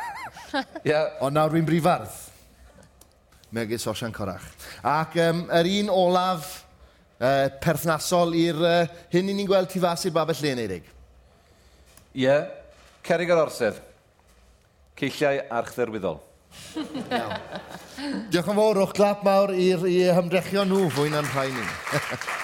yeah. 0.89 1.20
Ond 1.20 1.37
nawr 1.37 1.53
rwy'n 1.53 1.68
brifardd. 1.68 2.16
Megis 3.53 3.85
Osian 3.93 4.16
Corach. 4.16 4.49
Ac 4.89 5.20
um, 5.28 5.45
yr 5.53 5.68
un 5.83 5.93
olaf 5.99 6.51
uh, 7.20 7.53
perthnasol 7.61 8.33
i'r 8.41 8.64
uh, 8.70 8.83
hyn 9.12 9.28
i 9.28 9.37
ni'n 9.37 9.53
gweld 9.53 9.68
tu 9.68 9.85
fas 9.85 10.09
i'r 10.09 10.16
babell 10.16 10.47
le. 10.49 10.80
Ie, 10.80 10.85
yeah. 12.24 12.49
cerig 13.05 13.37
ar 13.37 13.45
orsedd 13.51 13.91
ceilliau 15.03 15.42
archdderwyddol. 15.59 16.20
Diolch 18.32 18.48
yn 18.53 18.59
fawr 18.61 18.82
o'ch 18.84 18.94
glap 18.96 19.26
mawr 19.26 19.55
i'r 19.57 19.84
i 19.88 19.98
hymdrechion 20.14 20.70
nhw 20.70 20.88
fwy 20.94 21.12
na'n 21.12 21.28
rhai 21.32 21.50
ni. 21.55 21.66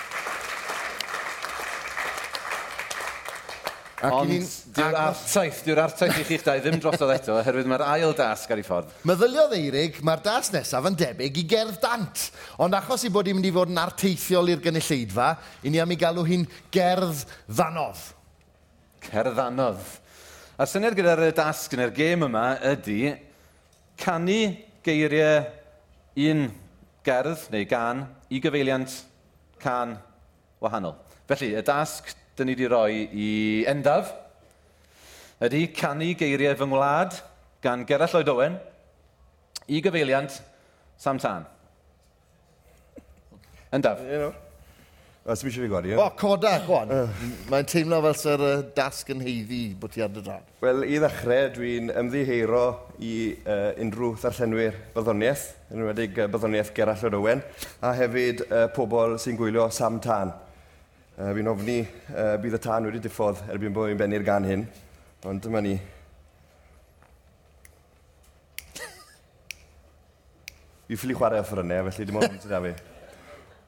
Ac 3.98 4.14
Ond 4.14 4.30
diw'r 4.76 4.94
artaith, 4.94 5.64
diw'r 5.66 5.80
artaith 5.82 6.20
i 6.20 6.24
chi'ch 6.28 6.44
dau 6.46 6.60
ddim 6.62 6.76
drosodd 6.78 7.10
eto, 7.16 7.34
oherwydd 7.40 7.66
mae'r 7.66 7.82
ail 7.82 8.12
dasg 8.14 8.52
ar 8.54 8.60
ei 8.60 8.66
ffordd. 8.66 8.92
Meddyliodd 9.10 9.56
Eirig, 9.56 9.98
mae'r 10.06 10.22
das 10.22 10.52
nesaf 10.54 10.86
yn 10.86 10.98
debyg 11.00 11.40
i 11.42 11.44
gerdd 11.50 11.80
dant. 11.82 12.28
Ond 12.62 12.78
achos 12.78 13.02
i 13.08 13.10
bod 13.10 13.26
i'n 13.26 13.40
mynd 13.40 13.48
i 13.50 13.52
fod 13.56 13.72
yn 13.72 13.80
arteithiol 13.82 14.52
i'r 14.54 14.62
gynulleidfa, 14.62 15.32
i 15.66 15.72
ni 15.74 15.82
am 15.82 15.90
i 15.90 15.98
galw 15.98 16.22
hi'n 16.28 16.46
gerdd 16.74 17.24
ddanodd. 17.50 18.04
Cerdd 19.08 19.34
ddanodd. 19.34 19.82
A 20.58 20.66
syniad 20.66 20.96
gyda'r 20.98 21.20
dasg 21.38 21.70
yn 21.76 21.84
yr 21.84 21.92
gêm 21.94 22.24
yma 22.26 22.56
ydy 22.66 23.12
canu 24.02 24.38
geiriau 24.82 25.44
un 26.32 26.40
gerdd 27.06 27.44
neu 27.52 27.66
gan 27.70 28.00
i 28.26 28.40
gyfeiliant 28.42 28.96
can 29.62 29.92
wahanol. 30.58 30.96
Felly, 31.30 31.52
y 31.54 31.62
dasg 31.62 32.10
dyn 32.34 32.50
ni 32.50 32.56
wedi 32.56 32.66
rhoi 32.72 33.04
i 33.06 33.28
endaf 33.70 34.10
ydy 35.46 35.62
canu 35.78 36.10
geiriau 36.18 36.58
fy 36.58 36.68
ngwlad 36.72 37.20
gan 37.62 37.86
Gerall 37.86 38.10
Lloyd 38.16 38.34
Owen 38.34 38.58
i 39.70 39.78
gyfeiliant 39.78 40.40
Sam 40.98 41.22
Tan. 41.22 41.46
Endaf. 43.70 44.02
You 44.10 44.22
know. 44.26 44.47
Os 45.28 45.42
mi 45.44 45.50
eisiau 45.50 45.66
fi 45.66 45.68
godi? 45.68 45.90
O, 45.92 46.04
coda, 46.16 46.54
gwan. 46.64 46.88
Mae'n 47.52 47.66
teimlo 47.68 47.98
fel 48.00 48.14
sy'r 48.16 48.44
uh, 48.46 48.62
dasg 48.72 49.10
yn 49.12 49.20
heiddi 49.20 49.74
bod 49.76 49.92
ti 49.92 50.00
ar 50.00 50.08
dy 50.08 50.22
dan. 50.24 50.46
Wel, 50.62 50.86
i 50.88 50.96
ddechrau, 51.02 51.50
dwi'n 51.52 51.92
ymddiheiro 52.00 52.62
i 53.04 53.12
uh, 53.42 53.76
unrhyw 53.84 54.14
ddarllenwyr 54.22 54.80
byddoniaeth, 54.96 55.44
yn 55.68 55.84
enwedig 55.84 56.16
uh, 56.16 56.30
byddoniaeth 56.32 56.72
Gerall 56.78 57.04
o'r 57.10 57.18
Owen, 57.20 57.44
a 57.84 57.92
hefyd 58.00 58.40
uh, 58.46 58.64
pobl 58.72 59.20
sy'n 59.20 59.36
gwylio 59.36 59.68
Sam 59.68 60.00
Tan. 60.00 60.32
Uh, 61.18 61.28
fi'n 61.36 61.52
ofni 61.52 61.78
uh, 61.84 62.40
bydd 62.40 62.56
y 62.56 62.64
tan 62.64 62.88
wedi 62.88 63.04
diffodd 63.04 63.44
erbyn 63.52 63.76
bod 63.76 63.92
fi'n 63.92 64.00
bennu'r 64.00 64.24
gan 64.24 64.48
hyn, 64.48 64.64
ond 65.28 65.44
dyma 65.44 65.60
ni. 65.60 65.76
Fi 70.88 70.96
ffili 70.96 71.12
chwarae 71.20 71.44
offer 71.44 71.60
yna, 71.68 71.84
felly 71.90 72.08
dim 72.08 72.24
ond 72.24 72.40
sydd 72.40 72.56
â 72.56 72.64
fi. 72.70 72.78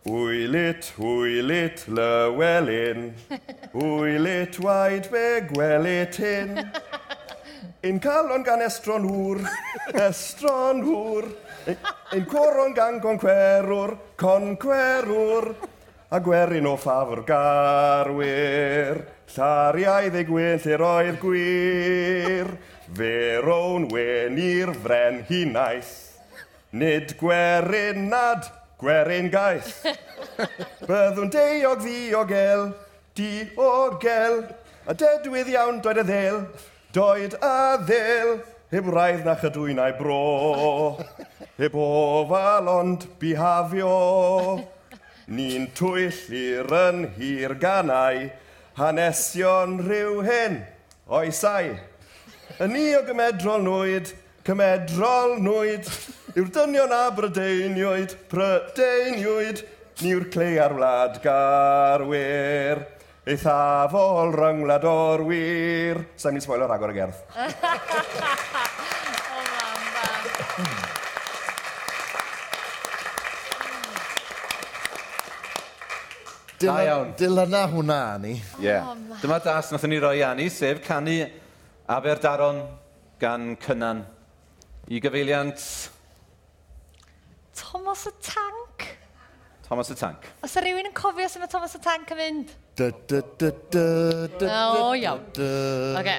Wylit, 0.03 0.93
wylit, 0.97 1.85
lywelyn. 1.87 3.13
Wylit, 3.75 4.59
waid 4.59 5.11
be 5.11 5.45
gwelit 5.53 6.17
hyn. 6.17 6.57
Un 7.85 7.99
calon 8.01 8.41
gan 8.43 8.63
estron 8.65 9.05
hŵr, 9.05 9.43
estron 10.09 10.81
hŵr. 10.87 11.29
Un 12.17 12.25
coron 12.25 12.73
gan 12.73 12.97
concwerwr, 13.01 13.93
concwerwr. 14.17 15.53
A 16.11 16.21
gwerin 16.25 16.67
o 16.67 16.79
ffafr 16.81 17.21
garwyr. 17.29 19.03
Llariau 19.35 20.09
ei 20.09 20.25
gwyn 20.25 20.65
lle 20.65 20.79
roi'r 20.81 21.21
gwir. 21.21 22.55
Ferown 22.97 23.85
wen 23.93 24.41
i'r 24.41 24.73
fren 24.81 25.21
hi 25.29 25.45
Nid 26.73 27.15
gwerin 27.21 28.09
nad 28.09 28.49
Gwerin 28.81 29.29
gaeth. 29.29 29.85
Byddwn 30.89 31.29
deiog 31.33 31.83
ddiogel, 31.85 32.71
diogel, 33.19 34.39
a 34.89 34.95
dedwydd 34.97 35.51
iawn 35.53 35.83
doed 35.85 36.01
y 36.01 36.05
ddel, 36.09 36.39
doed 36.97 37.37
a 37.45 37.77
ddel, 37.85 38.39
heb 38.73 38.89
raidd 38.95 39.27
na 39.27 39.35
chydwynau 39.37 39.93
bro, 39.99 40.21
heb 41.61 41.77
ofal 41.77 42.71
ond 42.73 43.05
bihafio. 43.21 43.99
Ni'n 45.31 45.69
twyll 45.77 46.23
i'r 46.35 46.73
yn 46.81 47.05
hir 47.19 47.55
ganau, 47.61 48.31
hanesion 48.81 49.77
rhyw 49.85 50.25
hyn, 50.25 50.57
oesau. 51.07 51.75
Yn 52.65 52.73
ni 52.75 52.89
o 52.97 53.05
gymedrol 53.05 53.61
nwyd, 53.69 54.15
cymedrol 54.49 55.37
nwyd, 55.45 55.93
yw'r 56.37 56.51
dynion 56.55 56.93
a 56.95 57.11
brydeiniwyd, 57.15 58.13
brydeiniwyd, 58.31 59.63
ni'r 60.05 60.25
clei 60.31 60.59
ar 60.63 60.75
wlad 60.77 61.19
garwyr. 61.25 62.85
Eithafol 63.31 64.33
ryngwlad 64.35 64.85
o'r 64.89 65.25
wir. 65.29 66.01
Sa'n 66.19 66.33
mynd 66.35 66.45
spoilio 66.47 66.67
rhagor 66.71 66.93
y 66.93 66.97
gerdd. 66.97 67.19
o, 69.35 69.43
mam, 69.51 69.83
mam. 69.97 70.23
Da 76.61 76.81
iawn. 76.85 77.15
Dilyna 77.19 77.63
hwnna, 77.75 78.01
Ani. 78.15 78.35
Ie. 78.39 78.65
Yeah. 78.65 78.89
Oh, 78.89 78.97
Dyma 79.21 79.39
das 79.45 79.71
nath 79.73 79.87
ni 79.89 79.99
roi 80.01 80.23
Ani, 80.25 80.51
sef 80.53 80.83
canu 80.87 81.25
Aberdaron 81.89 82.63
gan 83.21 83.57
Cynan. 83.61 84.05
I 84.91 85.01
gyfeiliant 85.01 85.61
Thomas 87.61 88.07
y 88.09 88.11
Tank. 88.25 88.89
Thomas 89.69 89.91
y 89.93 89.95
Tank. 90.01 90.25
Os 90.43 90.55
yw 90.57 90.63
rhywun 90.65 90.89
yn 90.89 90.95
cofio 90.97 91.29
sef 91.31 91.41
mae 91.43 91.51
Thomas 91.53 91.75
y 91.77 91.79
Tank 91.85 92.09
yn 92.15 92.19
mynd? 92.19 92.49
O, 92.81 92.83
iawn. 94.97 95.21
Oce. 96.01 96.17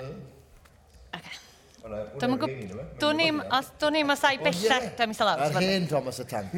Oce. 1.18 1.32
Dwi'n 2.22 2.38
gwybod... 2.38 2.54
Dwi'n 3.02 3.18
ni'n... 3.20 3.36
Dwi'n 3.82 3.94
ni'n 3.98 4.08
masau 4.08 4.36
bellach... 4.46 4.86
Dwi'n 5.00 5.10
mis 5.12 5.22
alawr. 5.26 5.40
Ar 5.48 5.54
hen 5.58 5.86
Thomas 5.92 6.18
y 6.22 6.24
Tank. 6.30 6.50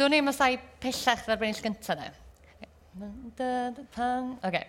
Dwi'n 0.00 0.10
ni'n 0.16 0.24
masau 0.26 0.52
pellach 0.82 1.22
ar 1.28 1.38
bennill 1.44 1.64
gyntaf 1.68 1.94
na. 2.00 2.06
Oce. 4.48 4.62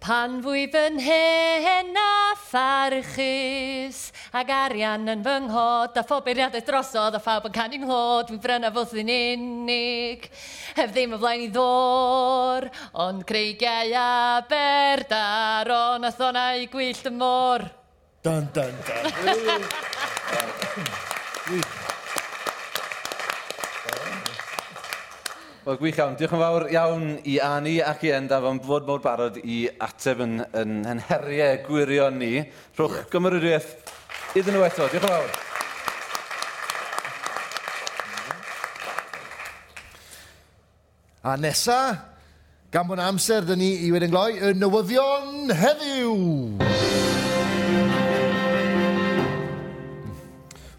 Pan 0.00 0.42
fwy 0.44 0.66
fy 0.70 1.00
hen 1.00 1.96
a 1.96 2.34
pharchus, 2.36 4.12
ag 4.32 4.50
arian 4.52 5.08
yn 5.08 5.24
fy 5.24 5.36
nghod, 5.46 5.96
a 5.96 6.04
phoberiadau 6.06 6.60
drosodd, 6.66 7.16
a 7.16 7.20
phawb 7.22 7.48
yn 7.48 7.54
canu 7.56 7.80
nghlod, 7.82 8.30
mi 8.30 8.38
bryna 8.42 8.70
fod 8.74 8.92
yn 9.00 9.10
unig, 9.14 10.28
hef 10.76 10.92
ddim 10.92 11.16
y 11.16 11.18
flaen 11.22 11.46
i 11.46 11.50
ddor, 11.54 12.68
ond 13.06 13.24
creigiau 13.26 13.96
a 14.02 14.44
berdar, 14.50 15.72
ond 15.80 16.04
a 16.06 16.12
thonau 16.14 16.68
gwyllt 16.70 17.10
y 17.10 17.16
môr. 17.16 17.66
Dun, 18.22 18.48
dun, 18.54 18.74
dun. 18.86 19.04
Wel, 25.66 25.80
gwych 25.80 25.96
iawn. 25.98 26.12
Diolch 26.14 26.30
yn 26.30 26.38
fawr 26.38 26.64
iawn 26.70 27.06
i 27.26 27.40
Ani 27.42 27.80
ac 27.82 28.04
i 28.06 28.12
Endaf 28.14 28.44
am 28.46 28.60
fod 28.62 28.84
mor 28.86 29.00
barod 29.02 29.40
i 29.42 29.64
ateb 29.82 30.20
yn, 30.22 30.36
yn, 30.54 30.76
yn 30.86 31.00
heriau 31.08 31.56
gwirion 31.64 32.20
ni. 32.20 32.28
Rhwch 32.78 32.94
yeah. 32.94 33.08
gymrydwiaeth 33.10 33.72
iddyn 34.38 34.54
nhw 34.54 34.62
eto. 34.62 34.86
Diolch 34.92 34.94
yn 35.00 35.10
fawr. 35.10 35.32
A 41.26 41.34
nesa, 41.42 41.80
gan 42.70 42.86
bod 42.86 43.02
amser 43.02 43.50
dyn 43.50 43.58
ni 43.58 43.72
i 43.88 43.90
wedyn 43.90 44.14
gloi, 44.14 44.38
y 44.38 44.54
newyddion 44.54 45.50
heddiw! 45.50 46.14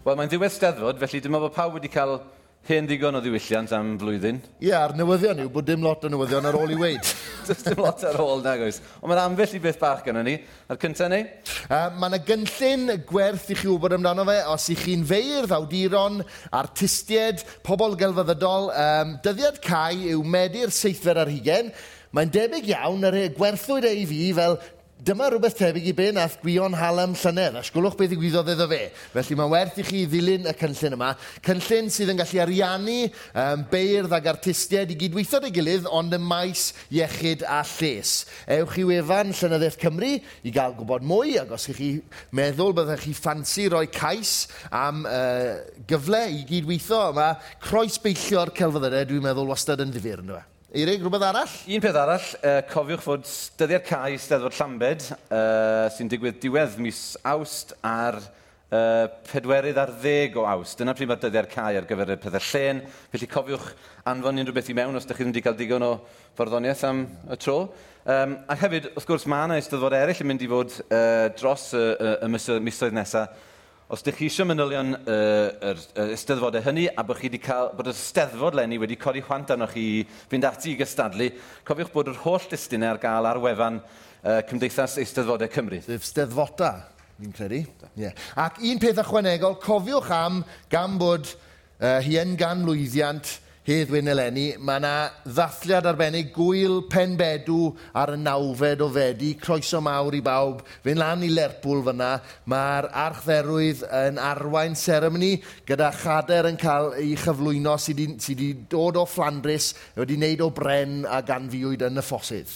Wel, 0.08 0.16
mae'n 0.16 0.32
ddiwedd 0.32 0.56
steddfod, 0.56 1.04
felly 1.04 1.20
dyma 1.28 1.44
bod 1.44 1.52
pawb 1.60 1.76
wedi 1.76 1.92
cael 1.92 2.22
Hen 2.66 2.84
ddigon 2.84 3.16
o 3.16 3.20
ddiwylliant 3.24 3.70
am 3.72 3.94
flwyddyn. 4.00 4.40
Ie, 4.58 4.66
yeah, 4.68 4.82
a'r 4.84 4.92
newyddion 4.98 5.38
yw 5.44 5.50
bod 5.52 5.64
dim 5.68 5.84
lot 5.86 6.02
o 6.04 6.10
newyddion 6.12 6.48
ar 6.50 6.56
ôl 6.58 6.74
i 6.74 6.76
weid. 6.76 7.12
Does 7.48 7.62
dim 7.64 7.80
lot 7.80 8.02
ar 8.04 8.18
ôl, 8.20 8.42
nag 8.44 8.64
oes. 8.66 8.80
Ond 8.98 9.08
mae'n 9.08 9.22
ambell 9.22 9.54
i 9.56 9.60
beth 9.64 9.78
bach 9.80 10.02
gyda 10.04 10.24
ni. 10.26 10.34
A'r 10.68 10.80
cyntaf 10.82 11.08
ni? 11.08 11.22
Uh, 11.64 11.86
mae 11.96 12.10
yna 12.10 12.20
gynllun 12.28 12.92
gwerth 13.08 13.48
i 13.54 13.56
chi 13.56 13.70
wybod 13.70 13.96
amdano 13.96 14.26
fe. 14.28 14.36
Os 14.52 14.68
i 14.74 14.76
chi'n 14.76 15.06
feirdd, 15.08 15.54
awduron, 15.56 16.20
artistied, 16.60 17.46
pobl 17.64 17.96
gelfyddydol, 18.02 18.68
um, 18.84 19.14
dyddiad 19.24 19.62
cai 19.64 20.10
yw 20.12 20.26
medi'r 20.36 20.74
seithfer 20.74 21.22
ar 21.24 21.32
hugen. 21.32 21.72
Mae'n 22.12 22.30
debyg 22.32 22.68
iawn 22.74 23.04
yr 23.04 23.16
y 23.22 23.24
gwerthwyd 23.36 23.88
ei 23.88 24.04
fi 24.08 24.26
fel 24.36 24.60
Dyma 24.98 25.28
rhywbeth 25.30 25.54
tebyg 25.54 25.84
i 25.86 25.92
be 25.94 26.08
nath 26.10 26.40
Gwion 26.42 26.74
Halam 26.74 27.12
Llynedd, 27.14 27.54
a 27.54 27.60
sgwlwch 27.62 27.94
beth 28.00 28.08
ddigwyddodd 28.10 28.48
iddo 28.50 28.64
fe. 28.66 28.80
Felly 29.12 29.36
mae 29.38 29.52
werth 29.52 29.76
i 29.78 29.84
chi 29.86 30.00
ddilyn 30.10 30.48
y 30.50 30.54
cynllun 30.58 30.96
yma. 30.96 31.10
Cynllun 31.46 31.92
sydd 31.94 32.10
yn 32.10 32.18
gallu 32.18 32.40
ariannu 32.42 32.96
um, 33.04 33.62
beirdd 33.70 34.16
ag 34.18 34.26
artistiaid 34.32 34.90
i 34.90 34.98
gydweithio 34.98 35.38
ei 35.46 35.54
gilydd, 35.54 35.86
ond 35.94 36.18
y 36.18 36.18
maes 36.18 36.72
iechyd 36.90 37.46
a 37.46 37.60
lles. 37.76 38.16
Ewch 38.58 38.74
i 38.82 38.88
wefan 38.90 39.30
Llynyddiaeth 39.30 39.78
Cymru 39.84 40.10
i 40.18 40.56
gael 40.58 40.74
gwybod 40.80 41.06
mwy, 41.06 41.38
ac 41.44 41.54
os 41.54 41.70
chi 41.78 41.94
meddwl 42.34 42.74
byddech 42.82 43.06
chi 43.06 43.14
ffansi 43.14 43.70
roi 43.70 43.86
cais 43.94 44.36
am 44.74 45.06
uh, 45.06 45.62
gyfle 45.86 46.26
i 46.40 46.42
gydweithio 46.50 47.04
yma, 47.14 47.32
croes 47.62 48.02
beillio'r 48.02 48.50
celfyddydau, 48.50 49.12
dwi'n 49.14 49.28
meddwl 49.30 49.54
wastad 49.54 49.86
yn 49.86 49.94
ddifur, 49.94 50.26
yn 50.26 50.34
dweud. 50.34 50.54
Eirig, 50.68 51.00
rhywbeth 51.00 51.22
arall? 51.24 51.52
Un 51.72 51.80
peth 51.80 51.96
arall, 51.96 52.24
uh, 52.44 52.58
cofiwch 52.68 53.00
fod 53.00 53.22
dyddiad 53.56 53.86
cae 53.86 54.18
Steddfod 54.20 54.52
Llambed 54.58 55.06
uh, 55.32 55.86
sy'n 55.94 56.10
digwydd 56.12 56.36
diwedd 56.42 56.74
mis 56.84 56.98
awst 57.24 57.72
ar 57.80 58.18
uh, 58.20 59.06
pedwerydd 59.30 59.80
ar 59.80 59.94
ddeg 60.02 60.36
o 60.36 60.44
awst. 60.44 60.76
Dyna 60.76 60.92
pryd 60.92 61.08
mae'r 61.08 61.22
dyddiad 61.22 61.48
cae 61.54 61.80
ar 61.80 61.88
gyfer 61.88 62.12
y 62.12 62.18
pethau 62.20 62.44
llen. 62.50 62.84
Felly 63.14 63.30
cofiwch 63.32 63.70
anfon 64.12 64.44
unrhyw 64.44 64.58
beth 64.60 64.68
i 64.68 64.76
mewn 64.76 65.00
os 65.00 65.08
ydych 65.08 65.22
chi 65.22 65.24
ddim 65.24 65.32
wedi 65.32 65.46
cael 65.48 65.56
digon 65.56 65.88
o 65.88 65.92
farddoniaeth 66.36 66.84
am 66.90 67.04
y 67.32 67.40
tro. 67.40 67.58
Um, 68.04 68.36
a 68.44 68.60
hefyd, 68.60 68.92
wrth 68.92 69.08
gwrs, 69.08 69.24
mae 69.24 69.48
yna 69.48 69.62
eisteddfod 69.62 69.96
eraill 69.96 70.20
yn 70.20 70.34
mynd 70.34 70.44
i 70.44 70.52
fod 70.52 70.82
uh, 70.84 71.30
dros 71.40 71.70
y, 71.72 71.86
y, 71.96 72.16
y 72.28 72.60
misoedd 72.68 73.00
nesaf 73.00 73.56
Os 73.88 74.02
ydych 74.04 74.18
chi 74.18 74.26
eisiau 74.28 74.44
manylion 74.44 74.90
yr 75.08 75.54
uh, 75.64 75.70
er, 75.70 76.10
ysteddfodau 76.12 76.60
hynny 76.60 76.82
a 76.92 77.00
bod, 77.08 77.16
chi 77.16 77.30
wedi 77.30 77.38
cael, 77.40 77.70
bod 77.72 77.86
y 77.88 77.94
ysteddfod 77.94 78.58
lenni 78.58 78.76
wedi 78.76 78.98
codi 79.00 79.22
chwant 79.24 79.48
arnoch 79.54 79.72
chi 79.72 80.02
fynd 80.28 80.44
ati 80.44 80.74
i 80.74 80.76
gystadlu, 80.76 81.30
cofiwch 81.64 81.94
bod 81.94 82.10
yr 82.12 82.18
holl 82.20 82.44
listunau 82.50 82.90
ar 82.92 83.00
gael 83.00 83.28
ar 83.30 83.40
wefan 83.40 83.78
uh, 83.80 84.42
Cymdeithas 84.50 84.98
Eisteddfodau 85.00 85.48
Cymru. 85.54 85.80
Sef 85.86 86.04
steddfodau, 86.04 86.82
fi'n 87.16 87.32
credu. 87.32 87.62
Yeah. 87.96 88.12
Ac 88.36 88.60
un 88.60 88.84
peth 88.84 89.00
ychwanegol, 89.00 89.56
cofiwch 89.64 90.12
am 90.18 90.42
gan 90.68 91.00
bod 91.00 91.32
uh, 91.32 91.96
hi 92.04 92.20
yn 92.20 92.36
gan 92.36 92.68
lwyddiant 92.68 93.38
hedd 93.68 93.90
wyn 93.92 94.08
eleni, 94.08 94.46
mae 94.64 94.80
yna 94.80 94.92
ddathliad 95.26 95.86
arbennig 95.90 96.30
gwyl 96.32 96.78
penbedw 96.88 97.74
ar 97.92 98.14
y 98.14 98.18
nawfed 98.20 98.80
o 98.80 98.88
fedi, 98.94 99.34
croeso 99.40 99.82
mawr 99.84 100.16
i 100.16 100.22
bawb, 100.24 100.62
fynd 100.84 101.02
lan 101.02 101.24
i 101.26 101.28
Lerpwl 101.32 101.82
fyna, 101.90 102.14
mae'r 102.48 102.88
archdderwydd 103.04 103.84
yn 104.00 104.20
arwain 104.24 104.76
seremoni 104.78 105.34
gyda 105.68 105.90
chader 106.00 106.48
yn 106.48 106.56
cael 106.60 106.94
ei 106.96 107.12
chyflwyno 107.20 107.76
sydd 107.76 108.00
wedi 108.00 108.24
sy 108.24 108.52
dod 108.72 108.96
o 108.96 109.04
Flandris, 109.08 109.74
wedi 109.98 110.16
wneud 110.16 110.46
o 110.46 110.48
bren 110.54 111.02
a 111.04 111.20
ganfiwyd 111.26 111.84
yn 111.90 112.00
y 112.00 112.06
ffosydd. 112.06 112.54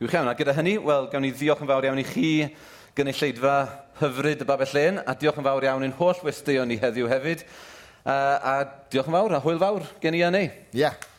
Gwych 0.00 0.14
iawn, 0.14 0.30
a 0.30 0.36
gyda 0.38 0.54
hynny, 0.56 0.78
wel, 0.84 1.10
gawn 1.10 1.26
ni 1.26 1.34
ddiolch 1.34 1.64
yn 1.64 1.68
fawr 1.72 1.90
iawn 1.90 2.00
i 2.00 2.06
chi, 2.06 2.30
gynulleidfa 2.96 3.56
hyfryd 4.00 4.46
y 4.46 4.46
Babell 4.48 4.72
Len, 4.78 5.02
a 5.04 5.12
diolch 5.18 5.42
yn 5.42 5.44
fawr 5.50 5.66
iawn 5.66 5.84
i'n 5.84 5.98
holl 5.98 6.22
westeion 6.24 6.70
ni 6.70 6.78
heddiw 6.80 7.10
hefyd. 7.10 7.44
Uh, 8.00 8.12
a 8.12 8.52
diolch 8.90 9.10
yn 9.10 9.16
fawr, 9.18 9.36
a 9.36 9.40
hwyl 9.44 9.60
fawr 9.60 9.88
gen 10.00 10.16
i 10.16 10.22
Ianni. 10.22 10.46
Ie. 10.72 10.84
Yeah. 10.86 11.09